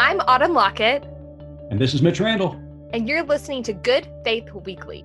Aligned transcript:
I'm 0.00 0.20
Autumn 0.28 0.52
Lockett. 0.52 1.02
And 1.72 1.80
this 1.80 1.92
is 1.92 2.02
Mitch 2.02 2.20
Randall. 2.20 2.52
And 2.92 3.08
you're 3.08 3.24
listening 3.24 3.64
to 3.64 3.72
Good 3.72 4.06
Faith 4.22 4.48
Weekly. 4.52 5.04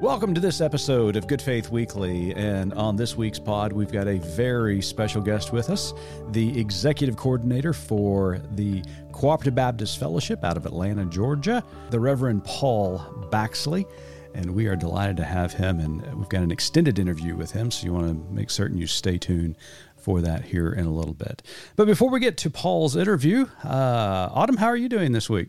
Welcome 0.00 0.34
to 0.34 0.40
this 0.40 0.60
episode 0.60 1.14
of 1.14 1.28
Good 1.28 1.40
Faith 1.40 1.70
Weekly. 1.70 2.34
And 2.34 2.74
on 2.74 2.96
this 2.96 3.16
week's 3.16 3.38
pod, 3.38 3.72
we've 3.72 3.92
got 3.92 4.08
a 4.08 4.18
very 4.18 4.82
special 4.82 5.22
guest 5.22 5.52
with 5.52 5.70
us, 5.70 5.94
the 6.32 6.58
executive 6.58 7.16
coordinator 7.16 7.72
for 7.72 8.42
the 8.50 8.82
Cooperative 9.12 9.54
Baptist 9.54 10.00
Fellowship 10.00 10.42
out 10.42 10.56
of 10.56 10.66
Atlanta, 10.66 11.04
Georgia, 11.04 11.62
the 11.90 12.00
Reverend 12.00 12.44
Paul 12.44 12.98
Baxley. 13.30 13.88
And 14.34 14.52
we 14.52 14.66
are 14.66 14.76
delighted 14.76 15.16
to 15.18 15.24
have 15.24 15.52
him. 15.52 15.78
And 15.78 16.02
we've 16.16 16.28
got 16.28 16.42
an 16.42 16.50
extended 16.50 16.98
interview 16.98 17.36
with 17.36 17.52
him. 17.52 17.70
So 17.70 17.86
you 17.86 17.92
want 17.92 18.08
to 18.08 18.34
make 18.34 18.50
certain 18.50 18.78
you 18.78 18.88
stay 18.88 19.16
tuned 19.16 19.56
for 20.08 20.22
that 20.22 20.46
here 20.46 20.72
in 20.72 20.86
a 20.86 20.90
little 20.90 21.12
bit. 21.12 21.42
But 21.76 21.84
before 21.84 22.08
we 22.08 22.18
get 22.18 22.38
to 22.38 22.48
Paul's 22.48 22.96
interview, 22.96 23.44
uh, 23.62 24.30
Autumn, 24.32 24.56
how 24.56 24.68
are 24.68 24.76
you 24.76 24.88
doing 24.88 25.12
this 25.12 25.28
week? 25.28 25.48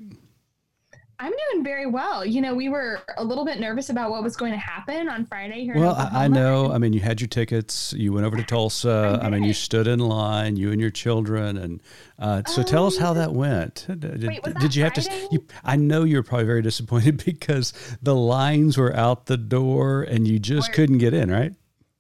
I'm 1.18 1.32
doing 1.52 1.64
very 1.64 1.86
well. 1.86 2.26
You 2.26 2.42
know, 2.42 2.54
we 2.54 2.68
were 2.68 3.00
a 3.18 3.24
little 3.24 3.46
bit 3.46 3.58
nervous 3.58 3.90
about 3.90 4.12
what 4.12 4.22
was 4.22 4.36
going 4.36 4.52
to 4.52 4.58
happen 4.58 5.08
on 5.08 5.26
Friday 5.26 5.64
here. 5.64 5.76
Well, 5.78 5.96
I, 5.98 6.28
know. 6.28 6.74
I 6.74 6.78
mean, 6.78 6.92
you 6.92 7.00
had 7.00 7.22
your 7.22 7.30
tickets. 7.30 7.94
You 7.94 8.12
went 8.12 8.26
over 8.26 8.36
to 8.36 8.44
Tulsa. 8.44 9.20
I, 9.22 9.28
I 9.28 9.30
mean, 9.30 9.44
you 9.44 9.54
stood 9.54 9.88
in 9.88 10.00
line. 10.00 10.58
You 10.58 10.74
and 10.74 10.82
your 10.82 10.92
children, 10.92 11.58
and 11.58 11.82
uh, 12.18 12.44
so 12.46 12.62
tell 12.62 12.86
us 12.86 12.98
how 12.98 13.14
that 13.14 13.32
went. 13.32 13.86
Did, 13.88 14.28
Wait, 14.28 14.44
that 14.44 14.60
did 14.60 14.76
you 14.76 14.84
Friday? 14.84 15.10
have 15.10 15.20
to? 15.20 15.28
You, 15.32 15.46
I 15.64 15.78
know 15.78 16.04
you 16.04 16.18
were 16.18 16.24
probably 16.24 16.48
very 16.48 16.62
disappointed 16.62 17.24
because 17.26 17.72
the 18.02 18.16
lines 18.16 18.78
were 18.78 18.94
out 18.94 19.28
the 19.28 19.38
door 19.38 20.04
and 20.04 20.28
you 20.28 20.38
just 20.38 20.74
couldn't 20.74 20.98
get 20.98 21.14
in, 21.14 21.32
right? 21.32 21.54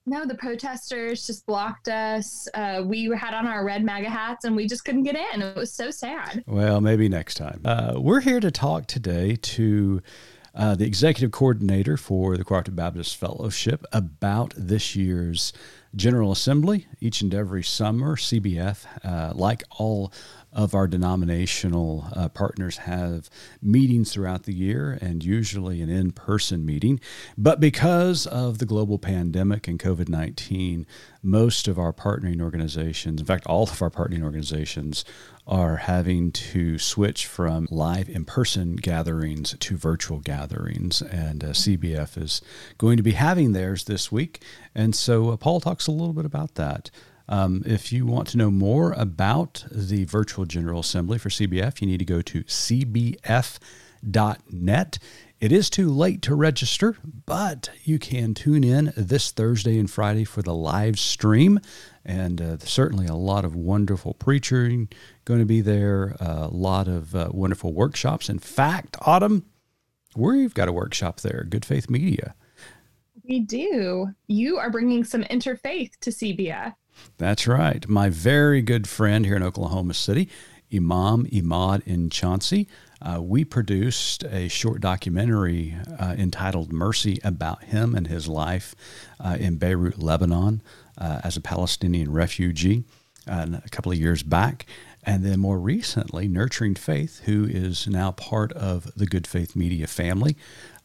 No, 0.09 0.25
the 0.25 0.33
protesters 0.33 1.27
just 1.27 1.45
blocked 1.45 1.87
us. 1.87 2.47
Uh, 2.55 2.81
we 2.83 3.15
had 3.15 3.35
on 3.35 3.45
our 3.45 3.63
red 3.63 3.83
MAGA 3.83 4.09
hats 4.09 4.43
and 4.43 4.55
we 4.55 4.65
just 4.65 4.83
couldn't 4.83 5.03
get 5.03 5.15
in. 5.15 5.43
It 5.43 5.55
was 5.55 5.71
so 5.71 5.91
sad. 5.91 6.43
Well, 6.47 6.81
maybe 6.81 7.07
next 7.09 7.35
time. 7.35 7.61
Uh, 7.63 7.93
we're 7.97 8.21
here 8.21 8.39
to 8.39 8.49
talk 8.49 8.87
today 8.87 9.35
to 9.35 10.01
uh, 10.55 10.73
the 10.73 10.87
executive 10.87 11.29
coordinator 11.29 11.95
for 11.95 12.37
the 12.37 12.43
Cooperative 12.43 12.75
Baptist 12.75 13.17
Fellowship 13.17 13.85
about 13.91 14.55
this 14.57 14.95
year's 14.95 15.53
General 15.95 16.31
Assembly. 16.31 16.87
Each 16.99 17.21
and 17.21 17.31
every 17.31 17.63
summer, 17.63 18.15
CBF, 18.15 18.85
uh, 19.03 19.33
like 19.35 19.63
all 19.77 20.11
of 20.51 20.73
our 20.73 20.87
denominational 20.87 22.07
uh, 22.15 22.29
partners 22.29 22.77
have 22.77 23.29
meetings 23.61 24.11
throughout 24.11 24.43
the 24.43 24.53
year 24.53 24.97
and 25.01 25.23
usually 25.23 25.81
an 25.81 25.89
in 25.89 26.11
person 26.11 26.65
meeting. 26.65 26.99
But 27.37 27.59
because 27.59 28.25
of 28.25 28.57
the 28.57 28.65
global 28.65 28.97
pandemic 28.97 29.67
and 29.67 29.79
COVID 29.79 30.09
19, 30.09 30.85
most 31.21 31.67
of 31.67 31.77
our 31.77 31.93
partnering 31.93 32.41
organizations, 32.41 33.19
in 33.19 33.25
fact, 33.25 33.45
all 33.45 33.63
of 33.63 33.81
our 33.81 33.91
partnering 33.91 34.23
organizations, 34.23 35.05
are 35.49 35.77
having 35.77 36.31
to 36.31 36.77
switch 36.77 37.25
from 37.25 37.67
live 37.71 38.07
in 38.07 38.23
person 38.23 38.75
gatherings 38.75 39.55
to 39.59 39.75
virtual 39.75 40.19
gatherings. 40.19 41.01
And 41.01 41.43
uh, 41.43 41.47
CBF 41.47 42.21
is 42.21 42.41
going 42.77 42.97
to 42.97 43.03
be 43.03 43.13
having 43.13 43.53
theirs 43.53 43.85
this 43.85 44.11
week. 44.11 44.43
And 44.75 44.95
so 44.95 45.29
uh, 45.29 45.37
Paul 45.37 45.59
talks 45.59 45.87
a 45.87 45.91
little 45.91 46.13
bit 46.13 46.25
about 46.25 46.53
that. 46.55 46.91
Um, 47.29 47.61
if 47.65 47.93
you 47.93 48.05
want 48.07 48.27
to 48.29 48.37
know 48.37 48.49
more 48.49 48.91
about 48.93 49.63
the 49.71 50.03
virtual 50.05 50.45
General 50.45 50.79
Assembly 50.79 51.19
for 51.19 51.29
CBF, 51.29 51.79
you 51.79 51.87
need 51.87 51.99
to 51.99 52.05
go 52.05 52.21
to 52.23 52.43
cbf.net. 52.43 53.19
It 55.39 55.51
is 55.53 55.69
too 55.69 55.89
late 55.89 56.21
to 56.23 56.35
register, 56.35 56.97
but 57.25 57.69
you 57.83 57.99
can 57.99 58.33
tune 58.33 58.63
in 58.63 58.91
this 58.97 59.31
Thursday 59.31 59.79
and 59.79 59.89
Friday 59.89 60.25
for 60.25 60.41
the 60.41 60.55
live 60.55 60.97
stream. 60.99 61.59
And 62.03 62.41
uh, 62.41 62.57
certainly 62.57 63.05
a 63.05 63.15
lot 63.15 63.45
of 63.45 63.55
wonderful 63.55 64.15
preaching 64.15 64.89
going 65.23 65.39
to 65.39 65.45
be 65.45 65.61
there, 65.61 66.15
a 66.19 66.47
lot 66.47 66.87
of 66.87 67.15
uh, 67.15 67.29
wonderful 67.31 67.73
workshops. 67.73 68.27
In 68.27 68.39
fact, 68.39 68.97
Autumn, 69.01 69.45
we've 70.15 70.55
got 70.55 70.67
a 70.67 70.73
workshop 70.73 71.21
there, 71.21 71.45
Good 71.47 71.63
Faith 71.63 71.91
Media. 71.91 72.33
We 73.23 73.39
do. 73.39 74.07
You 74.27 74.57
are 74.57 74.71
bringing 74.71 75.03
some 75.03 75.23
interfaith 75.25 75.91
to 76.01 76.09
CBF. 76.09 76.73
That's 77.17 77.47
right. 77.47 77.87
My 77.87 78.09
very 78.09 78.61
good 78.61 78.87
friend 78.87 79.25
here 79.25 79.35
in 79.35 79.43
Oklahoma 79.43 79.93
City, 79.93 80.29
Imam 80.73 81.25
Imad 81.25 81.83
Enchassi. 81.83 82.67
Uh, 83.01 83.21
we 83.21 83.45
produced 83.45 84.23
a 84.25 84.47
short 84.49 84.81
documentary 84.81 85.75
uh, 85.97 86.15
entitled 86.17 86.73
Mercy 86.73 87.19
about 87.23 87.63
him 87.63 87.95
and 87.95 88.07
his 88.07 88.27
life 88.27 88.75
uh, 89.19 89.37
in 89.39 89.55
Beirut, 89.55 89.99
Lebanon, 89.99 90.61
uh, 90.97 91.21
as 91.23 91.37
a 91.37 91.41
Palestinian 91.41 92.11
refugee 92.11 92.83
uh, 93.27 93.47
a 93.63 93.69
couple 93.69 93.91
of 93.91 93.97
years 93.97 94.23
back. 94.23 94.65
And 95.09 95.25
then 95.25 95.39
more 95.39 95.57
recently, 95.57 96.27
Nurturing 96.27 96.75
Faith, 96.75 97.21
who 97.25 97.43
is 97.43 97.87
now 97.87 98.11
part 98.11 98.53
of 98.53 98.93
the 98.95 99.07
Good 99.07 99.25
Faith 99.25 99.55
Media 99.55 99.87
family, 99.87 100.37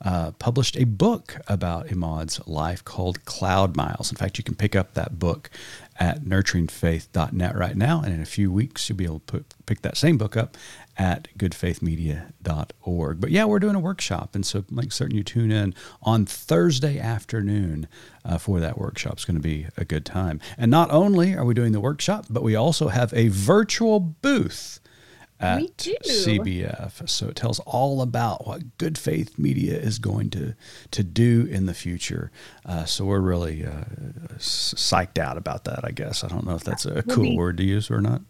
uh, 0.02 0.30
published 0.38 0.78
a 0.78 0.84
book 0.84 1.36
about 1.46 1.92
Imad's 1.92 2.40
life 2.48 2.82
called 2.82 3.26
Cloud 3.26 3.76
Miles. 3.76 4.10
In 4.10 4.16
fact, 4.16 4.38
you 4.38 4.44
can 4.44 4.54
pick 4.54 4.74
up 4.74 4.94
that 4.94 5.18
book 5.18 5.50
at 6.00 6.22
nurturingfaith.net 6.22 7.54
right 7.54 7.76
now. 7.76 8.00
And 8.00 8.14
in 8.14 8.22
a 8.22 8.24
few 8.24 8.50
weeks, 8.50 8.88
you'll 8.88 8.96
be 8.96 9.04
able 9.04 9.18
to 9.18 9.26
put, 9.26 9.54
pick 9.66 9.82
that 9.82 9.98
same 9.98 10.16
book 10.16 10.38
up 10.38 10.56
at 10.96 11.28
goodfaithmedia.org. 11.36 13.20
But 13.20 13.30
yeah, 13.30 13.44
we're 13.44 13.58
doing 13.58 13.74
a 13.74 13.80
workshop. 13.80 14.34
And 14.34 14.46
so 14.46 14.64
make 14.70 14.92
certain 14.92 15.16
you 15.16 15.24
tune 15.24 15.50
in 15.50 15.74
on 16.02 16.26
Thursday 16.26 16.98
afternoon 16.98 17.88
uh, 18.24 18.38
for 18.38 18.60
that 18.60 18.78
workshop. 18.78 19.14
It's 19.14 19.24
going 19.24 19.36
to 19.36 19.42
be 19.42 19.66
a 19.76 19.84
good 19.84 20.04
time. 20.04 20.40
And 20.56 20.70
not 20.70 20.90
only 20.90 21.34
are 21.34 21.44
we 21.44 21.54
doing 21.54 21.72
the 21.72 21.80
workshop, 21.80 22.26
but 22.30 22.42
we 22.42 22.54
also 22.54 22.88
have 22.88 23.12
a 23.14 23.28
virtual 23.28 24.00
booth 24.00 24.80
at 25.40 25.76
CBF. 25.76 27.08
So 27.08 27.28
it 27.28 27.36
tells 27.36 27.60
all 27.60 28.00
about 28.00 28.46
what 28.46 28.78
Good 28.78 28.96
Faith 28.96 29.38
Media 29.38 29.76
is 29.76 29.98
going 29.98 30.30
to 30.30 30.54
to 30.90 31.04
do 31.04 31.46
in 31.50 31.66
the 31.66 31.74
future. 31.74 32.30
Uh, 32.64 32.84
so 32.84 33.04
we're 33.04 33.20
really 33.20 33.64
uh, 33.64 33.84
psyched 34.38 35.18
out 35.18 35.36
about 35.36 35.64
that. 35.64 35.84
I 35.84 35.90
guess 35.90 36.24
I 36.24 36.28
don't 36.28 36.46
know 36.46 36.54
if 36.54 36.64
that's 36.64 36.86
a 36.86 37.02
cool 37.02 37.24
be, 37.24 37.36
word 37.36 37.56
to 37.58 37.64
use 37.64 37.90
or 37.90 38.00
not. 38.00 38.22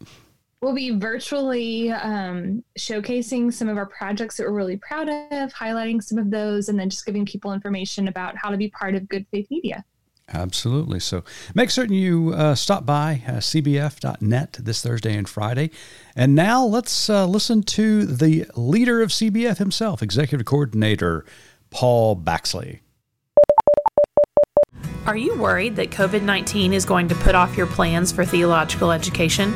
We'll 0.64 0.72
be 0.72 0.92
virtually 0.92 1.92
um, 1.92 2.64
showcasing 2.78 3.52
some 3.52 3.69
of 3.69 3.76
our 3.76 3.84
projects 3.84 4.38
that 4.38 4.44
we're 4.44 4.54
really 4.54 4.78
proud 4.78 5.10
of, 5.10 5.52
highlighting 5.52 6.02
some 6.02 6.16
of 6.16 6.30
those, 6.30 6.70
and 6.70 6.80
then 6.80 6.88
just 6.88 7.04
giving 7.04 7.26
people 7.26 7.52
information 7.52 8.08
about 8.08 8.34
how 8.38 8.48
to 8.48 8.56
be 8.56 8.70
part 8.70 8.94
of 8.94 9.06
Good 9.06 9.26
Faith 9.30 9.47
Media. 9.50 9.84
Absolutely. 10.32 11.00
So 11.00 11.22
make 11.54 11.70
certain 11.70 11.94
you 11.94 12.32
uh, 12.34 12.54
stop 12.54 12.86
by 12.86 13.22
uh, 13.28 13.32
cbf.net 13.32 14.56
this 14.58 14.80
Thursday 14.80 15.14
and 15.14 15.28
Friday. 15.28 15.70
And 16.16 16.34
now 16.34 16.64
let's 16.64 17.10
uh, 17.10 17.26
listen 17.26 17.62
to 17.64 18.06
the 18.06 18.47
leader 18.56 19.03
of 19.03 19.10
CBF 19.10 19.58
himself, 19.58 20.03
Executive 20.03 20.47
Coordinator 20.47 21.26
Paul 21.69 22.16
Baxley. 22.16 22.80
Are 25.04 25.16
you 25.19 25.36
worried 25.36 25.76
that 25.76 25.91
COVID 25.91 26.22
19 26.22 26.72
is 26.72 26.86
going 26.86 27.08
to 27.08 27.14
put 27.16 27.34
off 27.34 27.54
your 27.54 27.66
plans 27.66 28.10
for 28.10 28.24
theological 28.24 28.92
education? 28.92 29.54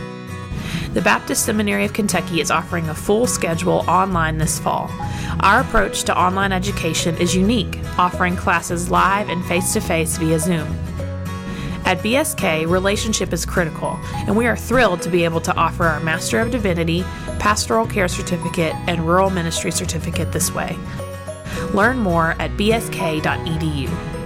The 0.99 1.05
Baptist 1.05 1.47
Seminary 1.47 1.85
of 1.85 1.93
Kentucky 1.93 2.41
is 2.41 2.51
offering 2.51 2.89
a 2.89 2.95
full 2.95 3.29
schedule 3.29 3.85
online 3.87 4.39
this 4.39 4.59
fall. 4.59 4.91
Our 5.39 5.61
approach 5.61 6.03
to 6.03 6.21
online 6.21 6.51
education 6.51 7.17
is 7.19 7.37
unique, 7.37 7.79
offering 7.97 8.35
classes 8.35 8.91
live 8.91 9.29
and 9.29 9.45
face 9.45 9.73
to 9.75 9.81
face 9.81 10.17
via 10.17 10.41
Zoom. 10.41 10.67
At 11.85 11.99
BSK, 11.99 12.69
relationship 12.69 13.33
is 13.33 13.47
critical, 13.47 13.97
and 14.27 14.37
we 14.37 14.49
are 14.49 14.57
thrilled 14.57 15.01
to 15.03 15.09
be 15.09 15.23
able 15.23 15.41
to 15.43 15.55
offer 15.55 15.85
our 15.85 16.01
Master 16.01 16.41
of 16.41 16.51
Divinity, 16.51 17.05
Pastoral 17.39 17.87
Care 17.87 18.09
Certificate, 18.09 18.75
and 18.89 19.07
Rural 19.07 19.31
Ministry 19.31 19.71
Certificate 19.71 20.33
this 20.33 20.53
way. 20.53 20.77
Learn 21.73 21.99
more 21.99 22.35
at 22.41 22.51
bsk.edu. 22.57 24.18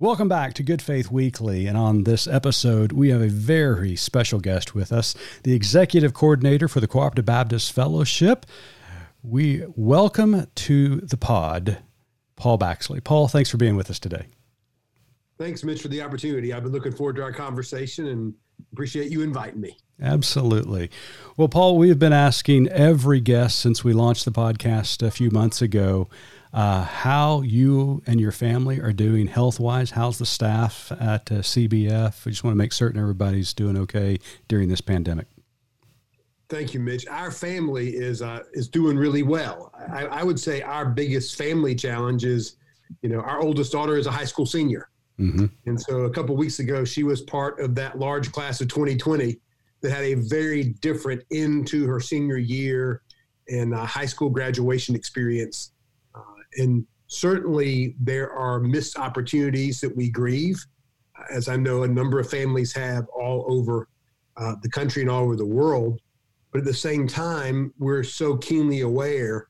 Welcome 0.00 0.28
back 0.28 0.54
to 0.54 0.62
Good 0.62 0.80
Faith 0.80 1.10
Weekly. 1.10 1.66
And 1.66 1.76
on 1.76 2.04
this 2.04 2.28
episode, 2.28 2.92
we 2.92 3.10
have 3.10 3.20
a 3.20 3.26
very 3.26 3.96
special 3.96 4.38
guest 4.38 4.72
with 4.72 4.92
us, 4.92 5.16
the 5.42 5.54
executive 5.54 6.14
coordinator 6.14 6.68
for 6.68 6.78
the 6.78 6.86
Cooperative 6.86 7.24
Baptist 7.24 7.72
Fellowship. 7.72 8.46
We 9.24 9.64
welcome 9.74 10.46
to 10.54 11.00
the 11.00 11.16
pod 11.16 11.78
Paul 12.36 12.60
Baxley. 12.60 13.02
Paul, 13.02 13.26
thanks 13.26 13.50
for 13.50 13.56
being 13.56 13.74
with 13.74 13.90
us 13.90 13.98
today. 13.98 14.26
Thanks, 15.36 15.64
Mitch, 15.64 15.82
for 15.82 15.88
the 15.88 16.00
opportunity. 16.00 16.52
I've 16.52 16.62
been 16.62 16.70
looking 16.70 16.92
forward 16.92 17.16
to 17.16 17.22
our 17.22 17.32
conversation 17.32 18.06
and 18.06 18.34
appreciate 18.72 19.10
you 19.10 19.22
inviting 19.22 19.60
me. 19.60 19.78
Absolutely. 20.00 20.92
Well, 21.36 21.48
Paul, 21.48 21.76
we 21.76 21.88
have 21.88 21.98
been 21.98 22.12
asking 22.12 22.68
every 22.68 23.18
guest 23.18 23.58
since 23.58 23.82
we 23.82 23.92
launched 23.92 24.26
the 24.26 24.30
podcast 24.30 25.04
a 25.04 25.10
few 25.10 25.32
months 25.32 25.60
ago 25.60 26.08
uh, 26.52 26.82
how 26.84 27.42
you 27.42 28.02
and 28.06 28.20
your 28.20 28.32
family 28.32 28.80
are 28.80 28.92
doing 28.92 29.26
health 29.26 29.60
wise. 29.60 29.90
How's 29.90 30.18
the 30.18 30.26
staff 30.26 30.90
at 30.92 31.30
uh, 31.30 31.36
CBF? 31.36 32.24
We 32.24 32.32
just 32.32 32.44
want 32.44 32.52
to 32.52 32.58
make 32.58 32.72
certain 32.72 33.00
everybody's 33.00 33.52
doing 33.52 33.76
okay 33.78 34.18
during 34.48 34.68
this 34.68 34.80
pandemic. 34.80 35.26
Thank 36.48 36.72
you, 36.72 36.80
Mitch. 36.80 37.06
Our 37.08 37.30
family 37.30 37.90
is 37.90 38.22
uh, 38.22 38.40
is 38.54 38.68
doing 38.68 38.96
really 38.96 39.22
well. 39.22 39.72
I, 39.92 40.06
I, 40.06 40.22
would 40.22 40.40
say 40.40 40.62
our 40.62 40.86
biggest 40.86 41.36
family 41.36 41.74
challenge 41.74 42.24
is, 42.24 42.56
you 43.02 43.10
know, 43.10 43.20
our 43.20 43.42
oldest 43.42 43.72
daughter 43.72 43.98
is 43.98 44.06
a 44.06 44.10
high 44.10 44.24
school 44.24 44.46
senior, 44.46 44.88
mm-hmm. 45.20 45.44
and 45.66 45.78
so 45.78 46.04
a 46.04 46.10
couple 46.10 46.34
weeks 46.36 46.58
ago 46.58 46.86
she 46.86 47.02
was 47.02 47.20
part 47.20 47.60
of 47.60 47.74
that 47.74 47.98
large 47.98 48.32
class 48.32 48.62
of 48.62 48.68
2020 48.68 49.38
that 49.82 49.90
had 49.90 50.04
a 50.04 50.14
very 50.14 50.74
different 50.80 51.22
end 51.30 51.66
to 51.68 51.86
her 51.86 52.00
senior 52.00 52.38
year 52.38 53.02
and 53.48 53.74
high 53.74 54.06
school 54.06 54.30
graduation 54.30 54.94
experience. 54.94 55.72
And 56.56 56.86
certainly 57.06 57.96
there 58.00 58.30
are 58.30 58.60
missed 58.60 58.98
opportunities 58.98 59.80
that 59.80 59.94
we 59.94 60.10
grieve, 60.10 60.64
as 61.30 61.48
I 61.48 61.56
know 61.56 61.82
a 61.82 61.88
number 61.88 62.18
of 62.18 62.30
families 62.30 62.72
have 62.74 63.06
all 63.08 63.44
over 63.48 63.88
uh, 64.36 64.54
the 64.62 64.70
country 64.70 65.02
and 65.02 65.10
all 65.10 65.24
over 65.24 65.36
the 65.36 65.46
world. 65.46 66.00
But 66.52 66.60
at 66.60 66.64
the 66.64 66.74
same 66.74 67.06
time, 67.06 67.74
we're 67.78 68.02
so 68.02 68.36
keenly 68.36 68.80
aware 68.80 69.46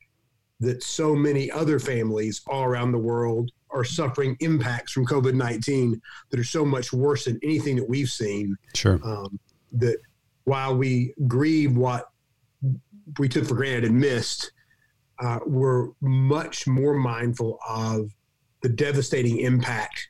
that 0.61 0.83
so 0.83 1.15
many 1.15 1.51
other 1.51 1.79
families 1.79 2.41
all 2.49 2.65
around 2.65 2.93
the 2.93 2.99
world 2.99 3.51
are 3.71 3.85
suffering 3.85 4.37
impacts 4.41 4.93
from 4.93 5.07
COVID 5.07 5.35
19 5.35 6.01
that 6.31 6.41
are 6.41 6.45
so 6.45 6.65
much 6.65 6.93
worse 6.93 7.27
than 7.27 7.39
anything 7.43 7.77
that 7.77 7.89
we've 7.89 8.09
seen. 8.09 8.57
Sure. 8.75 8.99
Um, 9.05 9.39
that 9.73 9.99
while 10.45 10.77
we 10.77 11.15
grieve 11.27 11.77
what 11.77 12.11
we 13.19 13.29
took 13.29 13.47
for 13.47 13.55
granted 13.55 13.85
and 13.85 14.01
missed, 14.01 14.53
uh, 15.21 15.41
we're 15.47 15.89
much 16.01 16.67
more 16.67 16.95
mindful 16.95 17.59
of 17.69 18.11
the 18.63 18.69
devastating 18.69 19.39
impact 19.39 20.09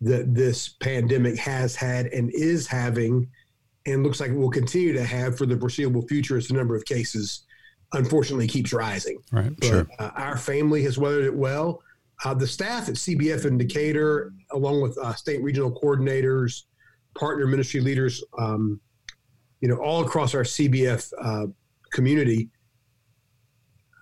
that 0.00 0.34
this 0.34 0.70
pandemic 0.80 1.36
has 1.38 1.76
had 1.76 2.06
and 2.06 2.30
is 2.34 2.66
having, 2.66 3.28
and 3.86 4.02
looks 4.02 4.20
like 4.20 4.30
it 4.30 4.36
will 4.36 4.50
continue 4.50 4.92
to 4.92 5.04
have 5.04 5.36
for 5.36 5.46
the 5.46 5.58
foreseeable 5.58 6.02
future 6.02 6.36
as 6.36 6.48
the 6.48 6.54
number 6.54 6.74
of 6.74 6.84
cases 6.84 7.44
unfortunately 7.92 8.46
keeps 8.46 8.72
rising. 8.72 9.18
Right. 9.32 9.52
But, 9.58 9.66
sure. 9.66 9.86
Uh, 9.98 10.10
our 10.14 10.36
family 10.36 10.82
has 10.84 10.96
weathered 10.96 11.24
it 11.24 11.34
well. 11.34 11.82
Uh, 12.24 12.34
the 12.34 12.46
staff 12.46 12.88
at 12.88 12.94
CBF 12.94 13.46
in 13.46 13.58
Decatur, 13.58 14.32
along 14.52 14.80
with 14.82 14.96
uh, 14.98 15.14
state 15.14 15.42
regional 15.42 15.72
coordinators, 15.72 16.64
partner 17.18 17.46
ministry 17.46 17.80
leaders, 17.80 18.22
um, 18.38 18.80
you 19.60 19.68
know, 19.68 19.76
all 19.76 20.04
across 20.04 20.34
our 20.34 20.42
CBF 20.42 21.12
uh, 21.20 21.46
community, 21.92 22.48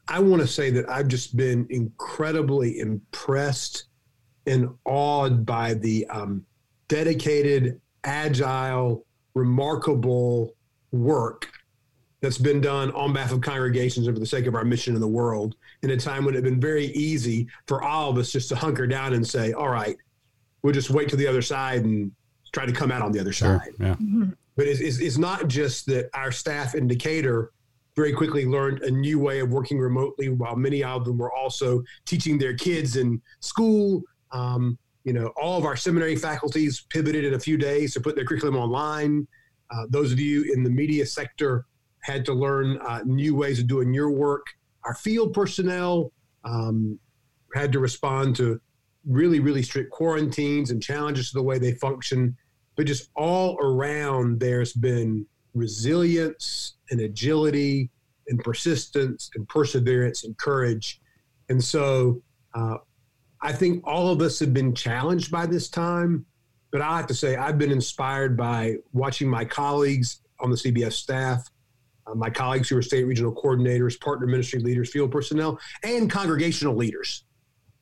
I 0.09 0.19
want 0.21 0.41
to 0.43 0.49
say 0.49 0.71
that 0.71 0.89
I've 0.89 1.09
just 1.09 1.37
been 1.37 1.67
incredibly 1.71 2.79
impressed 2.81 3.85
and 4.47 4.69
awed 4.87 5.45
by 5.45 5.75
the 5.75 6.07
um, 6.07 6.45
dedicated, 6.89 7.81
agile, 8.05 9.05
remarkable 9.35 10.55
work 10.93 11.49
that's 12.21 12.39
been 12.39 12.61
done 12.61 12.91
on 12.93 13.13
behalf 13.13 13.33
of 13.33 13.41
congregations 13.43 14.07
and 14.07 14.17
for 14.17 14.21
the 14.21 14.27
sake 14.27 14.47
of 14.47 14.55
our 14.55 14.65
mission 14.65 14.95
in 14.95 15.01
the 15.01 15.07
world 15.07 15.55
in 15.83 15.91
a 15.91 15.97
time 15.97 16.25
when 16.25 16.35
it 16.35 16.39
had 16.39 16.45
been 16.45 16.61
very 16.61 16.87
easy 16.87 17.47
for 17.67 17.83
all 17.85 18.11
of 18.11 18.17
us 18.19 18.33
just 18.33 18.49
to 18.49 18.57
hunker 18.57 18.87
down 18.87 19.13
and 19.13 19.25
say, 19.27 19.53
all 19.53 19.69
right, 19.69 19.97
we'll 20.63 20.73
just 20.73 20.91
wait 20.91 21.09
to 21.11 21.17
the 21.17 21.27
other 21.27 21.43
side 21.43 21.85
and 21.85 22.11
try 22.53 22.65
to 22.67 22.73
come 22.73 22.91
out 22.91 23.03
on 23.03 23.13
the 23.13 23.21
other 23.21 23.33
Sure. 23.33 23.59
side. 23.59 23.73
Yeah. 23.79 23.95
But 24.57 24.67
it's, 24.67 24.81
it's, 24.81 24.99
it's 24.99 25.19
not 25.19 25.47
just 25.47 25.87
that 25.87 26.09
our 26.15 26.33
staff 26.33 26.75
in 26.75 26.89
Decatur 26.89 27.53
very 27.99 28.13
quickly 28.13 28.47
learned 28.47 28.81
a 28.85 28.91
new 28.91 29.19
way 29.19 29.41
of 29.41 29.51
working 29.51 29.77
remotely, 29.77 30.29
while 30.29 30.55
many 30.55 30.85
of 30.85 31.05
them 31.05 31.19
were 31.19 31.33
also 31.33 31.83
teaching 32.07 32.39
their 32.39 32.55
kids 32.55 32.97
in 32.97 33.21
school. 33.41 34.03
Um, 34.31 34.79
you 35.03 35.13
know, 35.13 35.33
all 35.43 35.59
of 35.59 35.65
our 35.65 35.75
seminary 35.75 36.15
faculties 36.15 36.87
pivoted 36.91 37.25
in 37.25 37.35
a 37.35 37.41
few 37.41 37.57
days 37.57 37.95
to 37.95 38.01
put 38.01 38.15
their 38.15 38.25
curriculum 38.25 38.57
online. 38.57 39.27
Uh, 39.73 39.85
those 39.91 40.13
of 40.13 40.21
you 40.21 40.53
in 40.55 40.63
the 40.63 40.71
media 40.71 41.05
sector 41.05 41.67
had 42.03 42.25
to 42.25 42.33
learn 42.33 42.79
uh, 42.87 43.01
new 43.05 43.35
ways 43.35 43.59
of 43.59 43.67
doing 43.67 43.93
your 43.93 44.11
work. 44.11 44.47
Our 44.85 44.95
field 44.95 45.35
personnel 45.35 46.13
um, 46.45 47.01
had 47.53 47.73
to 47.73 47.81
respond 47.81 48.37
to 48.37 48.61
really, 49.07 49.41
really 49.41 49.63
strict 49.63 49.91
quarantines 49.91 50.71
and 50.71 50.81
challenges 50.81 51.31
to 51.31 51.39
the 51.39 51.43
way 51.43 51.59
they 51.59 51.73
function. 51.73 52.37
But 52.77 52.87
just 52.87 53.11
all 53.17 53.59
around, 53.61 54.39
there's 54.39 54.73
been 54.73 55.27
resilience 55.59 56.75
and 56.91 57.01
agility 57.01 57.91
and 58.29 58.43
persistence 58.43 59.31
and 59.35 59.49
perseverance 59.49 60.25
and 60.25 60.37
courage. 60.39 61.01
And 61.49 61.63
so 61.63 62.23
uh, 62.55 62.77
I 63.43 63.53
think 63.53 63.87
all 63.87 64.09
of 64.09 64.21
us 64.21 64.39
have 64.41 64.53
been 64.53 64.75
challenged 64.75 65.31
by 65.31 65.47
this 65.47 65.69
time. 65.69 66.25
But 66.71 66.83
I 66.83 66.99
have 66.99 67.07
to 67.07 67.15
say, 67.15 67.37
I've 67.37 67.57
been 67.57 67.73
inspired 67.73 68.37
by 68.37 68.77
watching 68.93 69.29
my 69.29 69.45
colleagues 69.45 70.21
on 70.41 70.51
the 70.51 70.57
CBF 70.57 70.93
staff 70.93 71.49
uh, 72.09 72.15
my 72.15 72.31
colleagues 72.31 72.69
who 72.69 72.77
are 72.77 72.83
state 72.83 73.05
regional 73.05 73.35
coordinators, 73.35 74.01
partner 74.01 74.27
ministry 74.27 74.61
leaders, 74.61 74.91
field 74.91 75.11
personnel, 75.11 75.59
and 75.83 76.11
congregational 76.11 76.75
leaders 76.75 77.25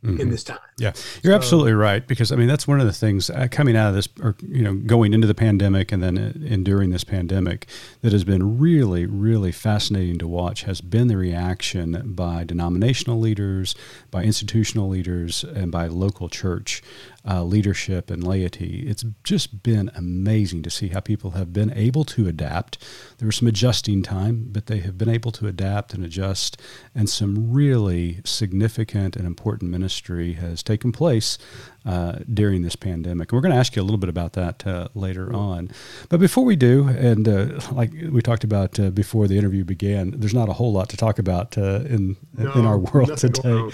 Mm-hmm. 0.06 0.20
in 0.20 0.31
this 0.31 0.44
time. 0.44 0.58
Yeah, 0.79 0.93
you're 1.23 1.32
So- 1.32 1.37
absolutely 1.37 1.73
right 1.73 2.06
because 2.06 2.31
I 2.32 2.37
mean 2.37 2.49
that's 2.49 2.67
one 2.69 2.81
of 2.81 2.87
the 2.87 2.93
things 2.93 3.31
uh, 3.31 3.49
coming 3.50 3.76
out 3.76 3.88
of 3.88 3.94
this, 3.94 4.08
or 4.23 4.37
you 4.47 4.62
know, 4.62 4.75
going 4.75 5.12
into 5.14 5.26
the 5.26 5.35
pandemic 5.35 5.93
and 5.93 6.03
then 6.03 6.19
uh, 6.19 6.32
enduring 6.47 6.91
this 6.91 7.05
pandemic 7.05 7.67
that 8.03 8.12
has 8.12 8.25
been 8.25 8.58
really, 8.58 9.06
really 9.06 9.53
fascinating 9.53 10.19
to 10.19 10.29
watch 10.29 10.62
has 10.64 10.81
been 10.81 11.08
the 11.08 11.17
reaction 11.17 12.03
by 12.14 12.44
denominational 12.44 13.19
leaders, 13.19 13.75
by 14.11 14.23
institutional 14.23 14.88
leaders, 14.88 15.44
and 15.44 15.73
by 15.73 15.87
local 15.87 16.29
church 16.29 16.82
uh, 17.28 17.43
leadership 17.43 18.11
and 18.11 18.26
laity. 18.26 18.84
It's 18.87 19.05
just 19.25 19.62
been 19.62 19.90
amazing 19.94 20.62
to 20.62 20.70
see 20.70 20.88
how 20.88 21.00
people 21.00 21.32
have 21.32 21.52
been 21.52 21.73
able 21.73 22.05
to 22.05 22.28
adapt. 22.28 22.78
There 23.19 23.26
was 23.26 23.37
some 23.37 23.49
adjusting 23.49 24.02
time, 24.02 24.49
but 24.50 24.67
they 24.67 24.78
have 24.78 24.96
been 24.96 25.08
able 25.08 25.32
to 25.32 25.46
adapt 25.46 25.94
and 25.94 26.05
adjust, 26.05 26.61
and 26.94 27.08
some 27.08 27.52
really 27.52 28.20
significant 28.25 29.17
and 29.17 29.26
important 29.26 29.70
ministry 29.70 30.34
has 30.34 30.62
taken 30.62 30.93
place 30.93 31.38
uh, 31.87 32.19
during 32.32 32.62
this 32.62 32.76
pandemic. 32.76 33.31
And 33.31 33.37
we're 33.37 33.43
going 33.43 33.52
to 33.55 33.58
ask 33.58 33.76
you 33.76 33.82
a 33.82 33.84
little 33.84 33.99
bit 33.99 34.08
about 34.08 34.32
that 34.32 34.67
uh, 34.67 34.88
later 34.94 35.32
on. 35.32 35.70
But 36.08 36.19
before 36.19 36.44
we 36.44 36.56
do, 36.56 36.88
and 36.88 37.28
uh, 37.28 37.61
like 37.73 37.93
we 38.11 38.20
talked 38.20 38.44
about 38.44 38.78
uh, 38.81 38.90
before 38.90 39.28
the 39.28 39.38
interview 39.38 39.64
began, 39.64 40.12
there's 40.17 40.34
not 40.34 40.49
a 40.49 40.52
whole 40.52 40.73
lot 40.73 40.88
to 40.90 40.96
talk 40.96 41.19
about 41.19 41.56
uh, 41.56 41.81
in 41.87 42.17
in 42.38 42.67
our 42.67 42.78
world 42.78 43.17
today. 43.17 43.70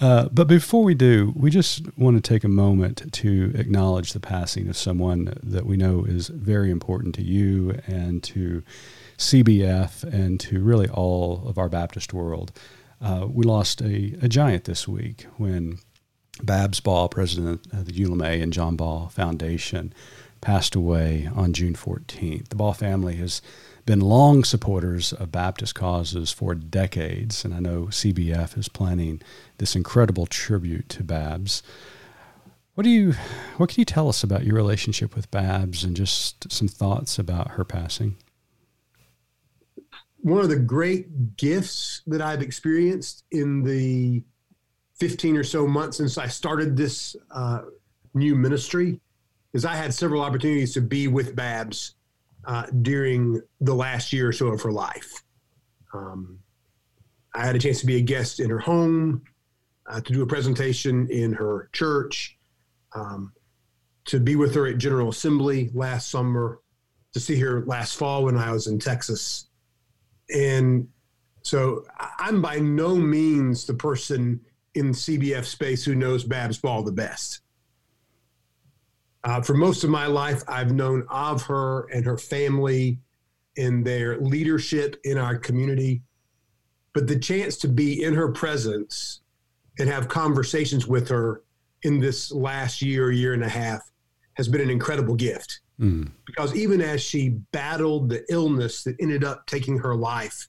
Uh, 0.00 0.28
but 0.30 0.46
before 0.48 0.84
we 0.84 0.94
do, 0.94 1.32
we 1.34 1.50
just 1.50 1.86
want 1.96 2.16
to 2.16 2.20
take 2.20 2.44
a 2.44 2.48
moment 2.48 2.85
to 2.94 3.52
acknowledge 3.54 4.12
the 4.12 4.20
passing 4.20 4.68
of 4.68 4.76
someone 4.76 5.32
that 5.42 5.66
we 5.66 5.76
know 5.76 6.04
is 6.04 6.28
very 6.28 6.70
important 6.70 7.14
to 7.16 7.22
you 7.22 7.78
and 7.86 8.22
to 8.24 8.62
CBF 9.18 10.02
and 10.04 10.38
to 10.40 10.62
really 10.62 10.88
all 10.88 11.42
of 11.46 11.58
our 11.58 11.68
Baptist 11.68 12.12
world. 12.12 12.52
Uh, 13.00 13.26
we 13.28 13.44
lost 13.44 13.80
a, 13.80 14.16
a 14.22 14.28
giant 14.28 14.64
this 14.64 14.86
week 14.88 15.26
when 15.36 15.78
Babs 16.42 16.80
Baugh, 16.80 17.08
president 17.08 17.66
of 17.72 17.86
the 17.86 17.92
Eula 17.92 18.16
Mae 18.16 18.40
and 18.40 18.52
John 18.52 18.76
Baugh 18.76 19.08
Foundation, 19.08 19.92
passed 20.40 20.74
away 20.74 21.28
on 21.34 21.52
June 21.52 21.74
14th. 21.74 22.48
The 22.48 22.56
Baugh 22.56 22.72
family 22.72 23.16
has 23.16 23.40
been 23.86 24.00
long 24.00 24.44
supporters 24.44 25.12
of 25.12 25.32
Baptist 25.32 25.74
causes 25.74 26.32
for 26.32 26.54
decades, 26.54 27.44
and 27.44 27.54
I 27.54 27.60
know 27.60 27.86
CBF 27.86 28.58
is 28.58 28.68
planning 28.68 29.22
this 29.58 29.76
incredible 29.76 30.26
tribute 30.26 30.88
to 30.90 31.04
Babs. 31.04 31.62
What 32.76 32.84
do 32.84 32.90
you, 32.90 33.14
what 33.56 33.70
can 33.70 33.80
you 33.80 33.86
tell 33.86 34.06
us 34.06 34.22
about 34.22 34.44
your 34.44 34.54
relationship 34.54 35.16
with 35.16 35.30
Babs 35.30 35.82
and 35.82 35.96
just 35.96 36.52
some 36.52 36.68
thoughts 36.68 37.18
about 37.18 37.52
her 37.52 37.64
passing? 37.64 38.18
One 40.20 40.42
of 40.42 40.50
the 40.50 40.58
great 40.58 41.38
gifts 41.38 42.02
that 42.06 42.20
I've 42.20 42.42
experienced 42.42 43.24
in 43.30 43.62
the 43.62 44.22
15 44.96 45.38
or 45.38 45.42
so 45.42 45.66
months 45.66 45.96
since 45.96 46.18
I 46.18 46.26
started 46.26 46.76
this 46.76 47.16
uh, 47.30 47.62
new 48.12 48.34
ministry 48.34 49.00
is 49.54 49.64
I 49.64 49.74
had 49.74 49.94
several 49.94 50.20
opportunities 50.20 50.74
to 50.74 50.82
be 50.82 51.08
with 51.08 51.34
Babs 51.34 51.94
uh, 52.44 52.66
during 52.82 53.40
the 53.62 53.74
last 53.74 54.12
year 54.12 54.28
or 54.28 54.32
so 54.34 54.48
of 54.48 54.60
her 54.60 54.72
life. 54.72 55.24
Um, 55.94 56.40
I 57.34 57.46
had 57.46 57.56
a 57.56 57.58
chance 57.58 57.80
to 57.80 57.86
be 57.86 57.96
a 57.96 58.02
guest 58.02 58.38
in 58.38 58.50
her 58.50 58.58
home, 58.58 59.22
uh, 59.86 60.02
to 60.02 60.12
do 60.12 60.20
a 60.20 60.26
presentation 60.26 61.08
in 61.10 61.32
her 61.32 61.70
church, 61.72 62.35
um, 62.96 63.32
to 64.06 64.18
be 64.18 64.36
with 64.36 64.54
her 64.54 64.66
at 64.66 64.78
General 64.78 65.10
Assembly 65.10 65.70
last 65.74 66.10
summer, 66.10 66.60
to 67.12 67.20
see 67.20 67.38
her 67.40 67.64
last 67.66 67.96
fall 67.96 68.24
when 68.24 68.36
I 68.36 68.52
was 68.52 68.66
in 68.66 68.78
Texas. 68.78 69.48
And 70.34 70.88
so 71.42 71.84
I'm 72.18 72.42
by 72.42 72.58
no 72.58 72.96
means 72.96 73.66
the 73.66 73.74
person 73.74 74.40
in 74.74 74.90
CBF 74.90 75.44
space 75.44 75.84
who 75.84 75.94
knows 75.94 76.24
Babs 76.24 76.58
Baugh 76.58 76.82
the 76.82 76.92
best. 76.92 77.40
Uh, 79.24 79.40
for 79.40 79.54
most 79.54 79.82
of 79.82 79.90
my 79.90 80.06
life, 80.06 80.42
I've 80.46 80.72
known 80.72 81.06
of 81.10 81.42
her 81.42 81.88
and 81.92 82.04
her 82.04 82.18
family 82.18 82.98
and 83.56 83.84
their 83.84 84.18
leadership 84.20 85.00
in 85.04 85.18
our 85.18 85.36
community. 85.36 86.02
But 86.92 87.08
the 87.08 87.18
chance 87.18 87.56
to 87.58 87.68
be 87.68 88.04
in 88.04 88.14
her 88.14 88.30
presence 88.30 89.20
and 89.78 89.88
have 89.88 90.08
conversations 90.08 90.86
with 90.86 91.08
her 91.08 91.42
in 91.82 92.00
this 92.00 92.32
last 92.32 92.82
year, 92.82 93.10
year 93.10 93.34
and 93.34 93.44
a 93.44 93.48
half 93.48 93.80
has 94.34 94.48
been 94.48 94.60
an 94.60 94.70
incredible 94.70 95.14
gift. 95.14 95.60
Mm. 95.80 96.10
Because 96.26 96.54
even 96.56 96.80
as 96.80 97.02
she 97.02 97.30
battled 97.52 98.08
the 98.08 98.24
illness 98.30 98.82
that 98.84 98.96
ended 99.00 99.24
up 99.24 99.46
taking 99.46 99.78
her 99.78 99.94
life, 99.94 100.48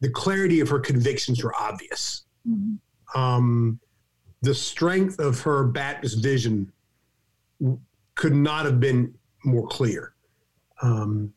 the 0.00 0.10
clarity 0.10 0.60
of 0.60 0.68
her 0.68 0.78
convictions 0.78 1.42
were 1.42 1.54
obvious 1.58 2.24
um, 3.14 3.80
the 4.42 4.54
strength 4.54 5.18
of 5.18 5.40
her 5.40 5.64
Baptist 5.64 6.22
vision 6.22 6.70
w- 7.60 7.78
could 8.14 8.34
not 8.34 8.64
have 8.64 8.80
been 8.80 9.14
more 9.44 9.66
clear. 9.66 10.14
Um, 10.82 11.32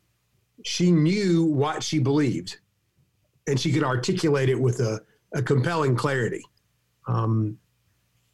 she 0.65 0.91
knew 0.91 1.45
what 1.45 1.83
she 1.83 1.99
believed 1.99 2.57
and 3.47 3.59
she 3.59 3.71
could 3.71 3.83
articulate 3.83 4.49
it 4.49 4.59
with 4.59 4.79
a, 4.81 4.99
a 5.33 5.41
compelling 5.41 5.95
clarity. 5.95 6.43
Um, 7.07 7.57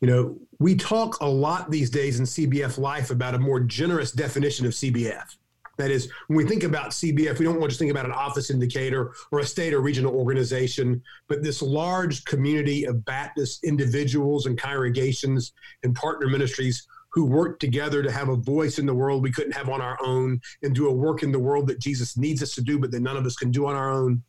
you 0.03 0.09
know, 0.09 0.35
we 0.59 0.75
talk 0.75 1.21
a 1.21 1.25
lot 1.25 1.71
these 1.71 1.89
days 1.89 2.19
in 2.19 2.25
CBF 2.25 2.77
life 2.77 3.09
about 3.09 3.35
a 3.35 3.39
more 3.39 3.61
generous 3.61 4.11
definition 4.11 4.65
of 4.65 4.73
CBF. 4.73 5.37
That 5.77 5.91
is, 5.91 6.11
when 6.27 6.35
we 6.35 6.43
think 6.43 6.63
about 6.63 6.91
CBF, 6.91 7.39
we 7.39 7.45
don't 7.45 7.57
want 7.57 7.63
to 7.63 7.67
just 7.69 7.79
think 7.79 7.89
about 7.89 8.05
an 8.05 8.11
office 8.11 8.49
in 8.49 8.59
Decatur 8.59 9.13
or 9.31 9.39
a 9.39 9.45
state 9.45 9.73
or 9.73 9.79
regional 9.79 10.13
organization, 10.13 11.01
but 11.29 11.41
this 11.41 11.61
large 11.61 12.25
community 12.25 12.83
of 12.83 13.05
Baptist 13.05 13.63
individuals 13.63 14.45
and 14.45 14.59
congregations 14.59 15.53
and 15.83 15.95
partner 15.95 16.27
ministries 16.27 16.85
who 17.13 17.23
work 17.23 17.57
together 17.61 18.03
to 18.03 18.11
have 18.11 18.27
a 18.27 18.35
voice 18.35 18.79
in 18.79 18.85
the 18.85 18.93
world 18.93 19.23
we 19.23 19.31
couldn't 19.31 19.53
have 19.53 19.69
on 19.69 19.79
our 19.79 19.97
own 20.03 20.37
and 20.63 20.75
do 20.75 20.89
a 20.89 20.93
work 20.93 21.23
in 21.23 21.31
the 21.31 21.39
world 21.39 21.65
that 21.67 21.79
Jesus 21.79 22.17
needs 22.17 22.43
us 22.43 22.53
to 22.55 22.61
do, 22.61 22.77
but 22.77 22.91
that 22.91 22.99
none 22.99 23.15
of 23.15 23.25
us 23.25 23.37
can 23.37 23.51
do 23.51 23.67
on 23.67 23.75
our 23.77 23.89
own. 23.89 24.21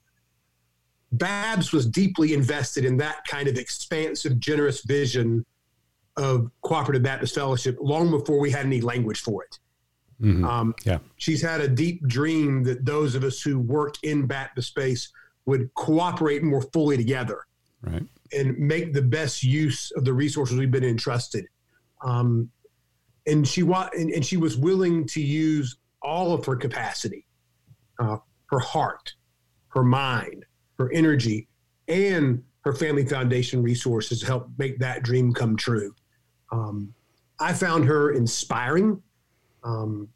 Babs 1.10 1.72
was 1.72 1.84
deeply 1.84 2.32
invested 2.32 2.84
in 2.84 2.96
that 2.98 3.24
kind 3.26 3.48
of 3.48 3.56
expansive, 3.56 4.38
generous 4.38 4.84
vision 4.84 5.44
of 6.16 6.50
Cooperative 6.62 7.02
Baptist 7.02 7.34
Fellowship 7.34 7.76
long 7.80 8.10
before 8.10 8.38
we 8.38 8.50
had 8.50 8.66
any 8.66 8.80
language 8.80 9.20
for 9.20 9.42
it. 9.44 9.58
Mhm. 10.20 10.44
Um, 10.44 10.74
Yeah. 10.84 10.98
She's 11.16 11.42
had 11.42 11.60
a 11.60 11.68
deep 11.68 12.06
dream 12.06 12.62
that 12.64 12.84
those 12.84 13.14
of 13.14 13.24
us 13.24 13.40
who 13.42 13.58
work 13.58 13.96
in 14.02 14.26
Baptist 14.26 14.68
space 14.68 15.10
would 15.46 15.72
cooperate 15.74 16.42
more 16.42 16.62
fully 16.72 16.96
together 16.96 17.40
Right. 17.82 18.06
and 18.32 18.56
make 18.58 18.92
the 18.94 19.02
best 19.02 19.42
use 19.42 19.90
of 19.96 20.04
the 20.04 20.12
resources 20.12 20.56
we've 20.56 20.70
been 20.70 20.84
entrusted. 20.84 21.46
Um, 22.02 22.50
and 23.26 23.46
she 23.46 23.62
wa- 23.62 23.90
and, 23.96 24.10
and 24.10 24.24
she 24.24 24.36
was 24.36 24.56
willing 24.56 25.06
to 25.08 25.20
use 25.22 25.76
all 26.00 26.32
of 26.32 26.44
her 26.44 26.54
capacity, 26.56 27.26
uh, 27.98 28.18
her 28.50 28.58
heart, 28.60 29.14
her 29.68 29.82
mind, 29.82 30.44
her 30.78 30.92
energy, 30.92 31.48
and 31.88 32.42
her 32.60 32.72
family 32.72 33.04
foundation 33.04 33.62
resources 33.62 34.20
to 34.20 34.26
help 34.26 34.48
make 34.58 34.78
that 34.78 35.02
dream 35.02 35.32
come 35.34 35.56
true. 35.56 35.94
Um, 36.54 36.94
I 37.40 37.52
found 37.52 37.84
her 37.86 38.12
inspiring. 38.12 39.02
Um, 39.64 40.08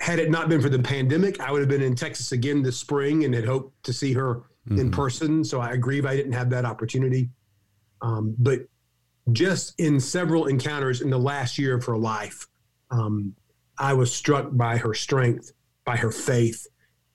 had 0.00 0.18
it 0.18 0.30
not 0.30 0.48
been 0.48 0.60
for 0.60 0.68
the 0.68 0.78
pandemic, 0.78 1.40
I 1.40 1.52
would 1.52 1.60
have 1.60 1.68
been 1.68 1.82
in 1.82 1.94
Texas 1.94 2.32
again 2.32 2.62
this 2.62 2.78
spring 2.78 3.24
and 3.24 3.34
had 3.34 3.44
hoped 3.44 3.82
to 3.84 3.92
see 3.92 4.12
her 4.14 4.42
in 4.70 4.90
Mhm. 4.90 4.92
person. 4.92 5.44
So 5.44 5.60
I 5.60 5.76
grieve 5.76 6.06
I 6.06 6.16
didn't 6.16 6.32
have 6.32 6.50
that 6.50 6.64
opportunity. 6.64 7.30
Um, 8.02 8.34
but 8.38 8.60
just 9.32 9.78
in 9.78 10.00
several 10.00 10.46
encounters 10.46 11.02
in 11.02 11.10
the 11.10 11.18
last 11.18 11.58
year 11.58 11.74
of 11.76 11.84
her 11.84 11.96
life, 11.98 12.48
um, 12.90 13.34
I 13.78 13.92
was 13.92 14.12
struck 14.12 14.48
by 14.56 14.76
her 14.78 14.94
strength, 14.94 15.52
by 15.84 15.96
her 15.96 16.10
faith. 16.10 16.66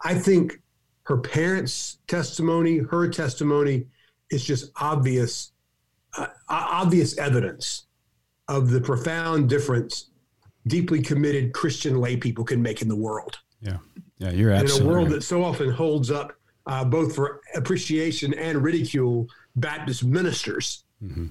I 0.03 0.13
think 0.15 0.61
her 1.03 1.17
parents' 1.17 1.97
testimony, 2.07 2.77
her 2.77 3.09
testimony, 3.09 3.87
is 4.29 4.43
just 4.45 4.71
obvious, 4.77 5.51
uh, 6.17 6.27
obvious 6.49 7.17
evidence 7.17 7.85
of 8.47 8.69
the 8.69 8.81
profound 8.81 9.49
difference 9.49 10.09
deeply 10.67 11.01
committed 11.01 11.53
Christian 11.53 11.99
lay 11.99 12.17
people 12.17 12.43
can 12.43 12.61
make 12.61 12.81
in 12.81 12.87
the 12.87 12.95
world 12.95 13.39
Yeah. 13.61 13.77
Yeah. 14.17 14.31
You're 14.31 14.51
in 14.51 14.69
a 14.69 14.85
world 14.85 15.09
that 15.09 15.23
so 15.23 15.43
often 15.43 15.69
holds 15.69 16.09
up 16.11 16.33
uh, 16.67 16.83
both 16.83 17.15
for 17.15 17.41
appreciation 17.55 18.33
and 18.33 18.63
ridicule 18.63 19.27
Baptist 19.55 20.03
ministers. 20.03 20.83
Mhm. 21.03 21.29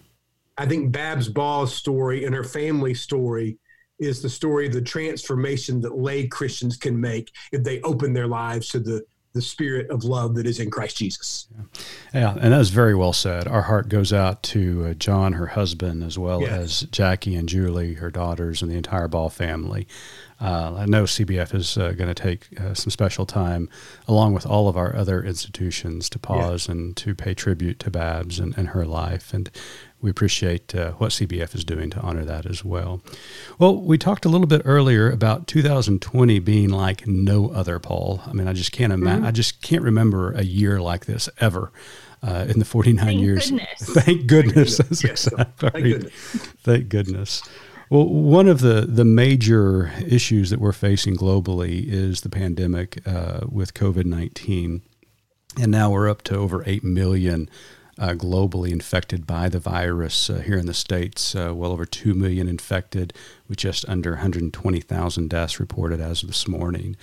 I 0.57 0.67
think 0.67 0.93
Babs 0.93 1.29
Baugh's 1.29 1.75
story 1.75 2.25
and 2.25 2.35
her 2.35 2.45
family 2.45 2.95
story 2.95 3.59
is 3.99 4.23
the 4.23 4.29
story 4.29 4.67
of 4.67 4.73
the 4.73 4.83
transformation 4.83 5.81
that 5.81 5.97
lay 5.99 6.27
Christians 6.29 6.77
can 6.77 7.01
make 7.01 7.33
if 7.53 7.65
they 7.65 7.81
open 7.83 8.13
their 8.13 8.29
lives 8.29 8.69
to 8.69 8.79
the 8.81 9.05
the 9.35 9.43
spirit 9.43 9.91
of 9.91 10.05
love 10.05 10.37
that 10.37 10.47
is 10.47 10.61
in 10.61 10.71
Christ 10.71 10.97
Jesus. 10.97 11.49
Yeah, 12.15 12.37
and 12.41 12.53
that 12.53 12.59
was 12.59 12.71
very 12.71 12.95
well 12.95 13.13
said. 13.13 13.49
Our 13.49 13.63
heart 13.63 13.89
goes 13.89 14.13
out 14.13 14.45
to 14.45 14.87
uh, 14.87 14.95
John, 14.95 15.33
her 15.35 15.49
husband, 15.49 16.05
as 16.05 16.17
well 16.17 16.41
Yes. 16.43 16.53
as 16.53 16.81
Jackie 16.91 17.35
and 17.35 17.49
Julie, 17.49 17.95
her 17.95 18.11
daughters, 18.11 18.63
and 18.63 18.71
the 18.71 18.77
entire 18.77 19.09
Baugh 19.09 19.29
family. 19.29 19.89
Uh, 20.41 20.75
I 20.79 20.87
know 20.87 21.03
CBF 21.05 21.53
is 21.55 21.77
uh, 21.77 21.93
going 21.93 22.13
to 22.13 22.15
take 22.15 22.61
uh, 22.61 22.75
some 22.75 22.91
special 22.91 23.27
time, 23.27 23.69
along 24.07 24.35
with 24.35 24.47
all 24.47 24.69
of 24.69 24.77
our 24.77 24.95
other 24.95 25.23
institutions, 25.23 26.09
to 26.11 26.19
pause 26.19 26.69
and 26.69 26.97
to 26.99 27.15
pay 27.15 27.35
tribute 27.35 27.79
to 27.81 27.91
Babs 27.91 28.39
and, 28.39 28.57
and 28.57 28.69
her 28.69 28.85
life. 28.87 29.35
And 29.35 29.51
we 30.05 30.11
appreciate 30.11 30.75
uh, 30.75 30.93
what 30.93 31.11
CBF 31.13 31.55
is 31.55 31.65
doing 31.65 31.89
to 31.91 32.01
honor 32.01 32.25
that 32.27 32.45
as 32.45 32.63
well. 32.63 33.03
Well, 33.59 33.81
we 33.81 33.97
talked 33.97 34.27
a 34.27 34.29
little 34.29 34.47
bit 34.47 34.61
earlier 34.67 35.11
about 35.11 35.47
2020 35.47 36.39
being 36.41 36.69
like 36.69 37.07
no 37.07 37.49
other, 37.49 37.79
Paul. 37.79 38.21
I 38.27 38.35
mean, 38.35 38.47
I 38.47 38.53
just 38.53 38.71
can't 38.71 38.93
imagine. 38.93 39.25
I 39.25 39.31
just 39.31 39.63
can't 39.63 39.83
remember 39.83 40.33
a 40.33 40.43
year 40.45 40.79
like 40.81 41.07
this 41.07 41.31
ever 41.41 41.73
uh, 42.23 42.45
in 42.49 42.59
the 42.59 42.67
49 42.67 43.03
Thank 43.05 43.21
years. 43.21 43.51
goodness. 43.51 43.81
Thank 43.81 44.27
goodness. 44.27 44.77
That's 44.79 45.03
Yes. 45.05 45.27
exactly 45.27 45.71
Thank 45.71 45.85
goodness. 45.85 46.13
Thank 46.63 46.89
goodness. 46.91 47.43
Well, 47.89 48.07
one 48.09 48.49
of 48.49 48.61
the, 48.61 48.83
the 48.83 49.05
major 49.07 49.91
issues 50.07 50.51
that 50.51 50.61
we're 50.61 50.73
facing 50.73 51.17
globally 51.17 51.87
is 51.87 52.21
the 52.21 52.31
pandemic 52.31 53.01
uh, 53.07 53.41
with 53.49 53.73
COVID 53.73 54.05
19. 54.05 54.83
And 55.61 55.71
now 55.71 55.91
we're 55.91 56.11
up 56.11 56.23
to 56.23 56.37
over 56.37 56.63
8 56.67 56.83
million 56.85 57.49
globally 57.99 58.71
infected 58.71 59.27
by 59.27 59.49
the 59.49 59.59
virus. 59.59 60.29
Uh, 60.29 60.39
here 60.39 60.59
in 60.59 60.67
the 60.67 60.75
States, 60.75 61.35
uh, 61.35 61.53
well 61.55 61.73
over 61.73 61.85
2 61.85 62.15
million 62.15 62.49
infected, 62.49 63.13
with 63.49 63.59
just 63.59 63.89
under 63.89 64.11
120,000 64.13 65.31
deaths 65.31 65.61
reported 65.61 66.01
as 66.01 66.23
of 66.23 66.29
this 66.29 66.49
morning. 66.49 66.97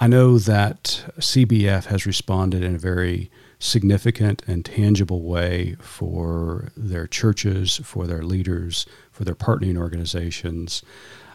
I 0.00 0.08
know 0.08 0.38
that 0.38 1.04
CBF 1.18 1.86
has 1.86 2.06
responded 2.06 2.64
in 2.64 2.74
a 2.74 2.78
very 2.78 3.30
significant 3.58 4.42
and 4.46 4.64
tangible 4.64 5.22
way 5.22 5.76
for 5.80 6.70
their 6.76 7.06
churches, 7.06 7.80
for 7.84 8.06
their 8.06 8.22
leaders, 8.22 8.86
for 9.12 9.24
their 9.24 9.36
partnering 9.36 9.78
organizations. 9.78 10.82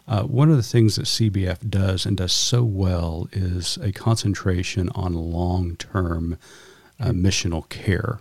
Uh, 0.08 0.24
one 0.24 0.50
of 0.50 0.58
the 0.58 0.64
things 0.64 0.96
that 0.96 1.06
CBF 1.06 1.70
does 1.70 2.06
and 2.06 2.18
does 2.18 2.34
so 2.34 2.64
well 2.64 3.30
is 3.32 3.78
a 3.82 3.92
concentration 3.92 4.90
on 4.90 5.14
long 5.14 5.76
term 5.78 6.38
uh, 7.00 7.10
missional 7.10 7.68
care. 7.70 8.20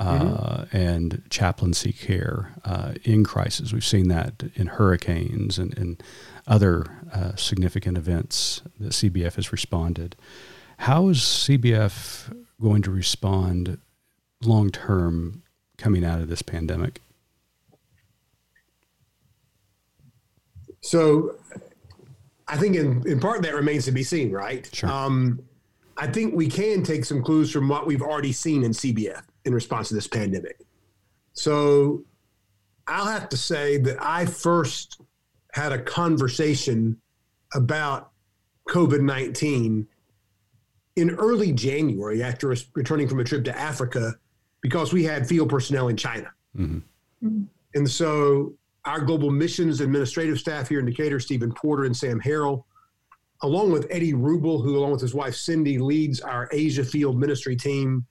Uh, 0.00 0.64
and 0.72 1.22
chaplaincy 1.28 1.92
care 1.92 2.54
uh, 2.64 2.94
in 3.04 3.22
crisis. 3.22 3.70
We've 3.70 3.84
seen 3.84 4.08
that 4.08 4.44
in 4.54 4.66
hurricanes 4.66 5.58
and, 5.58 5.76
and 5.76 6.02
other 6.46 6.86
uh, 7.12 7.36
significant 7.36 7.98
events 7.98 8.62
that 8.78 8.92
CBF 8.92 9.34
has 9.34 9.52
responded. 9.52 10.16
How 10.78 11.08
is 11.08 11.18
CBF 11.18 12.34
going 12.62 12.80
to 12.80 12.90
respond 12.90 13.78
long 14.42 14.70
term 14.70 15.42
coming 15.76 16.02
out 16.02 16.22
of 16.22 16.28
this 16.28 16.40
pandemic? 16.40 17.02
So 20.80 21.34
I 22.48 22.56
think 22.56 22.74
in, 22.74 23.06
in 23.06 23.20
part 23.20 23.42
that 23.42 23.54
remains 23.54 23.84
to 23.84 23.92
be 23.92 24.02
seen, 24.02 24.32
right? 24.32 24.66
Sure. 24.72 24.88
Um, 24.90 25.42
I 25.98 26.06
think 26.06 26.34
we 26.34 26.48
can 26.48 26.82
take 26.82 27.04
some 27.04 27.22
clues 27.22 27.52
from 27.52 27.68
what 27.68 27.86
we've 27.86 28.00
already 28.00 28.32
seen 28.32 28.64
in 28.64 28.72
CBF 28.72 29.24
in 29.44 29.54
response 29.54 29.88
to 29.88 29.94
this 29.94 30.06
pandemic. 30.06 30.60
So 31.32 32.04
I'll 32.86 33.06
have 33.06 33.28
to 33.30 33.36
say 33.36 33.78
that 33.78 33.96
I 34.00 34.26
first 34.26 35.00
had 35.52 35.72
a 35.72 35.78
conversation 35.78 36.96
about 37.54 38.10
COVID 38.68 39.00
19 39.00 39.86
in 40.96 41.10
early 41.10 41.52
January 41.52 42.22
after 42.22 42.54
returning 42.74 43.08
from 43.08 43.20
a 43.20 43.24
trip 43.24 43.44
to 43.44 43.58
Africa 43.58 44.14
because 44.60 44.92
we 44.92 45.02
had 45.02 45.26
field 45.26 45.48
personnel 45.48 45.88
in 45.88 45.96
China. 45.96 46.30
Mhm. 46.56 46.82
And 47.74 47.88
so 47.88 48.54
our 48.84 49.00
global 49.00 49.30
missions 49.30 49.80
administrative 49.80 50.38
staff 50.38 50.68
here 50.68 50.80
in 50.80 50.86
Decatur, 50.86 51.20
Stephen 51.20 51.52
Porter 51.52 51.84
and 51.84 51.96
Sam 51.96 52.20
Harrell, 52.20 52.64
along 53.42 53.72
with 53.72 53.86
Eddie 53.90 54.12
Rubel, 54.12 54.62
who 54.62 54.76
along 54.76 54.92
with 54.92 55.00
his 55.00 55.14
wife 55.14 55.34
Cindy 55.34 55.78
leads 55.78 56.20
our 56.20 56.48
Asia 56.52 56.84
field 56.84 57.18
ministry 57.18 57.56
team, 57.56 58.06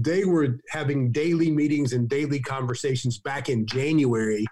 they 0.00 0.24
were 0.24 0.58
having 0.70 1.10
daily 1.10 1.50
meetings 1.50 1.92
and 1.92 2.08
daily 2.08 2.38
conversations 2.38 3.18
back 3.18 3.48
in 3.48 3.66
January 3.66 4.46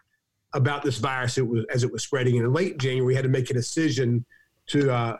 about 0.54 0.82
this 0.82 0.98
virus 0.98 1.38
it 1.38 1.46
was, 1.46 1.64
as 1.72 1.84
it 1.84 1.92
was 1.92 2.02
spreading. 2.02 2.36
And 2.36 2.46
in 2.46 2.52
late 2.52 2.78
January, 2.78 3.06
we 3.06 3.14
had 3.14 3.22
to 3.22 3.28
make 3.30 3.50
a 3.50 3.54
decision 3.54 4.24
to 4.68 4.92
uh, 4.92 5.16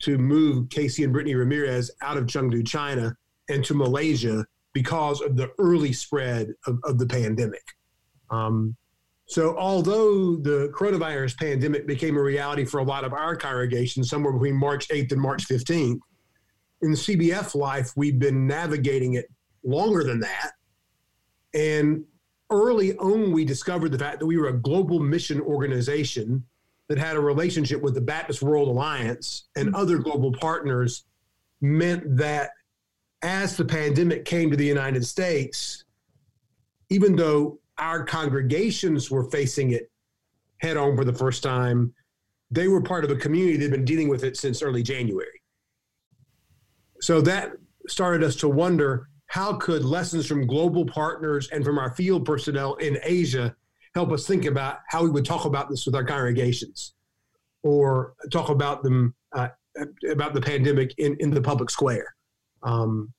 to 0.00 0.18
move 0.18 0.68
Casey 0.68 1.04
and 1.04 1.12
Brittany 1.12 1.36
Ramirez 1.36 1.92
out 2.02 2.16
of 2.16 2.26
Chengdu, 2.26 2.66
China, 2.66 3.14
and 3.48 3.64
to 3.64 3.74
Malaysia 3.74 4.44
because 4.72 5.20
of 5.20 5.36
the 5.36 5.52
early 5.58 5.92
spread 5.92 6.52
of, 6.66 6.80
of 6.82 6.98
the 6.98 7.06
pandemic. 7.06 7.62
Um, 8.30 8.74
so, 9.26 9.56
although 9.56 10.36
the 10.36 10.72
coronavirus 10.74 11.38
pandemic 11.38 11.86
became 11.86 12.16
a 12.16 12.22
reality 12.22 12.64
for 12.64 12.80
a 12.80 12.84
lot 12.84 13.04
of 13.04 13.12
our 13.12 13.36
congregations 13.36 14.10
somewhere 14.10 14.32
between 14.32 14.56
March 14.56 14.88
8th 14.88 15.12
and 15.12 15.20
March 15.20 15.46
15th, 15.46 16.00
in 16.80 16.90
CBF 16.92 17.54
life, 17.54 17.92
we've 17.94 18.18
been 18.18 18.48
navigating 18.48 19.14
it 19.14 19.26
longer 19.64 20.04
than 20.04 20.20
that. 20.20 20.52
And 21.54 22.04
early 22.50 22.96
on, 22.96 23.32
we 23.32 23.44
discovered 23.44 23.90
the 23.90 23.98
fact 23.98 24.20
that 24.20 24.26
we 24.26 24.36
were 24.36 24.48
a 24.48 24.58
global 24.58 24.98
mission 25.00 25.40
organization 25.40 26.44
that 26.88 26.98
had 26.98 27.16
a 27.16 27.20
relationship 27.20 27.80
with 27.80 27.94
the 27.94 28.00
Baptist 28.00 28.42
World 28.42 28.68
Alliance 28.68 29.44
and 29.56 29.68
mm-hmm. 29.68 29.76
other 29.76 29.98
global 29.98 30.32
partners 30.32 31.04
meant 31.60 32.16
that 32.16 32.50
as 33.22 33.56
the 33.56 33.64
pandemic 33.64 34.24
came 34.24 34.50
to 34.50 34.56
the 34.56 34.66
United 34.66 35.06
States, 35.06 35.84
even 36.90 37.16
though 37.16 37.60
our 37.78 38.04
congregations 38.04 39.10
were 39.10 39.30
facing 39.30 39.70
it 39.70 39.90
head 40.58 40.76
on 40.76 40.96
for 40.96 41.04
the 41.04 41.12
first 41.12 41.42
time, 41.42 41.94
they 42.50 42.68
were 42.68 42.82
part 42.82 43.04
of 43.04 43.10
a 43.10 43.16
community 43.16 43.56
that 43.56 43.64
had 43.64 43.70
been 43.70 43.84
dealing 43.84 44.08
with 44.08 44.24
it 44.24 44.36
since 44.36 44.62
early 44.62 44.82
January. 44.82 45.40
So 47.00 47.20
that 47.22 47.52
started 47.88 48.22
us 48.22 48.36
to 48.36 48.48
wonder 48.48 49.08
how 49.32 49.54
could 49.54 49.82
lessons 49.82 50.26
from 50.26 50.46
global 50.46 50.84
partners 50.84 51.48
and 51.52 51.64
from 51.64 51.78
our 51.78 51.90
field 51.94 52.22
personnel 52.22 52.74
in 52.74 52.98
Asia 53.02 53.56
help 53.94 54.12
us 54.12 54.26
think 54.26 54.44
about 54.44 54.80
how 54.88 55.02
we 55.02 55.08
would 55.08 55.24
talk 55.24 55.46
about 55.46 55.70
this 55.70 55.86
with 55.86 55.94
our 55.94 56.04
congregations 56.04 56.92
or 57.62 58.12
talk 58.30 58.50
about 58.50 58.82
them 58.82 59.14
uh, 59.32 59.48
about 60.10 60.34
the 60.34 60.40
pandemic 60.40 60.92
in, 60.98 61.16
in 61.18 61.30
the 61.30 61.40
public 61.40 61.70
square. 61.70 62.14
Um, 62.62 63.10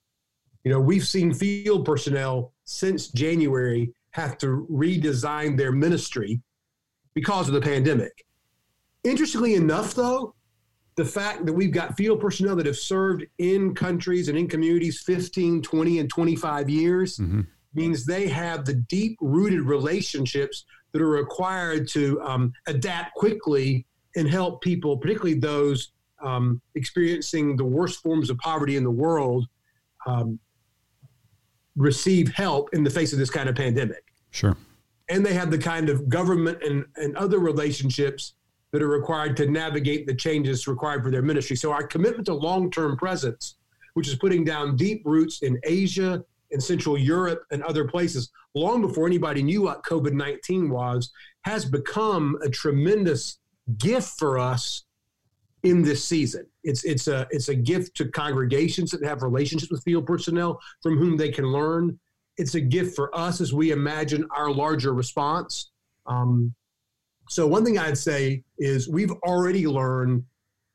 you 0.63 0.69
know, 0.71 0.79
we've 0.79 1.07
seen 1.07 1.33
field 1.33 1.83
personnel 1.83 2.53
since 2.63 3.07
January 3.07 3.91
have 4.11 4.37
to 4.37 4.67
redesign 4.71 5.57
their 5.57 5.71
ministry 5.71 6.39
because 7.15 7.47
of 7.47 7.55
the 7.55 7.61
pandemic. 7.61 8.23
Interestingly 9.03 9.55
enough, 9.55 9.95
though, 9.95 10.35
the 10.95 11.05
fact 11.05 11.45
that 11.45 11.53
we've 11.53 11.71
got 11.71 11.97
field 11.97 12.19
personnel 12.19 12.55
that 12.55 12.65
have 12.65 12.77
served 12.77 13.25
in 13.39 13.73
countries 13.73 14.29
and 14.29 14.37
in 14.37 14.47
communities 14.47 15.01
15, 15.01 15.61
20, 15.61 15.99
and 15.99 16.09
25 16.09 16.69
years 16.69 17.17
mm-hmm. 17.17 17.41
means 17.73 18.05
they 18.05 18.27
have 18.27 18.65
the 18.65 18.75
deep 18.75 19.17
rooted 19.21 19.61
relationships 19.61 20.65
that 20.91 21.01
are 21.01 21.09
required 21.09 21.87
to 21.89 22.21
um, 22.21 22.53
adapt 22.67 23.13
quickly 23.15 23.85
and 24.15 24.29
help 24.29 24.61
people, 24.61 24.95
particularly 24.97 25.39
those 25.39 25.91
um, 26.21 26.61
experiencing 26.75 27.57
the 27.57 27.65
worst 27.65 28.01
forms 28.03 28.29
of 28.29 28.37
poverty 28.37 28.77
in 28.77 28.83
the 28.83 28.91
world, 28.91 29.47
um, 30.05 30.39
receive 31.75 32.31
help 32.33 32.69
in 32.73 32.83
the 32.83 32.89
face 32.89 33.13
of 33.13 33.19
this 33.19 33.31
kind 33.31 33.49
of 33.49 33.55
pandemic. 33.55 34.03
Sure. 34.29 34.55
And 35.09 35.25
they 35.25 35.33
have 35.33 35.49
the 35.49 35.57
kind 35.57 35.89
of 35.89 36.07
government 36.07 36.61
and, 36.63 36.85
and 36.95 37.17
other 37.17 37.39
relationships 37.39 38.35
that 38.73 38.81
are 38.81 38.89
required 38.89 39.37
to 39.37 39.45
navigate 39.45 40.07
the 40.07 40.15
changes 40.15 40.67
required 40.67 41.03
for 41.03 41.11
their 41.11 41.21
ministry. 41.21 41.55
So 41.55 41.71
our 41.71 41.85
commitment 41.85 42.25
to 42.25 42.33
long-term 42.33 42.97
presence, 42.97 43.55
which 43.93 44.07
is 44.07 44.15
putting 44.15 44.43
down 44.43 44.75
deep 44.75 45.03
roots 45.05 45.43
in 45.43 45.59
Asia 45.63 46.25
and 46.51 46.61
Central 46.61 46.97
Europe 46.97 47.45
and 47.51 47.61
other 47.63 47.87
places, 47.87 48.31
long 48.55 48.81
before 48.81 49.05
anybody 49.05 49.43
knew 49.43 49.61
what 49.61 49.83
COVID-19 49.83 50.69
was, 50.69 51.11
has 51.45 51.65
become 51.65 52.35
a 52.43 52.49
tremendous 52.49 53.37
gift 53.77 54.17
for 54.17 54.39
us 54.39 54.85
in 55.61 55.83
this 55.83 56.03
season. 56.03 56.45
It's 56.63 56.83
it's 56.83 57.07
a 57.07 57.27
it's 57.29 57.49
a 57.49 57.55
gift 57.55 57.95
to 57.97 58.09
congregations 58.09 58.91
that 58.91 59.03
have 59.03 59.21
relationships 59.21 59.71
with 59.71 59.83
field 59.83 60.05
personnel 60.05 60.59
from 60.81 60.97
whom 60.97 61.15
they 61.15 61.29
can 61.29 61.45
learn. 61.45 61.97
It's 62.37 62.55
a 62.55 62.61
gift 62.61 62.95
for 62.95 63.15
us 63.15 63.39
as 63.39 63.53
we 63.53 63.71
imagine 63.71 64.27
our 64.35 64.51
larger 64.51 64.93
response. 64.93 65.71
Um, 66.05 66.53
so, 67.29 67.47
one 67.47 67.63
thing 67.63 67.77
I'd 67.77 67.97
say 67.97 68.43
is 68.57 68.89
we've 68.89 69.11
already 69.23 69.67
learned 69.67 70.23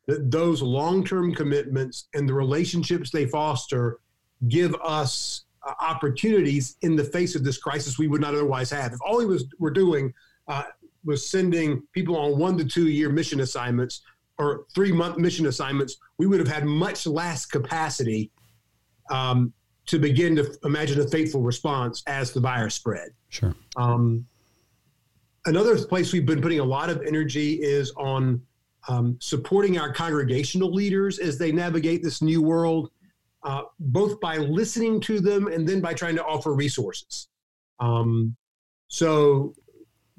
that 0.07 0.31
those 0.31 0.63
long 0.63 1.05
term 1.05 1.35
commitments 1.35 2.09
and 2.15 2.29
the 2.29 2.35
relationships 2.35 3.11
they 3.11 3.27
foster 3.27 4.01
give 4.49 4.75
us 4.77 5.45
uh, 5.67 5.75
opportunities 5.81 6.77
in 6.83 6.97
the 6.97 7.05
face 7.05 7.35
of 7.35 7.45
this 7.45 7.59
crisis 7.59 7.99
we 7.99 8.09
would 8.09 8.21
not 8.21 8.35
otherwise 8.35 8.71
have. 8.71 8.93
If 8.93 8.99
all 9.07 9.19
we 9.19 9.27
was, 9.27 9.45
were 9.59 9.71
doing 9.71 10.13
uh, 10.47 10.65
was 11.05 11.29
sending 11.29 11.83
people 11.93 12.17
on 12.17 12.39
one 12.39 12.57
to 12.59 12.65
two 12.65 12.89
year 12.89 13.11
mission 13.11 13.41
assignments 13.41 14.03
or 14.39 14.65
three 14.75 14.93
month 14.93 15.19
mission 15.19 15.47
assignments, 15.47 15.97
we 16.17 16.27
would 16.27 16.39
have 16.39 16.49
had 16.49 16.65
much 16.65 17.07
less 17.07 17.45
capacity 17.45 18.31
um, 19.11 19.53
to 19.87 19.99
begin 19.99 20.37
to 20.37 20.57
imagine 20.65 21.01
a 21.01 21.09
faithful 21.09 21.43
response 21.43 22.03
as 22.07 22.33
the 22.33 22.41
virus 22.41 22.75
spread. 22.75 23.11
Sure. 23.31 23.55
Um, 23.77 24.27
another 25.47 25.77
place 25.85 26.13
we've 26.13 26.27
been 26.27 26.43
putting 26.43 26.61
a 26.61 26.65
lot 26.65 26.91
of 26.91 27.03
energy 27.03 27.55
is 27.55 27.93
on 27.97 28.43
um, 28.89 29.17
supporting 29.21 29.79
our 29.79 29.93
congregational 29.93 30.73
leaders 30.73 31.19
as 31.19 31.39
they 31.39 31.53
navigate 31.53 32.03
this 32.03 32.23
new 32.23 32.43
world, 32.43 32.91
uh, 33.43 33.63
both 33.79 34.21
by 34.21 34.39
listening 34.39 35.01
to 35.03 35.21
them 35.21 35.47
and 35.49 35.69
then 35.69 35.81
by 35.81 35.95
trying 35.95 36.17
to 36.17 36.25
offer 36.25 36.55
resources. 36.55 37.29
Um, 37.81 38.37
so 38.89 39.55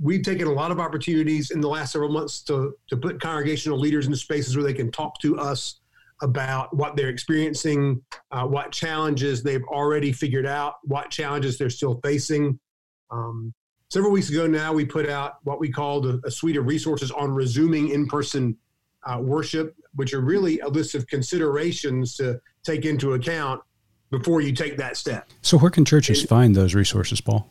we've 0.02 0.24
taken 0.24 0.48
a 0.48 0.52
lot 0.52 0.72
of 0.72 0.80
opportunities 0.80 1.52
in 1.52 1.60
the 1.60 1.68
last 1.68 1.92
several 1.92 2.12
months 2.12 2.42
to, 2.44 2.74
to 2.88 2.98
put 2.98 3.20
congregational 3.20 3.78
leaders 3.78 4.06
into 4.06 4.18
spaces 4.18 4.56
where 4.56 4.64
they 4.64 4.74
can 4.74 4.92
talk 4.92 5.20
to 5.20 5.38
us 5.38 5.82
about 6.22 6.76
what 6.76 6.96
they're 6.96 7.10
experiencing, 7.10 8.02
uh, 8.32 8.46
what 8.46 8.72
challenges 8.72 9.42
they've 9.42 9.64
already 9.70 10.12
figured 10.12 10.46
out, 10.46 10.76
what 10.84 11.10
challenges 11.10 11.58
they're 11.58 11.70
still 11.70 12.00
facing. 12.04 12.60
Um, 13.10 13.54
several 13.90 14.12
weeks 14.12 14.30
ago 14.30 14.48
now, 14.48 14.74
we 14.74 14.86
put 14.86 15.10
out 15.10 15.38
what 15.44 15.60
we 15.60 15.70
called 15.72 16.06
a, 16.06 16.20
a 16.24 16.32
suite 16.32 16.58
of 16.58 16.66
resources 16.66 17.12
on 17.12 17.32
resuming 17.32 17.90
in 17.90 18.08
person 18.08 18.58
uh, 19.04 19.20
worship, 19.20 19.76
which 19.96 20.14
are 20.14 20.22
really 20.22 20.60
a 20.60 20.68
list 20.68 20.96
of 20.96 21.08
considerations 21.08 22.16
to 22.16 22.40
take 22.64 22.86
into 22.86 23.14
account 23.14 23.62
before 24.12 24.42
you 24.42 24.52
take 24.52 24.78
that 24.78 24.98
step. 24.98 25.30
So, 25.42 25.58
where 25.58 25.72
can 25.72 25.86
churches 25.86 26.22
and, 26.22 26.30
find 26.30 26.56
those 26.56 26.76
resources, 26.76 27.22
Paul? 27.22 27.50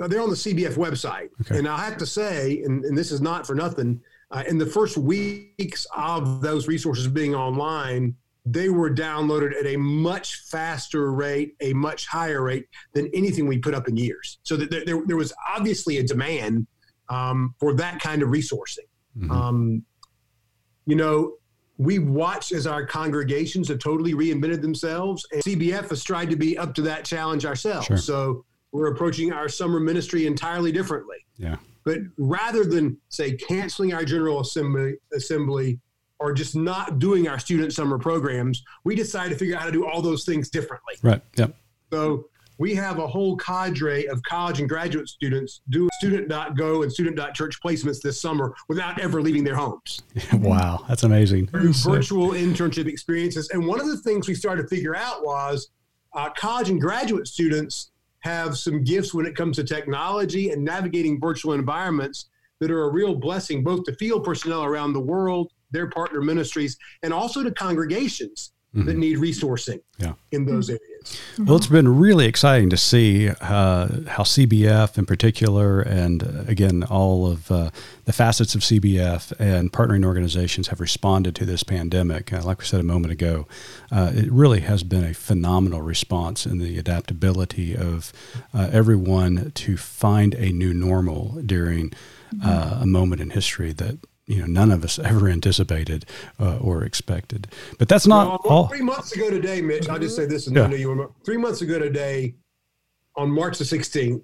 Uh, 0.00 0.06
they're 0.06 0.20
on 0.20 0.30
the 0.30 0.36
CBF 0.36 0.74
website. 0.74 1.28
Okay. 1.40 1.58
And 1.58 1.68
I 1.68 1.84
have 1.84 1.96
to 1.98 2.06
say, 2.06 2.62
and, 2.62 2.84
and 2.84 2.96
this 2.96 3.10
is 3.10 3.20
not 3.20 3.46
for 3.46 3.54
nothing, 3.54 4.00
uh, 4.30 4.44
in 4.46 4.58
the 4.58 4.66
first 4.66 4.96
weeks 4.96 5.86
of 5.96 6.40
those 6.40 6.68
resources 6.68 7.08
being 7.08 7.34
online, 7.34 8.14
they 8.52 8.68
were 8.68 8.90
downloaded 8.90 9.58
at 9.58 9.66
a 9.66 9.76
much 9.76 10.36
faster 10.42 11.12
rate, 11.12 11.54
a 11.60 11.72
much 11.72 12.06
higher 12.06 12.42
rate 12.42 12.66
than 12.92 13.10
anything 13.14 13.46
we 13.46 13.58
put 13.58 13.74
up 13.74 13.88
in 13.88 13.96
years. 13.96 14.38
So 14.42 14.56
that 14.56 14.70
there, 14.70 14.84
there, 14.84 15.02
there 15.06 15.16
was 15.16 15.32
obviously 15.48 15.98
a 15.98 16.02
demand 16.02 16.66
um, 17.08 17.54
for 17.58 17.74
that 17.74 18.00
kind 18.00 18.22
of 18.22 18.28
resourcing. 18.28 18.88
Mm-hmm. 19.16 19.30
Um, 19.30 19.84
you 20.86 20.96
know, 20.96 21.34
we 21.76 21.98
watched 21.98 22.52
as 22.52 22.66
our 22.66 22.84
congregations 22.84 23.68
have 23.68 23.78
totally 23.78 24.14
reinvented 24.14 24.62
themselves, 24.62 25.26
and 25.32 25.42
CBF 25.42 25.90
has 25.90 26.02
tried 26.02 26.30
to 26.30 26.36
be 26.36 26.58
up 26.58 26.74
to 26.74 26.82
that 26.82 27.04
challenge 27.04 27.44
ourselves. 27.44 27.86
Sure. 27.86 27.96
So 27.96 28.44
we're 28.72 28.92
approaching 28.92 29.32
our 29.32 29.48
summer 29.48 29.80
ministry 29.80 30.26
entirely 30.26 30.72
differently. 30.72 31.18
Yeah. 31.36 31.56
But 31.84 31.98
rather 32.18 32.64
than 32.64 32.98
say 33.08 33.36
canceling 33.36 33.94
our 33.94 34.04
general 34.04 34.40
assembly, 34.40 34.96
assembly 35.14 35.80
or 36.20 36.32
just 36.32 36.56
not 36.56 36.98
doing 36.98 37.28
our 37.28 37.38
student 37.38 37.72
summer 37.72 37.98
programs, 37.98 38.64
we 38.84 38.94
decided 38.94 39.30
to 39.30 39.38
figure 39.38 39.54
out 39.54 39.60
how 39.60 39.66
to 39.66 39.72
do 39.72 39.86
all 39.86 40.02
those 40.02 40.24
things 40.24 40.48
differently. 40.48 40.94
Right. 41.02 41.22
Yep. 41.36 41.54
So 41.92 42.28
we 42.58 42.74
have 42.74 42.98
a 42.98 43.06
whole 43.06 43.36
cadre 43.36 44.06
of 44.06 44.20
college 44.24 44.58
and 44.58 44.68
graduate 44.68 45.08
students 45.08 45.60
do 45.70 45.88
student.go 45.98 46.82
and 46.82 46.92
student.church 46.92 47.62
placements 47.62 48.02
this 48.02 48.20
summer 48.20 48.54
without 48.68 49.00
ever 49.00 49.22
leaving 49.22 49.44
their 49.44 49.54
homes. 49.54 50.02
wow, 50.32 50.84
that's 50.88 51.04
amazing. 51.04 51.46
Through 51.46 51.72
virtual 51.74 52.30
internship 52.30 52.86
experiences. 52.86 53.48
And 53.50 53.64
one 53.64 53.80
of 53.80 53.86
the 53.86 53.98
things 53.98 54.26
we 54.26 54.34
started 54.34 54.62
to 54.62 54.68
figure 54.68 54.96
out 54.96 55.24
was 55.24 55.70
uh, 56.14 56.30
college 56.30 56.68
and 56.68 56.80
graduate 56.80 57.28
students 57.28 57.92
have 58.20 58.58
some 58.58 58.82
gifts 58.82 59.14
when 59.14 59.24
it 59.24 59.36
comes 59.36 59.56
to 59.56 59.64
technology 59.64 60.50
and 60.50 60.64
navigating 60.64 61.20
virtual 61.20 61.52
environments 61.52 62.26
that 62.58 62.72
are 62.72 62.84
a 62.84 62.90
real 62.90 63.14
blessing 63.14 63.62
both 63.62 63.84
to 63.84 63.94
field 63.94 64.24
personnel 64.24 64.64
around 64.64 64.92
the 64.92 65.00
world 65.00 65.52
their 65.70 65.88
partner 65.88 66.20
ministries, 66.20 66.76
and 67.02 67.12
also 67.12 67.42
to 67.42 67.50
congregations 67.50 68.52
mm-hmm. 68.74 68.86
that 68.86 68.96
need 68.96 69.18
resourcing 69.18 69.80
yeah. 69.98 70.14
in 70.32 70.44
those 70.44 70.68
areas. 70.68 71.20
Well, 71.38 71.56
it's 71.56 71.66
been 71.66 71.98
really 71.98 72.26
exciting 72.26 72.70
to 72.70 72.76
see 72.76 73.28
uh, 73.28 73.34
how 74.08 74.24
CBF 74.24 74.98
in 74.98 75.06
particular, 75.06 75.80
and 75.80 76.22
uh, 76.22 76.44
again, 76.46 76.84
all 76.84 77.26
of 77.26 77.50
uh, 77.50 77.70
the 78.04 78.12
facets 78.12 78.54
of 78.54 78.62
CBF 78.62 79.32
and 79.38 79.72
partnering 79.72 80.04
organizations 80.04 80.68
have 80.68 80.80
responded 80.80 81.34
to 81.36 81.44
this 81.44 81.62
pandemic. 81.62 82.32
Uh, 82.32 82.42
like 82.42 82.58
we 82.58 82.64
said 82.64 82.80
a 82.80 82.84
moment 82.84 83.12
ago, 83.12 83.46
uh, 83.90 84.12
it 84.14 84.30
really 84.30 84.60
has 84.60 84.82
been 84.82 85.04
a 85.04 85.14
phenomenal 85.14 85.82
response 85.82 86.46
in 86.46 86.58
the 86.58 86.78
adaptability 86.78 87.76
of 87.76 88.12
uh, 88.52 88.68
everyone 88.72 89.52
to 89.52 89.76
find 89.76 90.34
a 90.34 90.52
new 90.52 90.74
normal 90.74 91.40
during 91.44 91.92
a 92.42 92.84
moment 92.86 93.22
in 93.22 93.30
history 93.30 93.72
that 93.72 93.98
you 94.28 94.40
know 94.40 94.46
none 94.46 94.70
of 94.70 94.84
us 94.84 94.98
ever 94.98 95.28
anticipated 95.28 96.04
uh, 96.38 96.58
or 96.58 96.84
expected. 96.84 97.48
But 97.78 97.88
that's 97.88 98.06
not 98.06 98.44
well, 98.44 98.52
all. 98.52 98.66
Three 98.68 98.82
months 98.82 99.12
ago 99.12 99.30
today, 99.30 99.60
Mitch. 99.62 99.88
I'll 99.88 99.98
just 99.98 100.14
say 100.14 100.26
this, 100.26 100.46
and 100.46 100.56
yeah. 100.56 100.64
I 100.64 100.66
know 100.68 100.76
you 100.76 100.90
remember. 100.90 101.12
Three 101.24 101.38
months 101.38 101.62
ago 101.62 101.78
today, 101.78 102.34
on 103.16 103.30
March 103.30 103.58
the 103.58 103.64
16th, 103.64 104.22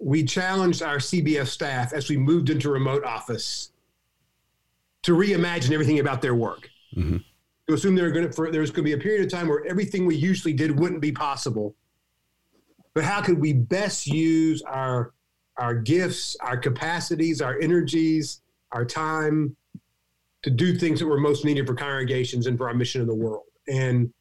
we 0.00 0.24
challenged 0.24 0.82
our 0.82 0.96
CBF 0.96 1.46
staff 1.46 1.92
as 1.92 2.08
we 2.08 2.16
moved 2.16 2.48
into 2.48 2.70
remote 2.70 3.04
office 3.04 3.70
to 5.02 5.12
reimagine 5.12 5.72
everything 5.72 5.98
about 5.98 6.22
their 6.22 6.34
work. 6.34 6.70
Mm-hmm. 6.96 7.18
To 7.68 7.74
assume 7.74 7.94
there 7.94 8.10
going 8.10 8.28
to 8.28 8.50
there 8.50 8.62
was 8.62 8.70
going 8.70 8.84
to 8.84 8.90
be 8.90 8.94
a 8.94 8.98
period 8.98 9.24
of 9.24 9.30
time 9.30 9.48
where 9.48 9.64
everything 9.66 10.06
we 10.06 10.16
usually 10.16 10.54
did 10.54 10.76
wouldn't 10.76 11.02
be 11.02 11.12
possible. 11.12 11.76
But 12.94 13.04
how 13.04 13.20
could 13.20 13.38
we 13.38 13.52
best 13.52 14.06
use 14.06 14.62
our 14.62 15.12
our 15.58 15.74
gifts, 15.74 16.36
our 16.40 16.56
capacities, 16.56 17.42
our 17.42 17.60
energies, 17.60 18.40
our 18.72 18.84
time 18.84 19.56
to 20.42 20.50
do 20.50 20.74
things 20.76 21.00
that 21.00 21.06
were 21.06 21.18
most 21.18 21.44
needed 21.44 21.66
for 21.66 21.74
congregations 21.74 22.46
and 22.46 22.56
for 22.56 22.68
our 22.68 22.74
mission 22.74 23.00
in 23.00 23.06
the 23.06 23.14
world. 23.14 23.44
And, 23.68 24.12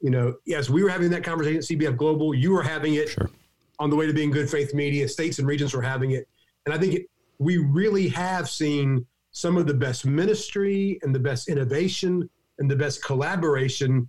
you 0.00 0.10
know, 0.10 0.34
yes, 0.44 0.68
we 0.68 0.82
were 0.82 0.88
having 0.88 1.10
that 1.10 1.22
conversation 1.24 1.58
at 1.58 1.64
CBF 1.64 1.96
Global. 1.96 2.34
You 2.34 2.52
were 2.52 2.62
having 2.62 2.94
it 2.94 3.10
Sure. 3.10 3.30
on 3.78 3.90
the 3.90 3.96
way 3.96 4.06
to 4.06 4.12
being 4.12 4.30
good 4.30 4.50
faith 4.50 4.74
media. 4.74 5.08
States 5.08 5.38
and 5.38 5.46
regions 5.46 5.74
were 5.74 5.82
having 5.82 6.12
it. 6.12 6.28
And 6.66 6.74
I 6.74 6.78
think 6.78 6.94
it, 6.94 7.06
we 7.38 7.58
really 7.58 8.08
have 8.08 8.48
seen 8.48 9.06
some 9.30 9.56
of 9.56 9.66
the 9.66 9.74
best 9.74 10.04
ministry 10.04 10.98
and 11.02 11.14
the 11.14 11.20
best 11.20 11.48
innovation 11.48 12.28
and 12.58 12.68
the 12.68 12.76
best 12.76 13.04
collaboration 13.04 14.08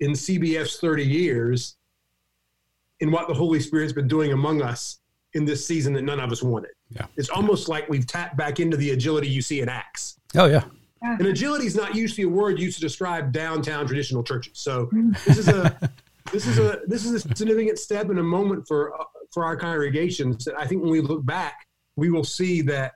in 0.00 0.10
CBF's 0.10 0.78
30 0.80 1.02
years 1.04 1.76
in 3.00 3.10
what 3.10 3.26
the 3.26 3.34
Holy 3.34 3.60
Spirit's 3.60 3.92
been 3.92 4.08
doing 4.08 4.32
among 4.32 4.60
us 4.60 5.00
in 5.34 5.44
this 5.44 5.66
season 5.66 5.92
that 5.94 6.02
none 6.02 6.20
of 6.20 6.32
us 6.32 6.42
wanted. 6.42 6.70
Yeah. 6.90 7.06
It's 7.16 7.28
almost 7.28 7.68
like 7.68 7.88
we've 7.88 8.06
tapped 8.06 8.36
back 8.36 8.60
into 8.60 8.76
the 8.76 8.90
agility 8.90 9.28
you 9.28 9.42
see 9.42 9.60
in 9.60 9.68
Acts. 9.68 10.18
Oh 10.36 10.46
yeah. 10.46 10.64
And 11.02 11.26
agility 11.26 11.66
is 11.66 11.76
not 11.76 11.94
usually 11.94 12.24
a 12.24 12.28
word 12.28 12.58
used 12.58 12.76
to 12.76 12.80
describe 12.80 13.30
downtown 13.30 13.86
traditional 13.86 14.22
churches. 14.22 14.58
So 14.58 14.88
this 15.26 15.36
is 15.36 15.48
a 15.48 15.78
this 16.32 16.46
is 16.46 16.58
a 16.58 16.80
this 16.86 17.04
is 17.04 17.12
a 17.12 17.34
significant 17.36 17.78
step 17.78 18.08
and 18.08 18.18
a 18.18 18.22
moment 18.22 18.66
for 18.66 18.98
uh, 18.98 19.04
for 19.30 19.44
our 19.44 19.56
congregations 19.56 20.44
that 20.46 20.58
I 20.58 20.66
think 20.66 20.82
when 20.82 20.90
we 20.90 21.00
look 21.00 21.24
back, 21.26 21.66
we 21.96 22.10
will 22.10 22.24
see 22.24 22.62
that 22.62 22.92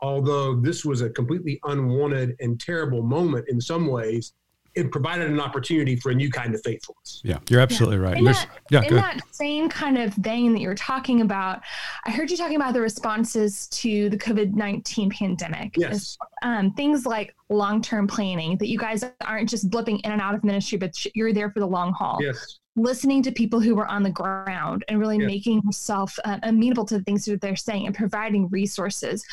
although 0.00 0.54
this 0.54 0.84
was 0.84 1.00
a 1.00 1.10
completely 1.10 1.58
unwanted 1.64 2.36
and 2.40 2.60
terrible 2.60 3.02
moment 3.02 3.48
in 3.48 3.60
some 3.60 3.88
ways, 3.88 4.34
it 4.78 4.92
provided 4.92 5.28
an 5.28 5.40
opportunity 5.40 5.96
for 5.96 6.10
a 6.10 6.14
new 6.14 6.30
kind 6.30 6.54
of 6.54 6.62
faithfulness. 6.62 7.20
Yeah. 7.24 7.38
You're 7.48 7.60
absolutely 7.60 7.98
right. 7.98 8.16
In 8.16 8.24
that, 8.24 8.48
yeah. 8.70 8.82
in 8.82 8.94
that 8.94 9.20
same 9.32 9.68
kind 9.68 9.98
of 9.98 10.14
vein 10.14 10.52
that 10.52 10.60
you're 10.60 10.76
talking 10.76 11.20
about, 11.20 11.60
I 12.06 12.12
heard 12.12 12.30
you 12.30 12.36
talking 12.36 12.56
about 12.56 12.74
the 12.74 12.80
responses 12.80 13.66
to 13.68 14.08
the 14.08 14.16
COVID 14.16 14.54
19 14.54 15.10
pandemic. 15.10 15.74
Yes. 15.76 16.16
Um, 16.42 16.72
things 16.74 17.06
like 17.06 17.34
long 17.48 17.82
term 17.82 18.06
planning, 18.06 18.56
that 18.58 18.68
you 18.68 18.78
guys 18.78 19.04
aren't 19.24 19.48
just 19.48 19.68
blipping 19.68 20.00
in 20.04 20.12
and 20.12 20.20
out 20.20 20.34
of 20.34 20.44
ministry, 20.44 20.78
but 20.78 20.94
you're 21.16 21.32
there 21.32 21.50
for 21.50 21.58
the 21.58 21.66
long 21.66 21.92
haul. 21.92 22.18
Yes. 22.20 22.60
Listening 22.76 23.20
to 23.24 23.32
people 23.32 23.58
who 23.58 23.74
were 23.74 23.88
on 23.88 24.04
the 24.04 24.10
ground 24.10 24.84
and 24.86 25.00
really 25.00 25.18
Yes. 25.18 25.26
making 25.26 25.62
yourself 25.64 26.16
uh, 26.24 26.38
amenable 26.44 26.84
to 26.84 26.98
the 26.98 27.04
things 27.04 27.24
that 27.24 27.40
they're 27.40 27.56
saying 27.56 27.86
and 27.86 27.96
providing 27.96 28.48
resources 28.50 29.24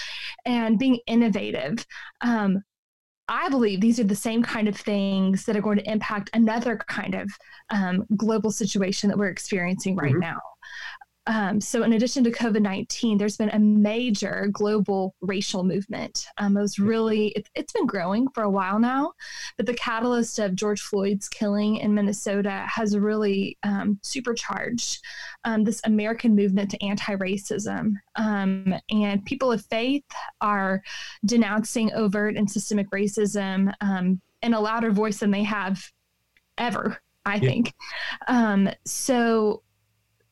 and 0.46 0.80
being 0.80 0.98
innovative. 1.06 1.86
Um, 2.22 2.64
I 3.28 3.50
believe 3.50 3.82
these 3.82 4.00
are 4.00 4.04
the 4.04 4.16
same 4.16 4.44
kind 4.44 4.68
of 4.68 4.76
things 4.76 5.46
that 5.46 5.56
are 5.58 5.62
going 5.62 5.80
to 5.80 5.92
impact 5.92 6.30
another 6.34 6.78
kind 6.78 7.16
of 7.16 7.30
um, 7.72 8.06
global 8.16 8.52
situation 8.52 9.10
that 9.10 9.18
we're 9.18 9.30
experiencing 9.30 9.96
right 9.96 10.14
Mhm. 10.14 10.20
now. 10.20 10.40
Um, 11.28 11.60
so, 11.60 11.84
in 11.84 11.94
addition 11.94 12.24
to 12.26 12.32
COVID 12.32 12.62
19, 12.62 13.18
there's 13.18 13.38
been 13.38 13.50
a 13.50 13.60
major 13.60 14.48
global 14.52 15.16
racial 15.22 15.64
movement. 15.64 16.28
Um, 16.38 16.56
it 16.56 16.62
was 16.62 16.78
really, 16.80 17.28
it, 17.30 17.50
it's 17.56 17.74
been 17.74 17.88
growing 17.88 18.28
for 18.30 18.44
a 18.44 18.50
while 18.50 18.80
now, 18.80 19.14
but 19.58 19.66
the 19.66 19.74
catalyst 19.74 20.38
of 20.40 20.56
George 20.56 20.82
Floyd's 20.82 21.28
killing 21.28 21.78
in 21.78 21.94
Minnesota 21.94 22.64
has 22.68 22.98
really 22.98 23.58
um, 23.64 24.00
supercharged 24.04 25.00
um, 25.46 25.64
this 25.64 25.82
American 25.86 26.36
movement 26.36 26.70
to 26.72 26.84
anti 26.86 27.16
racism. 27.16 27.94
Um, 28.16 28.76
and 28.90 29.26
people 29.26 29.52
of 29.52 29.66
faith 29.66 30.04
are 30.42 30.84
denouncing 31.26 31.92
overt 31.94 32.36
and 32.38 32.50
systemic 32.50 32.90
racism 32.92 33.74
um, 33.82 34.22
in 34.44 34.54
a 34.54 34.60
louder 34.60 34.92
voice 34.92 35.18
than 35.20 35.32
they 35.32 35.44
have 35.44 35.84
ever, 36.58 37.00
I 37.26 37.36
Yeah. 37.36 37.50
think. 37.50 37.74
Um, 38.28 38.70
so, 38.86 39.64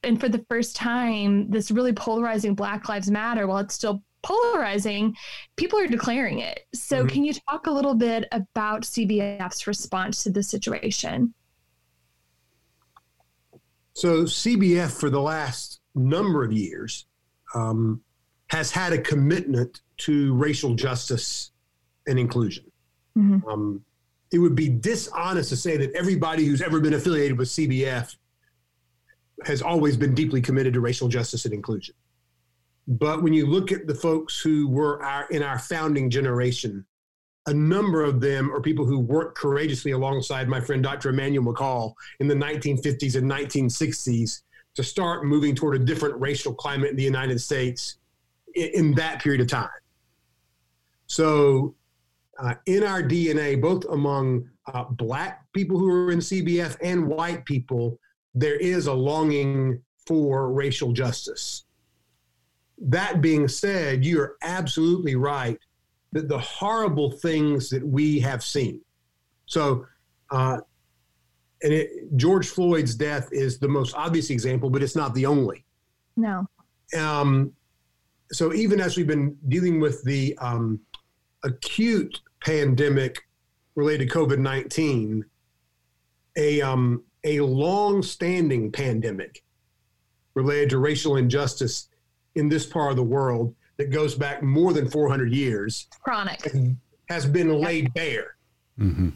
and 0.03 0.19
for 0.19 0.29
the 0.29 0.43
first 0.49 0.75
time, 0.75 1.49
this 1.49 1.71
really 1.71 1.93
polarizing 1.93 2.55
Black 2.55 2.89
Lives 2.89 3.09
Matter, 3.09 3.47
while 3.47 3.59
it's 3.59 3.73
still 3.75 4.03
polarizing, 4.21 5.15
people 5.57 5.77
are 5.79 5.87
declaring 5.87 6.39
it. 6.39 6.61
So, 6.73 7.03
Mhm. 7.05 7.09
can 7.09 7.23
you 7.25 7.33
talk 7.49 7.67
a 7.67 7.71
little 7.71 7.93
bit 7.95 8.25
about 8.31 8.85
CBF's 8.85 9.67
response 9.67 10.23
to 10.23 10.31
this 10.31 10.49
situation? 10.49 11.33
So 13.95 14.25
CBF 14.25 14.91
for 14.91 15.09
the 15.09 15.21
last 15.21 15.79
number 15.93 16.43
of 16.43 16.51
years 16.51 17.05
um, 17.53 18.01
has 18.47 18.71
had 18.71 18.93
a 18.93 18.97
commitment 18.97 19.81
to 19.97 20.33
racial 20.33 20.73
justice 20.73 21.51
and 22.07 22.17
inclusion. 22.17 22.65
Mhm. 23.15 23.47
Um, 23.47 23.85
it 24.31 24.39
would 24.39 24.55
be 24.55 24.67
dishonest 24.69 25.49
to 25.49 25.55
say 25.55 25.77
that 25.77 25.91
everybody 25.93 26.45
who's 26.45 26.61
ever 26.63 26.79
been 26.79 26.95
affiliated 26.95 27.37
with 27.37 27.49
CBF 27.49 28.15
has 29.47 29.61
always 29.61 29.97
been 29.97 30.13
deeply 30.13 30.41
committed 30.41 30.73
to 30.73 30.79
racial 30.79 31.07
justice 31.07 31.45
and 31.45 31.53
inclusion. 31.53 31.95
But 32.87 33.23
when 33.23 33.33
you 33.33 33.45
look 33.47 33.71
at 33.71 33.87
the 33.87 33.95
folks 33.95 34.39
who 34.39 34.67
were 34.67 35.03
our, 35.03 35.27
in 35.29 35.41
our 35.41 35.59
founding 35.59 36.09
generation, 36.09 36.85
a 37.47 37.53
number 37.53 38.03
of 38.03 38.21
them 38.21 38.51
are 38.51 38.61
people 38.61 38.85
who 38.85 38.99
worked 38.99 39.37
courageously 39.37 39.91
alongside 39.91 40.47
my 40.47 40.61
friend 40.61 40.83
Dr. 40.83 41.09
Emmanuel 41.09 41.53
McCall 41.53 41.93
in 42.19 42.27
the 42.27 42.35
1950s 42.35 43.15
and 43.15 43.29
1960s 43.29 44.41
to 44.75 44.83
start 44.83 45.25
moving 45.25 45.55
toward 45.55 45.75
a 45.75 45.83
different 45.83 46.19
racial 46.19 46.53
climate 46.53 46.89
in 46.91 46.95
the 46.95 47.03
United 47.03 47.39
States 47.39 47.97
in, 48.55 48.69
in 48.73 48.93
that 48.95 49.21
period 49.21 49.41
of 49.41 49.47
time. 49.47 49.69
So, 51.07 51.75
uh, 52.39 52.55
in 52.65 52.83
our 52.83 53.03
DNA, 53.03 53.61
both 53.61 53.85
among 53.85 54.49
uh, 54.73 54.85
Black 54.85 55.45
people 55.53 55.77
who 55.77 55.89
are 55.89 56.11
in 56.11 56.19
CBF 56.19 56.77
and 56.81 57.07
white 57.07 57.45
people, 57.45 57.99
there 58.35 58.55
is 58.55 58.87
a 58.87 58.93
longing 58.93 59.81
for 60.07 60.51
racial 60.51 60.91
justice. 60.91 61.65
That 62.79 63.21
being 63.21 63.47
said, 63.47 64.03
you're 64.03 64.35
absolutely 64.41 65.15
right 65.15 65.59
that 66.11 66.27
the 66.27 66.39
horrible 66.39 67.11
things 67.11 67.69
that 67.69 67.85
we 67.85 68.19
have 68.19 68.43
seen. 68.43 68.81
So, 69.45 69.85
uh, 70.31 70.59
and 71.61 71.73
it, 71.73 72.15
George 72.17 72.49
Floyd's 72.49 72.95
death 72.95 73.29
is 73.31 73.57
the 73.57 73.67
most 73.67 73.95
obvious 73.95 74.29
example, 74.29 74.69
but 74.69 74.83
it's 74.83 74.95
not 74.95 75.13
the 75.13 75.25
only. 75.25 75.65
No. 76.17 76.45
Um, 76.97 77.53
so 78.31 78.53
even 78.53 78.81
as 78.81 78.97
we've 78.97 79.07
been 79.07 79.37
dealing 79.47 79.79
with 79.79 80.03
the 80.03 80.37
um, 80.39 80.79
acute 81.43 82.19
pandemic 82.43 83.17
related 83.75 84.09
to 84.09 84.15
COVID 84.15 84.39
nineteen, 84.39 85.23
a 86.35 86.61
um, 86.61 87.03
a 87.23 87.39
long-standing 87.39 88.71
pandemic 88.71 89.43
related 90.33 90.69
to 90.71 90.77
racial 90.79 91.17
injustice 91.17 91.89
in 92.35 92.49
this 92.49 92.65
part 92.65 92.91
of 92.91 92.97
the 92.97 93.03
world 93.03 93.55
that 93.77 93.91
goes 93.91 94.15
back 94.15 94.43
more 94.43 94.73
than 94.73 94.89
400 94.89 95.31
years 95.33 95.87
Chronic. 96.03 96.51
has 97.09 97.25
been 97.25 97.53
laid 97.59 97.93
bare. 97.93 98.35
hmm 98.77 99.09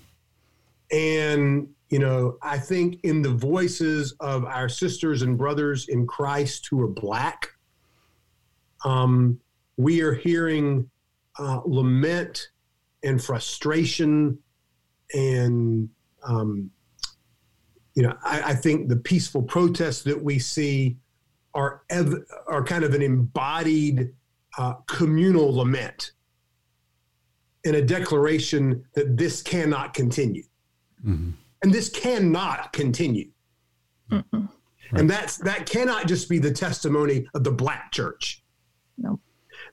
And, 0.91 1.67
you 1.89 2.00
know, 2.00 2.38
I 2.41 2.58
think 2.58 3.00
in 3.04 3.22
the 3.22 3.32
voices 3.32 4.13
of 4.20 4.46
our 4.46 4.70
sisters 4.70 5.22
and 5.22 5.38
brothers 5.38 5.88
in 5.89 6.06
Christ 6.08 6.67
who 6.70 6.82
are 6.82 6.88
Black, 6.88 7.50
um, 8.86 9.39
we 9.78 10.02
are 10.02 10.13
hearing 10.13 10.89
uh, 11.39 11.62
lament 11.65 12.50
and 13.04 13.24
frustration. 13.24 14.38
And, 15.13 15.89
um, 16.24 16.72
you 17.97 18.03
know, 18.03 18.15
I, 18.23 18.51
I 18.51 18.53
think 18.53 18.88
the 18.88 18.95
peaceful 18.95 19.41
protests 19.41 20.03
that 20.03 20.23
we 20.23 20.39
see 20.39 20.97
are, 21.53 21.81
ev- 21.89 22.23
are 22.47 22.63
kind 22.63 22.83
of 22.83 22.93
an 22.93 23.01
embodied 23.01 24.13
uh, 24.57 24.75
communal 24.86 25.53
lament 25.53 26.12
and 27.65 27.75
a 27.75 27.81
declaration 27.81 28.86
that 28.93 29.17
this 29.17 29.41
cannot 29.41 29.93
continue. 29.93 30.43
Hmm 31.03 31.31
and 31.62 31.73
this 31.73 31.89
cannot 31.89 32.71
continue. 32.73 33.29
Mm-mm. 34.12 34.47
and 34.93 35.10
that's 35.10 35.36
that 35.38 35.69
cannot 35.69 36.07
just 36.07 36.29
be 36.29 36.39
the 36.39 36.51
testimony 36.51 37.27
of 37.33 37.43
the 37.43 37.51
black 37.51 37.91
church. 37.91 38.41
No. 38.97 39.19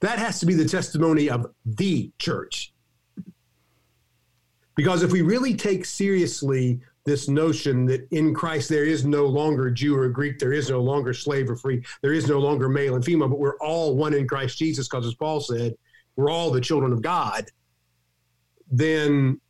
that 0.00 0.18
has 0.18 0.40
to 0.40 0.46
be 0.46 0.54
the 0.54 0.64
testimony 0.64 1.30
of 1.30 1.46
the 1.64 2.12
church. 2.18 2.72
Because 4.74 5.04
if 5.04 5.12
we 5.12 5.22
really 5.22 5.54
take 5.54 5.84
seriously 5.84 6.80
this 7.04 7.28
notion 7.28 7.84
that 7.86 8.06
in 8.10 8.34
Christ 8.34 8.68
there 8.68 8.84
is 8.84 9.04
no 9.04 9.26
longer 9.26 9.70
Jew 9.70 9.96
or 9.96 10.08
Greek, 10.08 10.38
there 10.38 10.52
is 10.52 10.70
no 10.70 10.80
longer 10.80 11.12
slave 11.12 11.50
or 11.50 11.56
free, 11.56 11.84
there 12.02 12.12
is 12.12 12.26
no 12.28 12.38
longer 12.38 12.68
male 12.68 12.94
and 12.94 13.04
female, 13.04 13.28
but 13.28 13.38
we're 13.38 13.58
all 13.58 13.96
one 13.96 14.14
in 14.14 14.26
Christ 14.26 14.58
Jesus, 14.58 14.88
because 14.88 15.06
as 15.06 15.14
Paul 15.14 15.40
said, 15.40 15.74
we're 16.16 16.30
all 16.30 16.50
the 16.50 16.60
children 16.60 16.92
of 16.92 17.02
God, 17.02 17.44
then 18.70 19.40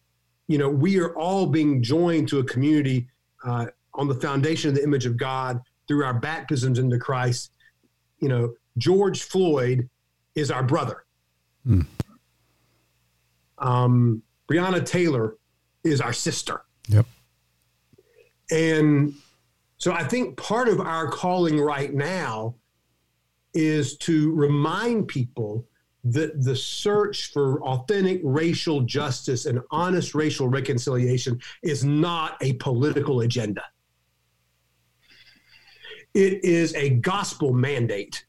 you 0.48 0.58
know 0.58 0.68
we 0.68 0.98
are 0.98 1.16
all 1.16 1.46
being 1.46 1.82
joined 1.82 2.28
to 2.28 2.40
a 2.40 2.44
community 2.44 3.08
uh, 3.44 3.66
on 3.94 4.08
the 4.08 4.14
foundation 4.14 4.70
of 4.70 4.76
the 4.76 4.82
image 4.82 5.06
of 5.06 5.16
God 5.16 5.60
through 5.86 6.04
our 6.04 6.14
baptisms 6.14 6.78
into 6.78 6.98
Christ. 6.98 7.52
You 8.18 8.28
know, 8.28 8.54
George 8.78 9.22
Floyd 9.22 9.88
is 10.34 10.50
our 10.50 10.62
brother. 10.62 11.04
Hmm. 11.64 11.82
Um, 13.58 14.22
Breonna 14.48 14.84
Taylor 14.84 15.36
is 15.84 16.00
our 16.00 16.12
sister. 16.12 16.62
Yep. 16.88 17.06
And 18.50 19.14
so 19.78 19.92
I 19.92 20.04
think 20.04 20.37
part 20.37 20.68
of 20.68 20.80
our 20.80 21.09
calling 21.09 21.61
right 21.61 21.92
now 21.92 22.54
is 23.54 23.96
to 23.98 24.33
remind 24.33 25.09
people 25.09 25.66
that 26.04 26.42
the 26.42 26.54
search 26.54 27.33
for 27.33 27.62
authentic 27.62 28.20
racial 28.22 28.83
justice 28.83 29.46
and 29.46 29.61
honest 29.70 30.14
racial 30.14 30.48
reconciliation 30.48 31.40
is 31.62 31.85
not 31.85 32.37
a 32.42 32.52
political 32.54 33.20
agenda. 33.20 33.62
It 36.12 36.44
is 36.44 36.74
a 36.74 36.90
gospel 36.90 37.52
mandate. 37.52 38.26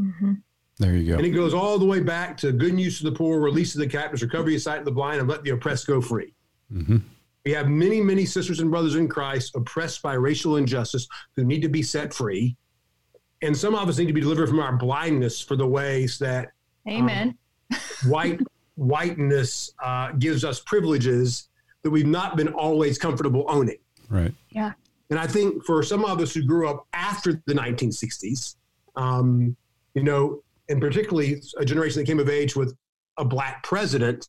Mm-hmm. 0.00 0.34
There 0.78 0.94
you 0.94 1.12
go. 1.12 1.16
And 1.16 1.26
it 1.26 1.30
goes 1.30 1.52
all 1.52 1.78
the 1.78 1.86
way 1.86 2.00
back 2.00 2.36
to 2.38 2.52
good 2.52 2.74
news 2.74 2.98
to 2.98 3.04
the 3.04 3.12
poor, 3.12 3.40
release 3.40 3.74
of 3.74 3.80
the 3.80 3.86
captives, 3.88 4.22
recovery 4.22 4.54
of 4.54 4.62
sight 4.62 4.78
of 4.78 4.84
the 4.84 4.92
blind, 4.92 5.20
and 5.20 5.28
let 5.28 5.42
the 5.42 5.50
oppressed 5.50 5.86
go 5.86 6.00
free. 6.00 6.34
Mm-hmm. 6.72 6.98
We 7.46 7.52
have 7.52 7.68
many, 7.68 8.00
many 8.00 8.26
sisters 8.26 8.58
and 8.58 8.72
brothers 8.72 8.96
in 8.96 9.06
Christ 9.06 9.54
oppressed 9.54 10.02
by 10.02 10.14
racial 10.14 10.56
injustice 10.56 11.06
who 11.36 11.44
need 11.44 11.62
to 11.62 11.68
be 11.68 11.80
set 11.80 12.12
free. 12.12 12.56
And 13.40 13.56
some 13.56 13.76
of 13.76 13.88
us 13.88 13.98
need 13.98 14.08
to 14.08 14.12
be 14.12 14.20
delivered 14.20 14.48
from 14.48 14.58
our 14.58 14.76
blindness 14.76 15.40
for 15.40 15.54
the 15.54 15.66
ways 15.66 16.18
that 16.18 16.48
Amen. 16.88 17.38
Um, 17.72 17.78
white 18.10 18.40
whiteness 18.74 19.72
uh, 19.80 20.10
gives 20.18 20.44
us 20.44 20.58
privileges 20.58 21.48
that 21.84 21.90
we've 21.90 22.04
not 22.04 22.36
been 22.36 22.48
always 22.48 22.98
comfortable 22.98 23.44
owning. 23.46 23.78
Right. 24.08 24.34
Yeah. 24.50 24.72
And 25.10 25.20
I 25.20 25.28
think 25.28 25.64
for 25.64 25.84
some 25.84 26.04
of 26.04 26.20
us 26.20 26.34
who 26.34 26.42
grew 26.42 26.68
up 26.68 26.88
after 26.94 27.40
the 27.46 27.54
1960s, 27.54 28.56
um, 28.96 29.56
you 29.94 30.02
know, 30.02 30.42
and 30.68 30.80
particularly 30.80 31.40
a 31.58 31.64
generation 31.64 32.00
that 32.00 32.06
came 32.06 32.18
of 32.18 32.28
age 32.28 32.56
with 32.56 32.76
a 33.18 33.24
black 33.24 33.62
president, 33.62 34.26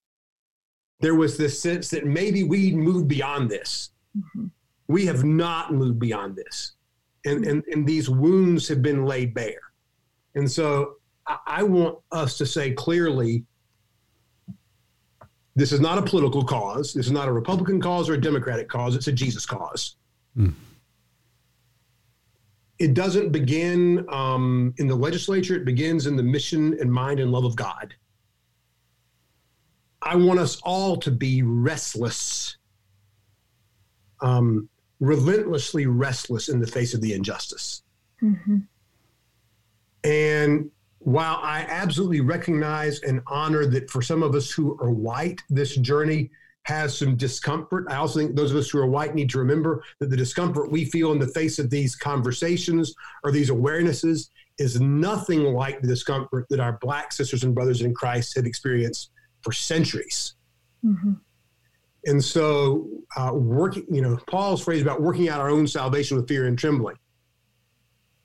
there 1.00 1.16
was 1.16 1.38
this 1.38 1.62
sense 1.62 1.90
that 1.90 2.06
maybe 2.06 2.44
we 2.44 2.74
moved 2.74 3.08
beyond 3.08 3.50
this. 3.50 3.92
Mm-hmm. 4.18 4.48
We 4.88 5.06
have 5.06 5.24
not 5.24 5.74
moved 5.74 6.00
beyond 6.00 6.36
this. 6.36 6.74
And, 7.26 7.46
and, 7.46 7.64
and 7.66 7.86
these 7.86 8.10
wounds 8.10 8.68
have 8.68 8.82
been 8.82 9.06
laid 9.06 9.34
bare. 9.34 9.60
And 10.36 10.50
so 10.50 10.96
I, 11.28 11.38
I 11.48 11.64
want 11.64 11.98
us 12.12 12.38
to 12.38 12.46
say 12.46 12.72
clearly 12.72 13.44
this 15.56 15.72
is 15.72 15.82
not 15.82 15.98
a 15.98 16.02
political 16.04 16.44
cause. 16.44 16.94
This 16.94 17.08
is 17.08 17.12
not 17.12 17.28
a 17.28 17.32
Republican 17.32 17.82
cause 17.82 18.10
or 18.10 18.14
a 18.14 18.22
Democratic 18.22 18.70
cause. 18.70 18.96
It's 18.96 19.08
a 19.08 19.12
Jesus 19.12 19.46
cause. 19.46 19.96
Mm. 20.38 20.54
It 22.78 22.94
doesn't 22.94 23.32
begin 23.32 24.06
um, 24.10 24.74
in 24.78 24.86
the 24.86 24.96
legislature, 24.96 25.56
it 25.56 25.66
begins 25.66 26.06
in 26.06 26.16
the 26.16 26.22
mission 26.22 26.78
and 26.80 26.92
mind 26.92 27.20
and 27.20 27.32
love 27.32 27.44
of 27.44 27.56
God. 27.56 27.96
I 30.08 30.16
want 30.16 30.40
us 30.40 30.62
all 30.64 30.96
to 30.98 31.12
be 31.12 31.44
restless, 31.44 32.56
um, 34.22 34.70
relentlessly 35.02 35.86
restless 35.86 36.48
in 36.48 36.62
the 36.62 36.68
face 36.68 36.94
of 36.94 37.02
the 37.02 37.12
injustice. 37.12 37.84
Mm-hmm. 38.24 38.60
And 40.06 40.72
while 41.00 41.40
I 41.42 41.66
absolutely 41.68 42.22
recognize 42.22 43.02
and 43.02 43.22
honor 43.28 43.66
that 43.66 43.90
for 43.92 44.02
some 44.02 44.24
of 44.24 44.34
us 44.34 44.50
who 44.50 44.80
are 44.82 44.92
white, 44.92 45.42
this 45.50 45.76
journey 45.76 46.32
has 46.64 46.98
some 46.98 47.18
discomfort, 47.18 47.88
I 47.90 47.98
also 47.98 48.20
think 48.20 48.34
those 48.34 48.52
of 48.52 48.58
us 48.58 48.70
who 48.70 48.80
are 48.80 48.88
white 48.88 49.14
need 49.14 49.30
to 49.32 49.40
remember 49.40 49.84
that 50.00 50.10
the 50.10 50.16
discomfort 50.16 50.72
we 50.72 50.86
feel 50.86 51.12
in 51.12 51.20
the 51.20 51.28
face 51.28 51.60
of 51.60 51.70
these 51.70 51.98
conversations 51.98 52.94
or 53.26 53.34
these 53.34 53.50
awarenesses 53.50 54.30
is 54.58 54.80
nothing 54.80 55.44
like 55.44 55.82
the 55.82 55.88
discomfort 55.88 56.46
that 56.50 56.62
our 56.62 56.78
black 56.80 57.12
sisters 57.12 57.44
and 57.44 57.54
brothers 57.54 57.82
in 57.82 57.94
Christ 57.94 58.38
have 58.38 58.46
experienced 58.46 59.12
for 59.48 59.54
centuries. 59.54 60.34
Mm-hmm. 60.84 61.14
And 62.04 62.22
so, 62.24 62.86
uh, 63.16 63.32
working, 63.34 63.86
you 63.90 64.02
know, 64.02 64.20
Paul's 64.28 64.62
phrase 64.62 64.82
about 64.82 65.02
working 65.02 65.30
out 65.30 65.40
our 65.40 65.50
own 65.50 65.68
salvation 65.68 66.18
with 66.18 66.28
fear 66.28 66.48
and 66.48 66.60
trembling. 66.60 66.98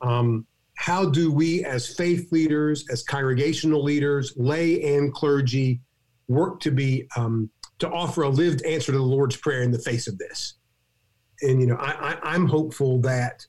Um, 0.00 0.46
how 0.76 1.08
do 1.08 1.32
we, 1.32 1.64
as 1.64 1.94
faith 1.94 2.32
leaders, 2.32 2.84
as 2.90 3.04
congregational 3.04 3.84
leaders, 3.84 4.32
lay 4.36 4.96
and 4.96 5.14
clergy, 5.14 5.80
work 6.26 6.58
to 6.60 6.72
be 6.72 7.06
um, 7.16 7.48
to 7.78 7.88
offer 7.88 8.22
a 8.22 8.28
lived 8.28 8.64
answer 8.64 8.90
to 8.90 8.98
the 8.98 9.04
Lord's 9.04 9.36
prayer 9.36 9.62
in 9.62 9.70
the 9.70 9.78
face 9.78 10.08
of 10.08 10.18
this? 10.18 10.54
And 11.42 11.60
you 11.60 11.68
know, 11.68 11.76
I, 11.76 12.34
am 12.34 12.46
hopeful 12.46 13.00
that 13.02 13.46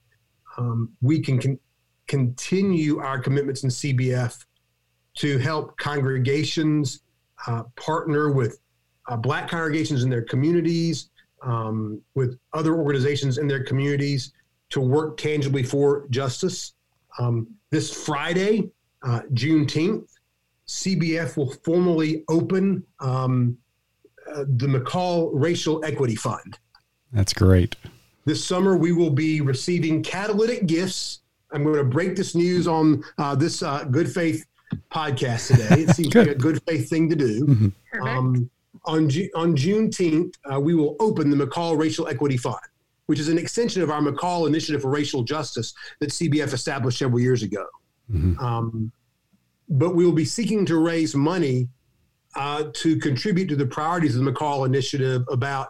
um, 0.59 0.91
we 1.01 1.21
can 1.21 1.39
con- 1.39 1.59
continue 2.07 2.99
our 2.99 3.17
commitments 3.17 3.63
in 3.63 3.71
CBF 3.71 4.45
to 5.17 5.39
help 5.39 5.75
congregations 5.77 7.02
uh, 7.47 7.63
partner 7.75 8.31
with 8.31 8.59
uh, 9.07 9.17
Black 9.17 9.49
congregations 9.49 10.03
in 10.03 10.09
their 10.09 10.21
communities, 10.21 11.09
um, 11.41 12.01
with 12.15 12.37
other 12.53 12.75
organizations 12.75 13.37
in 13.37 13.47
their 13.47 13.63
communities 13.63 14.33
to 14.69 14.81
work 14.81 15.17
tangibly 15.17 15.63
for 15.63 16.07
justice. 16.09 16.73
Um, 17.19 17.47
this 17.69 17.93
Friday, 17.93 18.71
uh, 19.03 19.21
Juneteenth, 19.33 20.07
CBF 20.67 21.37
will 21.37 21.51
formally 21.63 22.23
open 22.29 22.83
um, 22.99 23.57
uh, 24.33 24.45
the 24.47 24.67
McCall 24.67 25.29
Racial 25.33 25.83
Equity 25.83 26.15
Fund. 26.15 26.57
That's 27.11 27.33
great. 27.33 27.75
This 28.25 28.43
summer, 28.43 28.77
we 28.77 28.93
will 28.93 29.09
be 29.09 29.41
receiving 29.41 30.01
catalytic 30.01 30.65
gifts. 30.65 31.19
I'm 31.51 31.63
going 31.63 31.75
to 31.75 31.83
break 31.83 32.15
this 32.15 32.33
news 32.33 32.67
on 32.67 33.03
uh, 33.17 33.35
this 33.35 33.61
uh, 33.61 33.83
Good 33.83 34.11
Faith 34.11 34.45
podcast 34.91 35.47
today. 35.47 35.83
It 35.83 35.89
seems 35.95 36.09
good. 36.09 36.27
like 36.27 36.35
a 36.35 36.39
good 36.39 36.61
faith 36.63 36.89
thing 36.89 37.09
to 37.09 37.15
do. 37.15 37.45
Mm-hmm. 37.45 38.07
Um, 38.07 38.49
on, 38.85 39.09
Ju- 39.09 39.29
on 39.35 39.55
Juneteenth, 39.55 40.33
uh, 40.51 40.59
we 40.59 40.75
will 40.75 40.95
open 40.99 41.29
the 41.29 41.37
McCall 41.37 41.77
Racial 41.77 42.07
Equity 42.07 42.37
Fund 42.37 42.59
which 43.07 43.19
is 43.19 43.29
an 43.29 43.37
extension 43.37 43.81
of 43.81 43.89
our 43.89 44.01
McCall 44.01 44.47
Initiative 44.47 44.81
for 44.81 44.89
Racial 44.89 45.23
Justice 45.23 45.73
that 45.99 46.09
CBF 46.09 46.53
established 46.53 46.97
several 46.97 47.19
years 47.19 47.43
ago. 47.43 47.65
Mm-hmm. 48.11 48.39
Um, 48.39 48.91
but 49.69 49.95
we 49.95 50.05
will 50.05 50.13
be 50.13 50.25
seeking 50.25 50.65
to 50.67 50.77
raise 50.77 51.15
money 51.15 51.67
uh, 52.35 52.65
to 52.73 52.97
contribute 52.97 53.47
to 53.47 53.55
the 53.55 53.65
priorities 53.65 54.15
of 54.15 54.23
the 54.23 54.31
McCall 54.31 54.65
Initiative 54.65 55.23
about 55.29 55.69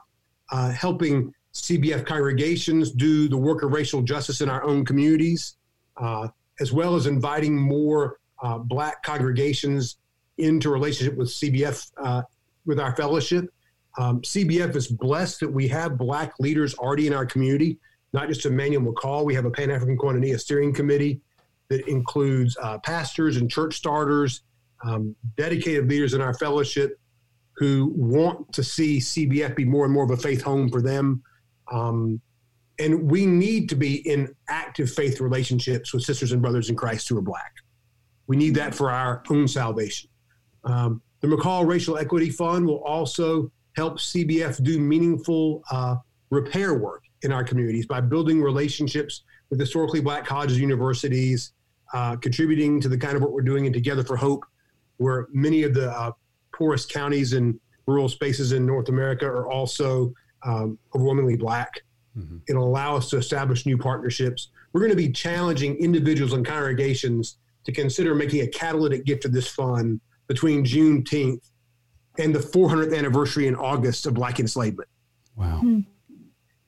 uh, 0.51 0.71
helping 0.71 1.33
CBF 1.53 2.05
congregations 2.05 2.91
do 2.91 3.27
the 3.27 3.37
work 3.37 3.63
of 3.63 3.71
racial 3.71 4.01
justice 4.01 4.41
in 4.41 4.49
our 4.49 4.63
own 4.63 4.85
communities, 4.85 5.57
uh, 5.97 6.27
as 6.59 6.71
well 6.71 6.95
as 6.95 7.05
inviting 7.07 7.55
more 7.55 8.19
uh, 8.43 8.60
Black 8.60 9.01
congregations 9.03 9.97
into 10.38 10.69
relationship 10.69 11.17
with 11.17 11.29
CBF 11.29 11.91
uh, 12.01 12.21
with 12.65 12.79
our 12.79 12.95
fellowship. 12.95 13.45
Um, 13.97 14.21
CBF 14.21 14.75
is 14.75 14.88
blessed 14.88 15.39
that 15.39 15.51
we 15.51 15.67
have 15.69 15.97
Black 15.97 16.34
leaders 16.39 16.75
already 16.75 17.08
in 17.08 17.13
our 17.13 17.25
community, 17.25 17.79
not 18.12 18.27
just 18.27 18.45
Emmanuel 18.45 18.93
McCall. 18.93 19.25
We 19.25 19.36
have 19.36 19.45
a 19.45 19.51
Pan 19.51 19.71
African 19.71 19.97
Koinonia 19.97 20.39
steering 20.39 20.73
committee 20.73 21.21
that 21.69 21.88
includes 21.88 22.58
uh, 22.62 22.79
pastors 22.79 23.38
and 23.38 23.49
church 23.49 23.75
starters, 23.75 24.41
um, 24.84 25.15
dedicated 25.38 25.89
leaders 25.89 26.13
in 26.13 26.21
our 26.21 26.34
fellowship 26.34 26.99
who 27.56 27.93
want 27.95 28.51
to 28.51 28.63
see 28.63 28.97
CBF 28.97 29.56
be 29.56 29.63
more 29.63 29.86
and 29.86 29.93
more 29.93 30.03
of 30.03 30.12
a 30.12 30.17
faith 30.17 30.41
home 30.41 30.69
for 30.69 30.82
them. 30.82 31.21
Um, 31.71 32.19
and 32.79 33.10
we 33.10 33.27
need 33.27 33.69
to 33.69 33.75
be 33.75 34.08
in 34.10 34.36
active 34.49 34.91
faith 34.91 35.21
relationships 35.21 35.93
with 35.93 36.03
sisters 36.03 36.32
and 36.32 36.41
brothers 36.41 36.69
in 36.69 36.75
Christ 36.75 37.08
who 37.08 37.17
are 37.17 37.21
Black. 37.21 37.53
We 38.27 38.38
need 38.38 38.55
that 38.55 38.73
for 38.73 38.91
our 38.91 39.23
own 39.29 39.47
salvation. 39.47 40.09
Um, 40.63 41.01
the 41.21 41.27
McCall 41.27 41.67
Racial 41.67 41.97
Equity 41.97 42.29
Fund 42.29 42.65
will 42.65 42.83
also 42.83 43.51
help 43.75 43.97
CBF 43.97 44.63
do 44.63 44.79
meaningful 44.79 45.63
uh, 45.71 45.95
repair 46.29 46.73
work 46.73 47.03
in 47.21 47.31
our 47.31 47.43
communities 47.43 47.86
by 47.86 48.01
building 48.01 48.41
relationships 48.41 49.23
with 49.49 49.59
historically 49.59 50.01
black 50.01 50.25
colleges, 50.25 50.57
and 50.57 50.62
universities, 50.62 51.53
uh, 51.93 52.15
contributing 52.17 52.81
to 52.81 52.89
the 52.89 52.97
kind 52.97 53.15
of 53.15 53.21
work 53.21 53.31
we're 53.31 53.41
doing 53.41 53.65
in 53.65 53.73
Together 53.73 54.03
for 54.03 54.15
Hope, 54.15 54.43
where 54.97 55.27
many 55.31 55.63
of 55.63 55.73
the 55.73 55.91
uh, 55.91 56.12
poorest 56.55 56.91
counties 56.91 57.33
and 57.33 57.59
rural 57.86 58.09
spaces 58.09 58.51
in 58.51 58.65
North 58.65 58.89
America 58.89 59.25
are 59.25 59.49
also 59.49 60.13
um, 60.43 60.77
overwhelmingly 60.95 61.36
black. 61.36 61.81
Mm-hmm. 62.17 62.38
It'll 62.47 62.67
allow 62.67 62.95
us 62.95 63.09
to 63.09 63.17
establish 63.17 63.65
new 63.65 63.77
partnerships. 63.77 64.49
We're 64.71 64.81
going 64.81 64.91
to 64.91 64.97
be 64.97 65.12
challenging 65.12 65.75
individuals 65.77 66.33
and 66.33 66.45
congregations 66.45 67.38
to 67.65 67.71
consider 67.71 68.15
making 68.15 68.41
a 68.41 68.47
catalytic 68.47 69.06
gift 69.06 69.23
to 69.23 69.30
this 69.30 69.47
fund 69.47 69.99
between 70.28 70.63
Juneteenth 70.63 71.49
and 72.19 72.34
the 72.34 72.39
400th 72.39 72.95
anniversary 72.95 73.47
in 73.47 73.56
August 73.56 74.06
of 74.06 74.13
Black 74.13 74.39
enslavement. 74.39 74.89
Wow. 75.36 75.60
Hmm. 75.60 75.80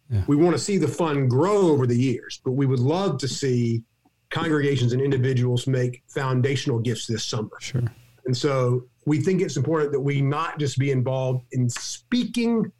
Yeah. 0.10 0.24
We 0.28 0.36
want 0.36 0.56
to 0.56 0.62
see 0.62 0.78
the 0.78 0.88
fund 0.88 1.30
grow 1.30 1.62
over 1.70 1.88
the 1.88 1.98
years, 1.98 2.40
but 2.44 2.52
we 2.52 2.66
would 2.66 2.80
love 2.80 3.18
to 3.20 3.28
see 3.28 3.84
congregations 4.30 4.94
and 4.94 5.02
individuals 5.02 5.68
make 5.68 6.04
foundational 6.08 6.80
gifts 6.80 7.08
this 7.08 7.24
summer. 7.24 7.50
Sure. 7.60 7.84
And 8.26 8.36
so 8.36 8.86
we 9.06 9.22
think 9.22 9.42
it's 9.42 9.58
important 9.58 9.92
that 9.92 10.00
we 10.00 10.22
not 10.22 10.60
just 10.60 10.78
be 10.78 10.92
involved 10.92 11.46
in 11.52 11.70
speaking 11.70 12.72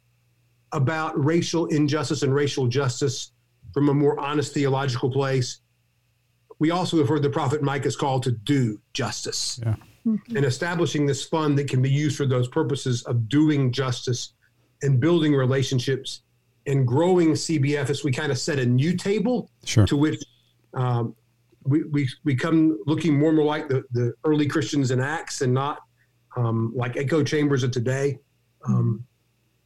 about 0.72 1.12
racial 1.22 1.66
injustice 1.66 2.22
and 2.22 2.34
racial 2.34 2.66
justice 2.66 3.32
from 3.72 3.88
a 3.88 3.94
more 3.94 4.18
honest 4.20 4.52
theological 4.52 5.10
place. 5.10 5.60
We 6.58 6.70
also 6.70 6.96
have 6.98 7.08
heard 7.08 7.22
the 7.22 7.30
prophet 7.30 7.62
Micah's 7.62 7.96
call 7.96 8.20
to 8.20 8.32
do 8.32 8.80
justice. 8.92 9.60
Yeah. 9.62 9.76
And 10.04 10.44
establishing 10.44 11.04
this 11.04 11.24
fund 11.24 11.58
that 11.58 11.68
can 11.68 11.82
be 11.82 11.90
used 11.90 12.16
for 12.16 12.26
those 12.26 12.46
purposes 12.48 13.02
of 13.04 13.28
doing 13.28 13.72
justice 13.72 14.34
and 14.82 15.00
building 15.00 15.34
relationships 15.34 16.22
and 16.66 16.86
growing 16.86 17.32
CBF 17.32 17.90
as 17.90 18.04
we 18.04 18.12
kind 18.12 18.30
of 18.30 18.38
set 18.38 18.58
a 18.60 18.66
new 18.66 18.96
table 18.96 19.50
Sure. 19.64 19.84
to 19.86 19.96
which 19.96 20.22
um, 20.74 21.14
we, 21.64 21.82
we, 21.84 22.08
we 22.24 22.36
come 22.36 22.78
looking 22.86 23.18
more 23.18 23.30
and 23.30 23.36
more 23.36 23.46
like 23.46 23.68
the, 23.68 23.82
the 23.90 24.12
early 24.24 24.46
Christians 24.46 24.92
in 24.92 25.00
Acts 25.00 25.40
and 25.40 25.52
not 25.52 25.80
um, 26.36 26.72
like 26.76 26.96
echo 26.96 27.24
chambers 27.24 27.64
of 27.64 27.72
today. 27.72 28.18
Um, 28.68 29.04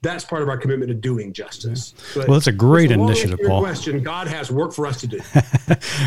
that's 0.02 0.24
part 0.24 0.42
of 0.42 0.48
our 0.48 0.56
commitment 0.56 0.88
to 0.88 0.94
doing 0.94 1.32
justice. 1.32 1.94
But 2.14 2.28
well, 2.28 2.38
that's 2.38 2.46
a 2.46 2.52
great 2.52 2.90
initiative, 2.90 3.38
Paul. 3.46 3.60
Question: 3.60 4.02
God 4.02 4.28
has 4.28 4.50
work 4.50 4.72
for 4.72 4.86
us 4.86 5.00
to 5.00 5.06
do. 5.06 5.20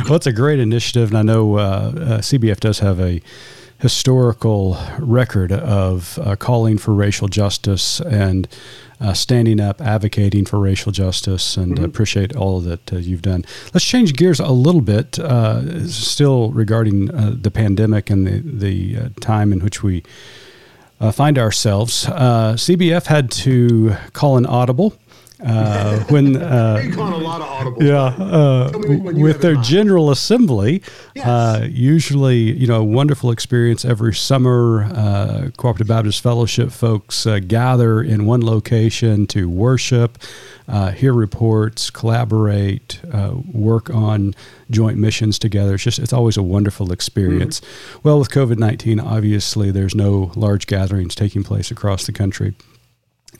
well, 0.06 0.16
it's 0.16 0.28
a 0.28 0.34
great 0.34 0.60
initiative, 0.60 1.10
and 1.10 1.18
I 1.18 1.22
know 1.22 1.58
uh, 1.58 1.60
uh, 1.60 1.92
CBF 2.20 2.60
does 2.60 2.80
have 2.80 3.00
a 3.00 3.22
historical 3.80 4.78
record 4.98 5.52
of 5.52 6.18
uh, 6.24 6.36
calling 6.38 6.78
for 6.78 6.94
racial 6.94 7.28
justice 7.28 8.00
and 8.00 8.48
uh, 9.02 9.14
standing 9.14 9.60
up, 9.60 9.82
advocating 9.82 10.46
for 10.46 10.58
racial 10.58 10.92
justice, 10.92 11.58
and 11.58 11.76
mm-hmm. 11.76 11.84
appreciate 11.84 12.34
all 12.36 12.62
that 12.62 12.94
uh, 12.94 12.96
you've 12.96 13.22
done. 13.22 13.44
Let's 13.74 13.86
change 13.86 14.14
gears 14.14 14.40
a 14.40 14.52
little 14.52 14.82
bit, 14.82 15.20
uh, 15.20 15.86
still 15.88 16.52
regarding 16.52 17.14
uh, 17.14 17.36
the 17.36 17.52
pandemic 17.52 18.10
and 18.10 18.26
the, 18.26 18.40
the 18.40 18.98
uh, 18.98 19.10
time 19.20 19.52
in 19.52 19.60
which 19.60 19.84
we 19.84 20.04
find 21.12 21.38
ourselves. 21.38 22.06
CBF 22.06 23.06
had 23.06 23.32
to 23.32 23.96
call 24.14 24.38
an 24.38 24.46
audible 24.46 24.94
uh, 25.44 26.00
when 26.10 26.38
uh, 26.38 26.82
yeah, 27.80 28.04
uh, 28.04 28.72
with 28.74 29.42
their 29.42 29.56
General 29.56 30.12
Assembly, 30.12 30.82
yes. 31.16 31.28
Uh, 31.28 31.68
usually 31.70 32.38
you 32.38 32.68
know 32.68 32.82
a 32.82 32.84
wonderful 32.84 33.32
experience 33.32 33.84
every 33.84 34.14
summer. 34.14 34.86
Uh, 34.86 35.50
Cooperative 35.58 35.88
Baptist 35.88 36.22
Fellowship 36.22 36.72
folks 36.72 37.26
uh, 37.26 37.40
gather 37.40 38.02
in 38.02 38.26
one 38.26 38.46
location 38.46 39.28
to 39.28 39.50
worship, 39.50 40.18
hear 40.96 41.14
reports, 41.14 41.90
collaborate, 41.90 43.00
work 43.52 43.90
on 43.90 44.34
joint 44.74 44.98
missions 44.98 45.40
together. 45.40 45.76
It's 45.76 45.84
just 45.84 46.00
it's 46.00 46.14
always 46.14 46.38
a 46.38 46.44
wonderful 46.44 46.92
experience. 46.92 47.60
Mm-hmm. 47.60 48.00
Well, 48.04 48.20
with 48.20 48.30
COVID 48.30 48.58
nineteen, 48.58 49.00
obviously 49.00 49.72
there's 49.72 49.96
no 49.96 50.32
large 50.36 50.68
gatherings 50.68 51.16
taking 51.16 51.44
place 51.44 51.72
across 51.72 52.06
the 52.06 52.12
country, 52.12 52.56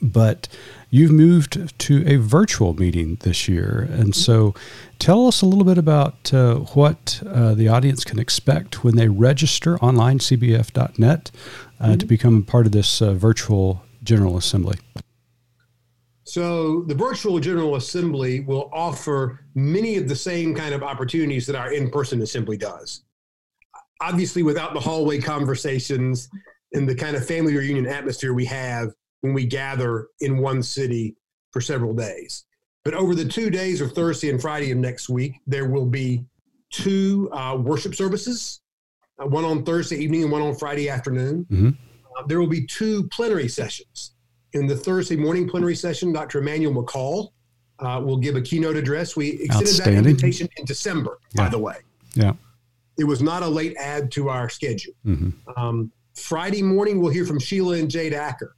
but 0.00 0.48
you've 0.90 1.10
moved 1.10 1.78
to 1.78 2.06
a 2.06 2.16
virtual 2.16 2.74
meeting 2.74 3.16
this 3.20 3.48
year. 3.48 3.88
And 3.90 4.14
so 4.14 4.54
tell 4.98 5.26
us 5.26 5.42
a 5.42 5.46
little 5.46 5.64
bit 5.64 5.78
about 5.78 6.32
uh, 6.32 6.56
what 6.74 7.20
uh, 7.26 7.54
the 7.54 7.68
audience 7.68 8.04
can 8.04 8.18
expect 8.18 8.84
when 8.84 8.96
they 8.96 9.08
register 9.08 9.76
online, 9.78 10.20
cbf.net, 10.20 11.30
uh, 11.80 11.84
mm-hmm. 11.84 11.98
to 11.98 12.06
become 12.06 12.44
part 12.44 12.66
of 12.66 12.72
this 12.72 13.02
uh, 13.02 13.12
virtual 13.14 13.82
General 14.04 14.36
Assembly. 14.36 14.78
So, 16.34 16.82
the 16.88 16.96
virtual 16.96 17.38
General 17.38 17.76
Assembly 17.76 18.40
will 18.40 18.68
offer 18.72 19.38
many 19.54 19.98
of 19.98 20.08
the 20.08 20.16
same 20.16 20.52
kind 20.52 20.74
of 20.74 20.82
opportunities 20.82 21.46
that 21.46 21.54
our 21.54 21.72
in 21.72 21.92
person 21.92 22.20
assembly 22.22 22.56
does. 22.56 23.04
Obviously, 24.00 24.42
without 24.42 24.74
the 24.74 24.80
hallway 24.80 25.20
conversations 25.20 26.28
and 26.72 26.88
the 26.88 26.94
kind 26.96 27.14
of 27.14 27.24
family 27.24 27.56
reunion 27.56 27.86
atmosphere 27.86 28.34
we 28.34 28.44
have 28.46 28.88
when 29.20 29.32
we 29.32 29.46
gather 29.46 30.08
in 30.22 30.38
one 30.38 30.60
city 30.60 31.14
for 31.52 31.60
several 31.60 31.94
days. 31.94 32.46
But 32.84 32.94
over 32.94 33.14
the 33.14 33.26
two 33.26 33.48
days 33.48 33.80
of 33.80 33.92
Thursday 33.92 34.28
and 34.28 34.42
Friday 34.42 34.72
of 34.72 34.78
next 34.78 35.08
week, 35.08 35.34
there 35.46 35.68
will 35.68 35.86
be 35.86 36.24
two 36.72 37.30
uh, 37.32 37.56
worship 37.62 37.94
services, 37.94 38.60
uh, 39.22 39.26
one 39.28 39.44
on 39.44 39.62
Thursday 39.62 39.98
evening 39.98 40.24
and 40.24 40.32
one 40.32 40.42
on 40.42 40.56
Friday 40.56 40.88
afternoon. 40.88 41.46
Mm-hmm. 41.48 41.68
Uh, 41.68 42.26
there 42.26 42.40
will 42.40 42.48
be 42.48 42.66
two 42.66 43.06
plenary 43.12 43.46
sessions. 43.46 44.13
In 44.54 44.66
the 44.66 44.76
Thursday 44.76 45.16
morning 45.16 45.48
plenary 45.48 45.76
session, 45.76 46.12
Dr. 46.12 46.38
Emmanuel 46.38 46.72
McCall 46.72 47.30
uh, 47.80 48.00
will 48.04 48.16
give 48.16 48.36
a 48.36 48.40
keynote 48.40 48.76
address. 48.76 49.16
We 49.16 49.30
extended 49.42 49.74
that 49.74 49.88
invitation 49.94 50.48
in 50.56 50.64
December, 50.64 51.18
yeah. 51.34 51.44
by 51.44 51.48
the 51.48 51.58
way. 51.58 51.76
Yeah. 52.14 52.32
It 52.96 53.04
was 53.04 53.20
not 53.20 53.42
a 53.42 53.48
late 53.48 53.76
add 53.76 54.12
to 54.12 54.28
our 54.28 54.48
schedule. 54.48 54.94
Mm-hmm. 55.04 55.30
Um, 55.60 55.90
Friday 56.14 56.62
morning, 56.62 57.00
we'll 57.00 57.12
hear 57.12 57.26
from 57.26 57.40
Sheila 57.40 57.76
and 57.76 57.90
Jade 57.90 58.14
Acker 58.14 58.54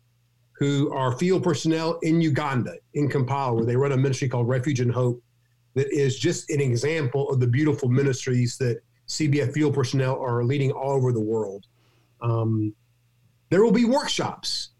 who 0.59 0.93
are 0.93 1.17
field 1.19 1.43
personnel 1.43 1.99
in 2.03 2.21
Uganda, 2.21 2.77
in 2.95 3.09
Kampala, 3.09 3.55
where 3.55 3.65
they 3.65 3.77
run 3.77 3.93
a 3.93 3.97
ministry 3.97 4.29
called 4.29 4.49
Refuge 4.49 4.81
and 4.81 4.91
Hope 4.91 5.23
that 5.75 5.93
is 5.93 6.19
just 6.19 6.49
an 6.51 6.61
example 6.61 7.29
of 7.29 7.41
the 7.41 7.47
beautiful 7.47 7.89
ministries 7.89 8.57
that 8.59 8.81
CBF 9.09 9.53
field 9.53 9.75
personnel 9.75 10.19
are 10.19 10.43
leading 10.45 10.73
all 10.73 10.93
over 10.93 11.13
the 11.13 11.21
world. 11.21 11.67
Um, 12.23 12.75
there 13.51 13.63
will 13.63 13.73
be 13.73 13.85
workshops. 13.85 14.71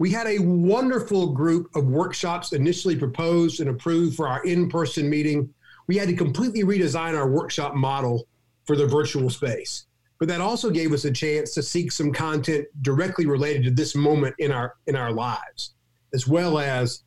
We 0.00 0.10
had 0.10 0.26
a 0.26 0.40
wonderful 0.40 1.28
group 1.28 1.76
of 1.76 1.84
workshops 1.84 2.52
initially 2.52 2.96
proposed 2.96 3.60
and 3.60 3.70
approved 3.70 4.16
for 4.16 4.26
our 4.26 4.42
in 4.44 4.68
person 4.68 5.08
meeting. 5.08 5.54
We 5.86 5.96
had 5.96 6.08
to 6.08 6.16
completely 6.16 6.64
redesign 6.64 7.16
our 7.16 7.30
workshop 7.30 7.76
model 7.76 8.26
for 8.64 8.74
the 8.74 8.86
virtual 8.86 9.30
space 9.30 9.86
but 10.20 10.28
that 10.28 10.40
also 10.40 10.70
gave 10.70 10.92
us 10.92 11.06
a 11.06 11.10
chance 11.10 11.54
to 11.54 11.62
seek 11.62 11.90
some 11.90 12.12
content 12.12 12.66
directly 12.82 13.26
related 13.26 13.64
to 13.64 13.70
this 13.70 13.96
moment 13.96 14.34
in 14.38 14.52
our 14.52 14.74
in 14.86 14.94
our 14.94 15.10
lives, 15.10 15.74
as 16.14 16.28
well 16.28 16.58
as 16.58 17.02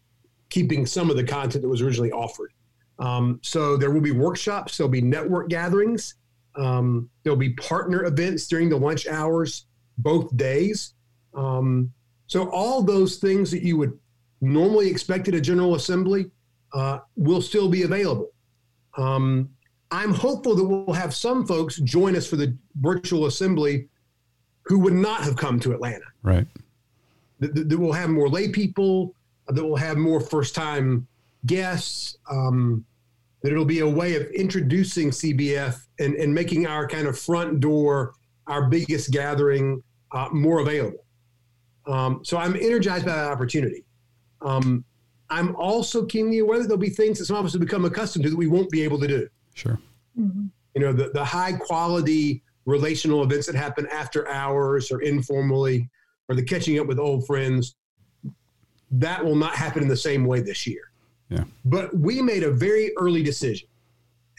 keeping 0.50 0.86
some 0.86 1.10
of 1.10 1.16
the 1.16 1.24
content 1.24 1.62
that 1.62 1.70
was 1.70 1.82
originally 1.82 2.12
offered. 2.12 2.52
Um, 3.00 3.40
so 3.44 3.78
there 3.78 3.92
will 3.92 4.02
be 4.02 4.12
workshops, 4.12 4.78
there'll 4.78 4.90
be 4.90 5.02
network 5.02 5.50
gatherings, 5.50 6.16
um, 6.56 7.10
there'll 7.24 7.38
be 7.38 7.54
partner 7.54 8.06
events 8.06 8.48
during 8.48 8.68
the 8.68 8.78
lunch 8.78 9.08
hours, 9.08 9.68
both 10.00 10.36
days. 10.36 10.94
Um, 11.36 11.92
so 12.34 12.50
all 12.50 12.82
those 12.82 13.18
things 13.18 13.52
that 13.52 13.62
you 13.62 13.78
would 13.78 13.96
normally 14.42 14.90
expect 14.90 15.28
at 15.28 15.36
a 15.36 15.40
general 15.40 15.76
assembly 15.76 16.32
uh, 16.74 16.98
will 17.16 17.44
still 17.44 17.70
be 17.70 17.84
available. 17.84 18.32
Um, 18.98 19.52
I'm 19.92 20.12
hopeful 20.12 20.56
that 20.56 20.64
we'll 20.64 20.96
have 20.96 21.14
some 21.14 21.46
folks 21.46 21.78
join 21.78 22.16
us 22.16 22.26
for 22.26 22.36
the 22.36 22.58
virtual 22.82 23.28
assembly 23.28 23.88
who 24.64 24.80
would 24.80 24.96
not 24.96 25.22
have 25.22 25.36
come 25.36 25.60
to 25.60 25.74
Atlanta. 25.74 26.06
Right. 26.24 26.48
That, 27.40 27.70
that, 27.70 27.78
we'll 27.78 27.94
have 27.94 28.10
more 28.10 28.28
lay 28.28 28.50
people, 28.50 29.14
that 29.50 29.64
will 29.64 29.76
have 29.76 29.98
more 29.98 30.20
first 30.20 30.56
time 30.56 31.06
guests, 31.46 32.18
um, 32.32 32.84
that 33.44 33.52
it'll 33.52 33.64
be 33.64 33.82
a 33.82 33.88
way 33.88 34.16
of 34.16 34.24
introducing 34.32 35.12
CBF 35.12 35.86
and, 36.00 36.16
and 36.16 36.34
making 36.34 36.66
our 36.66 36.88
kind 36.88 37.06
of 37.06 37.16
front 37.16 37.60
door, 37.60 38.16
our 38.48 38.72
biggest 38.72 39.12
gathering, 39.12 39.84
uh, 40.14 40.30
more 40.32 40.62
available. 40.62 41.03
Um, 41.86 42.22
so 42.24 42.38
I'm 42.38 42.56
energized 42.56 43.06
by 43.06 43.16
that 43.16 43.32
opportunity. 43.32 43.84
Um, 44.42 44.84
I'm 45.30 45.56
also 45.56 46.06
keenly 46.06 46.40
aware 46.40 46.60
that 46.60 46.68
there'll 46.68 46.78
be 46.78 46.90
things 46.90 47.20
that 47.20 47.26
some 47.26 47.38
of 47.38 47.46
us 47.46 47.54
have 47.54 47.62
become 47.62 47.86
accustomed 47.86 48.24
to 48.26 48.30
that 48.30 48.38
we 48.38 48.48
won't 48.48 48.70
be 48.70 48.84
able 48.84 49.00
to 49.00 49.08
do. 49.08 49.28
Sure. 49.54 49.80
Mm-hmm. 50.20 50.46
You 50.76 50.82
know, 50.82 50.94
the, 50.94 51.10
the 51.10 51.24
high 51.24 51.54
quality 51.54 52.44
relational 52.66 53.24
events 53.24 53.48
that 53.48 53.56
happen 53.56 53.88
after 53.92 54.30
hours 54.30 54.92
or 54.92 55.02
informally, 55.02 55.90
or 56.30 56.36
the 56.36 56.44
catching 56.44 56.80
up 56.80 56.88
with 56.88 57.00
old 57.00 57.26
friends, 57.26 57.76
that 58.92 59.24
will 59.24 59.36
not 59.36 59.56
happen 59.56 59.82
in 59.82 59.90
the 59.90 59.98
same 59.98 60.26
way 60.26 60.40
this 60.40 60.66
year. 60.68 60.92
Yeah. 61.30 61.44
But 61.66 61.96
we 61.98 62.22
made 62.22 62.44
a 62.44 62.52
very 62.52 62.92
early 62.98 63.24
decision. 63.24 63.68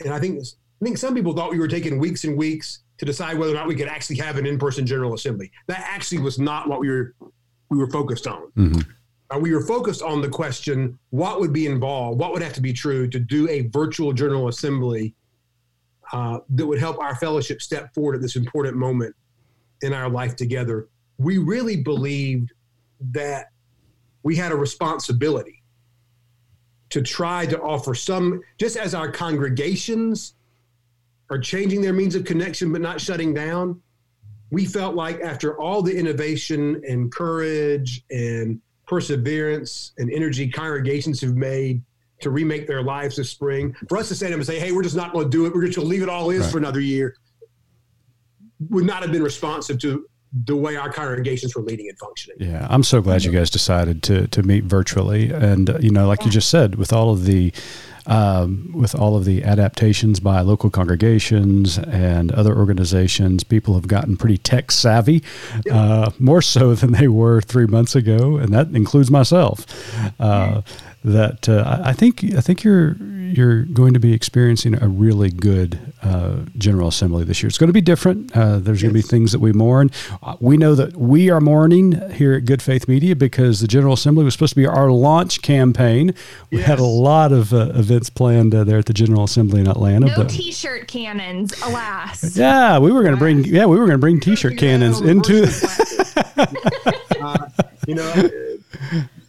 And 0.00 0.14
I 0.14 0.20
think 0.20 0.40
I 0.40 0.84
think 0.84 0.98
some 0.98 1.14
people 1.14 1.34
thought 1.34 1.50
we 1.50 1.58
were 1.58 1.68
taking 1.68 1.98
weeks 1.98 2.24
and 2.24 2.36
weeks 2.36 2.83
to 2.98 3.04
decide 3.04 3.38
whether 3.38 3.52
or 3.52 3.56
not 3.56 3.66
we 3.66 3.74
could 3.74 3.88
actually 3.88 4.16
have 4.16 4.36
an 4.36 4.46
in-person 4.46 4.86
general 4.86 5.14
assembly. 5.14 5.50
That 5.66 5.84
actually 5.88 6.20
was 6.20 6.38
not 6.38 6.68
what 6.68 6.80
we 6.80 6.88
were 6.88 7.14
we 7.70 7.78
were 7.78 7.90
focused 7.90 8.26
on. 8.26 8.52
Mm-hmm. 8.56 8.80
Uh, 9.30 9.38
we 9.38 9.52
were 9.54 9.66
focused 9.66 10.02
on 10.02 10.20
the 10.20 10.28
question: 10.28 10.98
what 11.10 11.40
would 11.40 11.52
be 11.52 11.66
involved? 11.66 12.20
What 12.20 12.32
would 12.32 12.42
have 12.42 12.52
to 12.54 12.62
be 12.62 12.72
true 12.72 13.08
to 13.08 13.18
do 13.18 13.48
a 13.48 13.62
virtual 13.68 14.12
general 14.12 14.48
assembly 14.48 15.14
uh, 16.12 16.38
that 16.50 16.66
would 16.66 16.78
help 16.78 16.98
our 17.00 17.16
fellowship 17.16 17.60
step 17.60 17.92
forward 17.94 18.14
at 18.14 18.22
this 18.22 18.36
important 18.36 18.76
moment 18.76 19.14
in 19.82 19.92
our 19.92 20.08
life 20.08 20.36
together. 20.36 20.88
We 21.18 21.38
really 21.38 21.82
believed 21.82 22.52
that 23.12 23.46
we 24.22 24.36
had 24.36 24.52
a 24.52 24.56
responsibility 24.56 25.62
to 26.90 27.02
try 27.02 27.46
to 27.46 27.60
offer 27.60 27.94
some, 27.94 28.40
just 28.58 28.76
as 28.76 28.94
our 28.94 29.10
congregations 29.10 30.34
are 31.34 31.38
changing 31.38 31.82
their 31.82 31.92
means 31.92 32.14
of 32.14 32.24
connection 32.24 32.72
but 32.72 32.80
not 32.80 33.00
shutting 33.00 33.34
down. 33.34 33.80
We 34.50 34.66
felt 34.66 34.94
like 34.94 35.20
after 35.20 35.60
all 35.60 35.82
the 35.82 35.96
innovation 35.96 36.80
and 36.88 37.10
courage 37.10 38.04
and 38.10 38.60
perseverance 38.86 39.92
and 39.98 40.12
energy 40.12 40.48
congregations 40.48 41.20
have 41.22 41.34
made 41.34 41.82
to 42.20 42.30
remake 42.30 42.68
their 42.68 42.82
lives 42.82 43.16
this 43.16 43.30
spring. 43.30 43.74
For 43.88 43.98
us 43.98 44.08
to 44.08 44.14
stand 44.14 44.32
up 44.32 44.38
and 44.38 44.46
say, 44.46 44.60
hey, 44.60 44.70
we're 44.70 44.84
just 44.84 44.94
not 44.94 45.12
going 45.12 45.24
to 45.24 45.30
do 45.30 45.46
it, 45.46 45.54
we're 45.54 45.66
just 45.66 45.76
going 45.76 45.88
to 45.88 45.90
leave 45.90 46.02
it 46.02 46.08
all 46.08 46.30
in 46.30 46.40
right. 46.40 46.50
for 46.50 46.58
another 46.58 46.78
year, 46.78 47.16
would 48.70 48.84
not 48.84 49.02
have 49.02 49.10
been 49.10 49.22
responsive 49.22 49.80
to 49.80 50.08
the 50.46 50.54
way 50.54 50.76
our 50.76 50.92
congregations 50.92 51.56
were 51.56 51.62
leading 51.62 51.88
and 51.88 51.98
functioning. 51.98 52.36
Yeah, 52.38 52.66
I'm 52.70 52.84
so 52.84 53.00
glad 53.00 53.24
you 53.24 53.32
guys 53.32 53.50
decided 53.50 54.02
to 54.04 54.28
to 54.28 54.42
meet 54.42 54.64
virtually, 54.64 55.30
and 55.30 55.70
uh, 55.70 55.78
you 55.78 55.90
know, 55.90 56.06
like 56.06 56.24
you 56.24 56.30
just 56.30 56.50
said, 56.50 56.74
with 56.76 56.92
all 56.92 57.10
of 57.10 57.24
the 57.24 57.52
um, 58.06 58.70
with 58.74 58.94
all 58.94 59.16
of 59.16 59.24
the 59.24 59.44
adaptations 59.44 60.20
by 60.20 60.40
local 60.40 60.70
congregations 60.70 61.78
and 61.78 62.32
other 62.32 62.56
organizations, 62.56 63.44
people 63.44 63.74
have 63.74 63.88
gotten 63.88 64.16
pretty 64.16 64.38
tech 64.38 64.70
savvy, 64.70 65.22
uh, 65.70 66.10
more 66.18 66.42
so 66.42 66.74
than 66.74 66.92
they 66.92 67.08
were 67.08 67.40
three 67.40 67.66
months 67.66 67.94
ago, 67.94 68.36
and 68.36 68.52
that 68.52 68.68
includes 68.68 69.10
myself. 69.10 69.66
Uh, 70.20 70.62
that 71.04 71.48
uh, 71.48 71.82
I 71.84 71.92
think 71.92 72.24
I 72.34 72.40
think 72.40 72.64
you're 72.64 72.96
you're 73.34 73.64
going 73.64 73.94
to 73.94 74.00
be 74.00 74.12
experiencing 74.12 74.80
a 74.80 74.88
really 74.88 75.30
good 75.30 75.78
uh, 76.02 76.36
General 76.56 76.88
Assembly 76.88 77.24
this 77.24 77.42
year. 77.42 77.48
It's 77.48 77.58
going 77.58 77.68
to 77.68 77.74
be 77.74 77.80
different. 77.80 78.34
Uh, 78.36 78.58
there's 78.58 78.80
yes. 78.80 78.82
going 78.82 78.94
to 78.94 78.94
be 78.94 79.02
things 79.02 79.32
that 79.32 79.40
we 79.40 79.52
mourn. 79.52 79.90
Uh, 80.22 80.36
we 80.40 80.56
know 80.56 80.74
that 80.74 80.96
we 80.96 81.30
are 81.30 81.40
mourning 81.40 82.10
here 82.12 82.34
at 82.34 82.44
Good 82.44 82.62
Faith 82.62 82.88
Media 82.88 83.16
because 83.16 83.60
the 83.60 83.66
General 83.66 83.94
Assembly 83.94 84.24
was 84.24 84.34
supposed 84.34 84.52
to 84.52 84.60
be 84.60 84.66
our 84.66 84.90
launch 84.90 85.42
campaign. 85.42 86.14
We 86.50 86.58
yes. 86.58 86.66
had 86.66 86.78
a 86.78 86.84
lot 86.84 87.32
of 87.32 87.52
uh, 87.52 87.72
events 87.74 88.08
planned 88.08 88.54
uh, 88.54 88.64
there 88.64 88.78
at 88.78 88.86
the 88.86 88.94
General 88.94 89.24
Assembly 89.24 89.60
in 89.60 89.68
Atlanta. 89.68 90.06
No 90.06 90.16
but, 90.16 90.30
T-shirt 90.30 90.88
cannons, 90.88 91.60
alas. 91.62 92.36
Yeah, 92.36 92.78
we 92.78 92.92
were 92.92 93.02
going 93.02 93.14
to 93.14 93.20
bring. 93.20 93.44
Yeah, 93.44 93.66
we 93.66 93.78
were 93.78 93.86
going 93.86 93.92
to 93.92 93.98
bring 93.98 94.20
T-shirt 94.20 94.58
cannons 94.58 95.00
into. 95.00 95.34
you 97.86 97.94
know, 97.94 98.30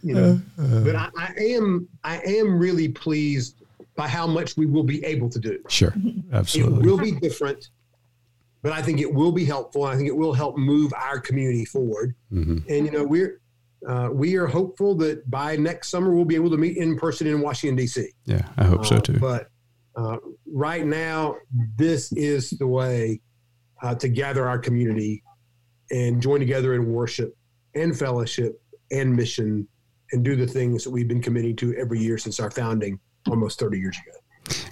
you 0.06 0.14
know, 0.14 0.40
but 0.84 0.94
I, 0.94 1.10
I 1.16 1.32
am 1.38 1.88
I 2.04 2.18
am 2.20 2.58
really 2.58 2.88
pleased 2.88 3.62
by 3.96 4.06
how 4.06 4.26
much 4.26 4.56
we 4.56 4.66
will 4.66 4.84
be 4.84 5.04
able 5.04 5.28
to 5.30 5.40
do. 5.40 5.58
Sure, 5.68 5.92
absolutely. 6.32 6.78
It 6.78 6.86
will 6.86 6.98
be 6.98 7.12
different, 7.12 7.70
but 8.62 8.70
I 8.72 8.82
think 8.82 9.00
it 9.00 9.12
will 9.12 9.32
be 9.32 9.44
helpful. 9.44 9.82
I 9.82 9.96
think 9.96 10.06
it 10.06 10.16
will 10.16 10.32
help 10.32 10.56
move 10.56 10.92
our 10.94 11.18
community 11.18 11.64
forward. 11.64 12.14
Mm-hmm. 12.32 12.58
And 12.68 12.86
you 12.86 12.92
know, 12.92 13.02
we're 13.02 13.40
uh, 13.88 14.10
we 14.12 14.36
are 14.36 14.46
hopeful 14.46 14.94
that 14.96 15.28
by 15.28 15.56
next 15.56 15.88
summer 15.88 16.14
we'll 16.14 16.24
be 16.24 16.36
able 16.36 16.50
to 16.50 16.56
meet 16.56 16.76
in 16.76 16.96
person 16.96 17.26
in 17.26 17.40
Washington 17.40 17.74
D.C. 17.74 18.08
Yeah, 18.26 18.46
I 18.56 18.64
hope 18.64 18.80
uh, 18.80 18.84
so 18.84 18.98
too. 19.00 19.18
But 19.18 19.48
uh, 19.96 20.18
right 20.46 20.86
now, 20.86 21.34
this 21.76 22.12
is 22.12 22.50
the 22.50 22.66
way 22.66 23.20
uh, 23.82 23.96
to 23.96 24.08
gather 24.08 24.48
our 24.48 24.58
community 24.58 25.24
and 25.90 26.22
join 26.22 26.38
together 26.38 26.74
in 26.74 26.92
worship 26.92 27.36
and 27.74 27.98
fellowship 27.98 28.60
and 28.90 29.14
mission 29.14 29.66
and 30.12 30.24
do 30.24 30.36
the 30.36 30.46
things 30.46 30.84
that 30.84 30.90
we've 30.90 31.08
been 31.08 31.22
committing 31.22 31.56
to 31.56 31.74
every 31.74 31.98
year 31.98 32.18
since 32.18 32.40
our 32.40 32.50
founding 32.50 32.98
almost 33.28 33.58
30 33.58 33.78
years 33.78 33.96
ago. 34.06 34.18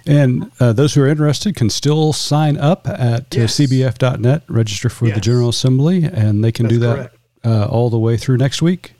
And 0.07 0.51
uh, 0.59 0.71
those 0.73 0.93
who 0.93 1.01
are 1.01 1.07
interested 1.07 1.55
can 1.55 1.69
still 1.69 2.13
sign 2.13 2.57
up 2.57 2.87
at 2.87 3.21
uh, 3.21 3.21
yes. 3.31 3.59
uh, 3.59 3.63
cbf.net, 3.63 4.43
register 4.47 4.89
for 4.89 5.07
yes. 5.07 5.15
the 5.15 5.21
General 5.21 5.49
Assembly, 5.49 6.05
and 6.05 6.43
they 6.43 6.51
can 6.51 6.67
That's 6.67 6.75
do 6.75 6.79
that 6.79 7.11
uh, 7.43 7.65
all 7.65 7.89
the 7.89 7.99
way 7.99 8.15
through 8.15 8.37
next 8.37 8.61
week. 8.61 8.93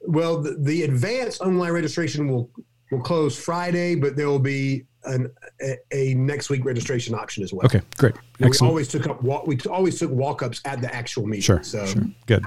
Well, 0.00 0.40
the, 0.40 0.56
the 0.58 0.82
advanced 0.84 1.40
online 1.40 1.72
registration 1.72 2.28
will 2.28 2.50
will 2.90 3.00
close 3.00 3.36
Friday, 3.36 3.94
but 3.94 4.16
there 4.16 4.28
will 4.28 4.38
be 4.38 4.84
an, 5.04 5.30
a, 5.60 5.76
a, 5.92 6.14
next 6.14 6.50
week 6.50 6.64
registration 6.64 7.14
option 7.14 7.42
as 7.42 7.52
well. 7.52 7.66
Okay, 7.66 7.80
great. 7.96 8.14
we 8.38 8.50
always 8.62 8.88
took 8.88 9.06
up 9.06 9.22
walk. 9.22 9.46
We 9.46 9.58
always 9.70 9.98
took 9.98 10.10
walk 10.10 10.42
ups 10.42 10.60
at 10.64 10.80
the 10.80 10.94
actual 10.94 11.26
meeting. 11.26 11.42
Sure, 11.42 11.62
so. 11.62 11.84
sure, 11.86 12.04
good. 12.26 12.44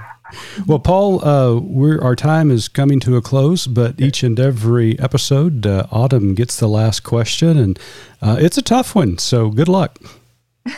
Well, 0.66 0.78
Paul, 0.78 1.24
uh, 1.24 1.60
we're 1.60 2.00
our 2.00 2.16
time 2.16 2.50
is 2.50 2.68
coming 2.68 3.00
to 3.00 3.16
a 3.16 3.22
close, 3.22 3.66
but 3.66 4.00
each 4.00 4.22
and 4.22 4.38
every 4.40 4.98
episode, 4.98 5.66
uh, 5.66 5.86
Autumn 5.90 6.34
gets 6.34 6.58
the 6.58 6.68
last 6.68 7.00
question, 7.00 7.58
and 7.58 7.78
uh, 8.22 8.36
it's 8.40 8.58
a 8.58 8.62
tough 8.62 8.94
one. 8.94 9.18
So 9.18 9.50
good 9.50 9.68
luck. 9.68 9.98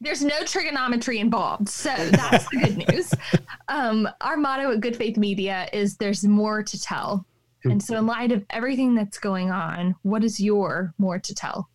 There's 0.00 0.22
no 0.22 0.44
trigonometry 0.44 1.18
involved, 1.18 1.68
so 1.68 1.94
that's 2.10 2.48
the 2.50 2.56
good 2.58 2.76
news. 2.88 3.12
Um, 3.68 4.06
our 4.20 4.36
motto 4.36 4.72
at 4.72 4.80
Good 4.80 4.96
Faith 4.96 5.16
Media 5.16 5.66
is 5.72 5.96
"There's 5.96 6.24
more 6.24 6.62
to 6.62 6.80
tell." 6.80 7.24
And 7.64 7.82
so, 7.82 7.98
in 7.98 8.06
light 8.06 8.32
of 8.32 8.44
everything 8.50 8.94
that's 8.94 9.18
going 9.18 9.50
on, 9.50 9.94
what 10.02 10.24
is 10.24 10.40
your 10.40 10.94
more 10.98 11.18
to 11.18 11.34
tell? 11.34 11.68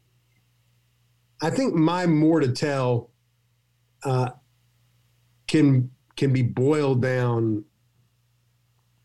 I 1.42 1.50
think 1.50 1.74
my 1.76 2.06
more 2.06 2.40
to 2.40 2.52
tell 2.52 3.12
uh, 4.04 4.32
can 5.48 5.90
can 6.16 6.34
be 6.34 6.42
boiled 6.42 7.02
down 7.02 7.64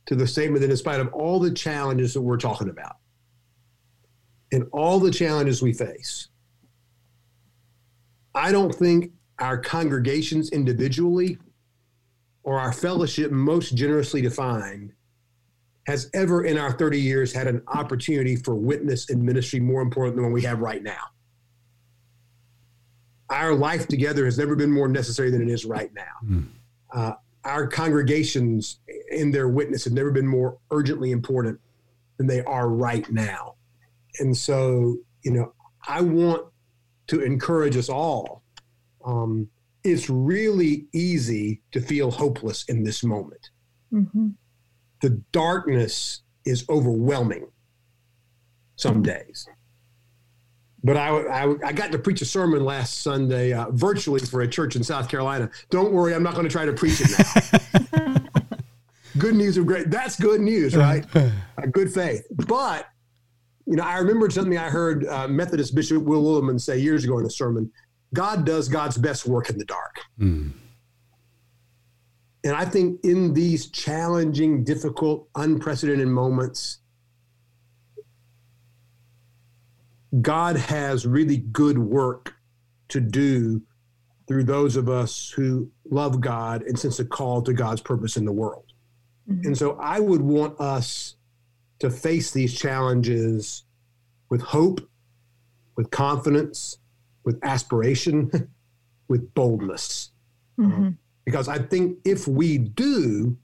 to 0.06 0.16
the 0.16 0.26
statement 0.26 0.62
that, 0.62 0.70
in 0.70 0.76
spite 0.76 1.00
of 1.00 1.12
all 1.12 1.38
the 1.38 1.52
challenges 1.52 2.14
that 2.14 2.22
we're 2.22 2.38
talking 2.38 2.68
about, 2.68 2.96
and 4.50 4.64
all 4.72 4.98
the 4.98 5.10
challenges 5.10 5.62
we 5.62 5.72
face, 5.72 6.28
I 8.34 8.50
don't 8.50 8.74
think 8.74 9.12
our 9.38 9.58
congregations 9.58 10.50
individually 10.50 11.38
or 12.42 12.58
our 12.58 12.72
fellowship 12.72 13.30
most 13.30 13.76
generously 13.76 14.20
defined 14.20 14.92
has 15.86 16.08
ever 16.14 16.44
in 16.44 16.58
our 16.58 16.72
30 16.72 17.00
years 17.00 17.32
had 17.32 17.46
an 17.46 17.62
opportunity 17.68 18.36
for 18.36 18.54
witness 18.54 19.10
and 19.10 19.22
ministry 19.22 19.58
more 19.58 19.82
important 19.82 20.16
than 20.16 20.24
what 20.24 20.32
we 20.32 20.42
have 20.42 20.60
right 20.60 20.82
now. 20.82 21.02
Our 23.30 23.54
life 23.54 23.88
together 23.88 24.24
has 24.24 24.38
never 24.38 24.54
been 24.54 24.70
more 24.70 24.88
necessary 24.88 25.30
than 25.30 25.42
it 25.42 25.48
is 25.48 25.64
right 25.64 25.92
now. 25.94 26.02
Mm. 26.24 26.46
Uh, 26.94 27.12
our 27.44 27.66
congregations 27.66 28.78
in 29.10 29.32
their 29.32 29.48
witness 29.48 29.84
have 29.84 29.92
never 29.92 30.12
been 30.12 30.26
more 30.26 30.58
urgently 30.70 31.10
important 31.10 31.58
than 32.18 32.26
they 32.26 32.42
are 32.42 32.68
right 32.68 33.10
now. 33.10 33.54
And 34.20 34.36
so, 34.36 34.98
you 35.22 35.32
know, 35.32 35.54
I 35.88 36.02
want 36.02 36.46
to 37.08 37.22
encourage 37.22 37.76
us 37.76 37.88
all. 37.88 38.42
Um, 39.04 39.48
it's 39.82 40.08
really 40.08 40.86
easy 40.92 41.62
to 41.72 41.80
feel 41.80 42.12
hopeless 42.12 42.64
in 42.68 42.84
this 42.84 43.02
moment. 43.02 43.50
Mm-hmm 43.92 44.28
the 45.03 45.11
darkness 45.32 46.22
is 46.44 46.64
overwhelming 46.68 47.48
some 48.76 49.03
days. 49.03 49.46
But 50.84 50.96
I, 50.96 51.11
I, 51.11 51.55
I, 51.64 51.72
got 51.72 51.92
to 51.92 51.98
preach 51.98 52.22
a 52.22 52.24
sermon 52.24 52.64
last 52.64 53.03
Sunday 53.03 53.53
uh, 53.53 53.70
virtually 53.70 54.18
for 54.20 54.40
a 54.42 54.48
church 54.48 54.74
in 54.74 54.82
South 54.82 55.09
Carolina. 55.09 55.48
Don't 55.70 55.92
worry, 55.92 56.12
I'm 56.12 56.24
not 56.24 56.34
going 56.34 56.46
to 56.46 56.50
try 56.50 56.64
to 56.64 56.72
preach 56.72 57.00
it 57.00 57.11
now. 57.92 58.16
good 59.18 59.36
news 59.36 59.57
of 59.57 59.66
great. 59.66 59.90
That's 59.90 60.18
good 60.18 60.40
news, 60.40 60.74
right? 60.74 61.07
uh, 61.14 61.30
good 61.70 61.92
faith. 61.92 62.26
But, 62.48 62.88
you 63.66 63.76
know, 63.76 63.84
I 63.84 63.98
remembered 63.98 64.32
something 64.32 64.59
I 64.59 64.70
heard 64.70 65.07
uh, 65.07 65.28
Methodist 65.28 65.72
Bishop 65.76 66.03
Will 66.03 66.24
Willimon 66.24 66.61
say 66.61 66.78
years 66.78 67.05
ago 67.05 67.18
in 67.18 67.26
a 67.26 67.30
sermon 67.30 67.70
God 68.14 68.44
does 68.44 68.68
God's 68.68 68.98
best 68.98 69.26
work 69.26 69.48
in 69.48 69.59
the 69.59 69.64
dark. 69.64 70.00
Mm. 70.18 70.53
And 72.45 72.57
I 72.57 72.64
think 72.64 73.05
in 73.05 73.34
these 73.34 73.68
challenging, 73.68 74.64
difficult, 74.64 75.28
unprecedented 75.36 76.09
moments, 76.09 76.78
God 80.20 80.57
has 80.57 81.07
really 81.07 81.38
good 81.38 81.78
work 81.78 82.34
to 82.88 83.01
do 83.01 83.62
through 84.26 84.45
those 84.45 84.76
of 84.76 84.88
us 84.88 85.30
who 85.30 85.70
love 85.90 86.20
God 86.20 86.62
and 86.62 86.78
sense 86.78 86.99
a 86.99 87.05
call 87.05 87.43
to 87.43 87.53
God's 87.53 87.80
purpose 87.80 88.16
in 88.16 88.24
the 88.24 88.32
world. 88.32 88.72
Mm-hmm. 89.30 89.47
And 89.49 89.59
so 89.59 89.78
I 89.80 90.01
would 90.01 90.22
want 90.22 90.61
us 90.61 91.16
to 91.78 91.90
face 91.90 92.32
these 92.32 92.59
challenges 92.59 93.64
with 94.30 94.43
hope, 94.43 94.80
with 95.76 95.90
confidence, 95.90 96.78
with 97.24 97.38
aspiration, 97.45 98.51
with 99.09 99.32
boldness. 99.34 100.11
Mm-hmm 100.59 100.90
because 101.24 101.48
I 101.48 101.58
think 101.58 101.98
if 102.04 102.26
we 102.26 102.58
do, 102.58 103.36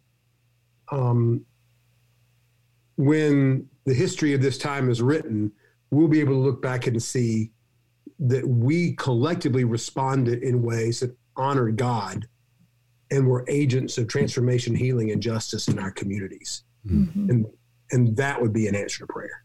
um, 0.90 1.44
when 2.96 3.68
the 3.84 3.94
history 3.94 4.34
of 4.34 4.42
this 4.42 4.58
time 4.58 4.90
is 4.90 5.00
written, 5.00 5.52
we'll 5.90 6.08
be 6.08 6.20
able 6.20 6.34
to 6.34 6.40
look 6.40 6.60
back 6.60 6.86
and 6.86 7.02
see 7.02 7.50
that 8.18 8.46
we 8.46 8.92
collectively 8.96 9.64
responded 9.64 10.42
in 10.42 10.62
ways 10.62 11.00
that 11.00 11.16
honored 11.36 11.76
God 11.76 12.26
and 13.10 13.26
were 13.26 13.44
agents 13.48 13.96
of 13.96 14.08
transformation, 14.08 14.74
healing, 14.74 15.12
and 15.12 15.22
justice 15.22 15.68
in 15.68 15.78
our 15.78 15.90
communities. 15.90 16.64
Mm-hmm. 16.86 17.30
And, 17.30 17.46
and 17.92 18.16
that 18.16 18.40
would 18.40 18.52
be 18.52 18.66
an 18.66 18.74
answer 18.74 19.06
to 19.06 19.06
prayer. 19.06 19.44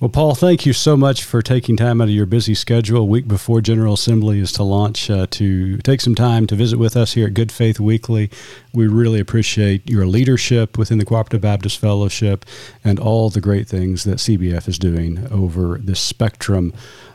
Well, 0.00 0.08
Paul, 0.08 0.34
thank 0.34 0.64
you 0.64 0.72
so 0.72 0.96
much 0.96 1.24
for 1.24 1.42
taking 1.42 1.76
time 1.76 2.00
out 2.00 2.08
of 2.08 2.14
your 2.14 2.24
busy 2.24 2.54
schedule 2.54 3.02
a 3.02 3.04
week 3.04 3.28
before 3.28 3.60
General 3.60 3.92
Assembly 3.92 4.38
is 4.38 4.50
to 4.52 4.62
launch 4.62 5.10
uh, 5.10 5.26
to 5.32 5.76
take 5.76 6.00
some 6.00 6.14
time 6.14 6.46
to 6.46 6.54
visit 6.54 6.78
with 6.78 6.96
us 6.96 7.12
here 7.12 7.26
at 7.26 7.34
Good 7.34 7.52
Faith 7.52 7.78
Weekly. 7.78 8.30
We 8.72 8.86
really 8.86 9.20
appreciate 9.20 9.90
your 9.90 10.06
leadership 10.06 10.78
within 10.78 10.96
the 10.96 11.04
Cooperative 11.04 11.42
Baptist 11.42 11.78
Fellowship 11.78 12.46
and 12.82 12.98
all 12.98 13.28
the 13.28 13.42
great 13.42 13.68
things 13.68 14.04
that 14.04 14.16
CBF 14.16 14.68
is 14.68 14.78
doing 14.78 15.30
over 15.30 15.76
this 15.76 16.00
spectrum 16.00 16.72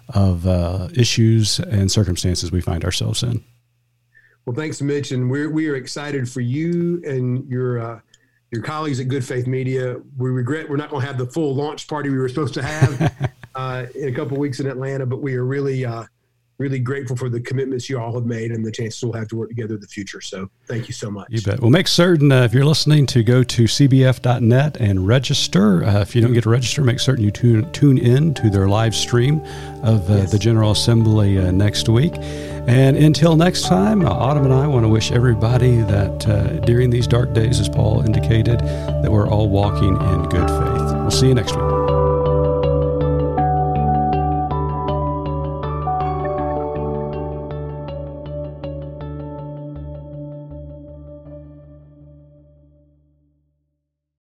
of 0.09 0.45
uh, 0.45 0.89
issues 0.93 1.57
and 1.57 1.91
circumstances 1.91 2.51
we 2.51 2.61
find 2.61 2.85
ourselves 2.85 3.23
in. 3.23 3.43
Well, 4.45 4.55
thanks, 4.55 4.79
Mitch, 4.79 5.11
and 5.11 5.31
we're 5.31 5.49
we 5.49 5.67
are 5.69 5.75
excited 5.75 6.29
for 6.29 6.41
you 6.41 7.01
and 7.03 7.49
your 7.49 7.79
uh, 7.79 7.99
your 8.51 8.61
colleagues 8.61 8.99
at 8.99 9.07
Good 9.07 9.25
Faith 9.25 9.47
Media. 9.47 9.97
We 10.17 10.29
regret 10.29 10.69
we're 10.69 10.77
not 10.77 10.89
going 10.89 11.01
to 11.01 11.07
have 11.07 11.17
the 11.17 11.25
full 11.25 11.55
launch 11.55 11.87
party 11.87 12.09
we 12.09 12.17
were 12.17 12.29
supposed 12.29 12.53
to 12.55 12.63
have 12.63 13.31
uh, 13.55 13.85
in 13.95 14.09
a 14.09 14.11
couple 14.11 14.37
weeks 14.37 14.59
in 14.59 14.67
Atlanta, 14.67 15.05
but 15.05 15.21
we 15.21 15.35
are 15.35 15.45
really, 15.45 15.85
uh, 15.85 16.03
really 16.57 16.79
grateful 16.79 17.17
for 17.17 17.27
the 17.27 17.41
commitments 17.41 17.89
you 17.89 17.99
all 17.99 18.13
have 18.13 18.25
made 18.25 18.51
and 18.51 18.65
the 18.65 18.71
chances 18.71 19.03
we'll 19.03 19.13
have 19.13 19.27
to 19.27 19.35
work 19.35 19.49
together 19.49 19.75
in 19.75 19.81
the 19.81 19.87
future. 19.87 20.21
So 20.21 20.49
thank 20.67 20.87
you 20.87 20.93
so 20.93 21.11
much. 21.11 21.27
You 21.29 21.41
bet. 21.41 21.59
Well, 21.59 21.69
make 21.69 21.87
certain 21.87 22.31
uh, 22.31 22.43
if 22.43 22.53
you're 22.53 22.65
listening 22.65 23.05
to 23.07 23.23
go 23.23 23.43
to 23.43 23.63
cbf.net 23.63 24.77
and 24.77 25.05
register. 25.05 25.83
Uh, 25.83 26.01
if 26.01 26.15
you 26.15 26.21
don't 26.21 26.33
get 26.33 26.43
to 26.43 26.49
register, 26.49 26.81
make 26.83 26.99
certain 26.99 27.23
you 27.23 27.31
tune, 27.31 27.69
tune 27.73 27.97
in 27.97 28.33
to 28.35 28.49
their 28.49 28.69
live 28.69 28.95
stream 28.95 29.41
of 29.83 30.09
uh, 30.09 30.15
yes. 30.15 30.31
the 30.31 30.39
General 30.39 30.71
Assembly 30.71 31.37
uh, 31.37 31.51
next 31.51 31.89
week. 31.89 32.13
And 32.67 32.97
until 32.97 33.35
next 33.35 33.67
time, 33.67 34.05
uh, 34.05 34.09
Autumn 34.09 34.45
and 34.45 34.53
I 34.53 34.65
want 34.65 34.85
to 34.85 34.89
wish 34.89 35.11
everybody 35.11 35.81
that 35.81 36.27
uh, 36.27 36.47
during 36.65 36.89
these 36.89 37.05
dark 37.05 37.33
days, 37.33 37.59
as 37.59 37.69
Paul 37.69 38.01
indicated, 38.03 38.59
that 38.59 39.11
we're 39.11 39.29
all 39.29 39.49
walking 39.49 39.95
in 39.95 40.23
good 40.29 40.49
faith. 40.49 40.93
We'll 40.93 41.11
see 41.11 41.27
you 41.27 41.35
next 41.35 41.55
week. 41.55 41.84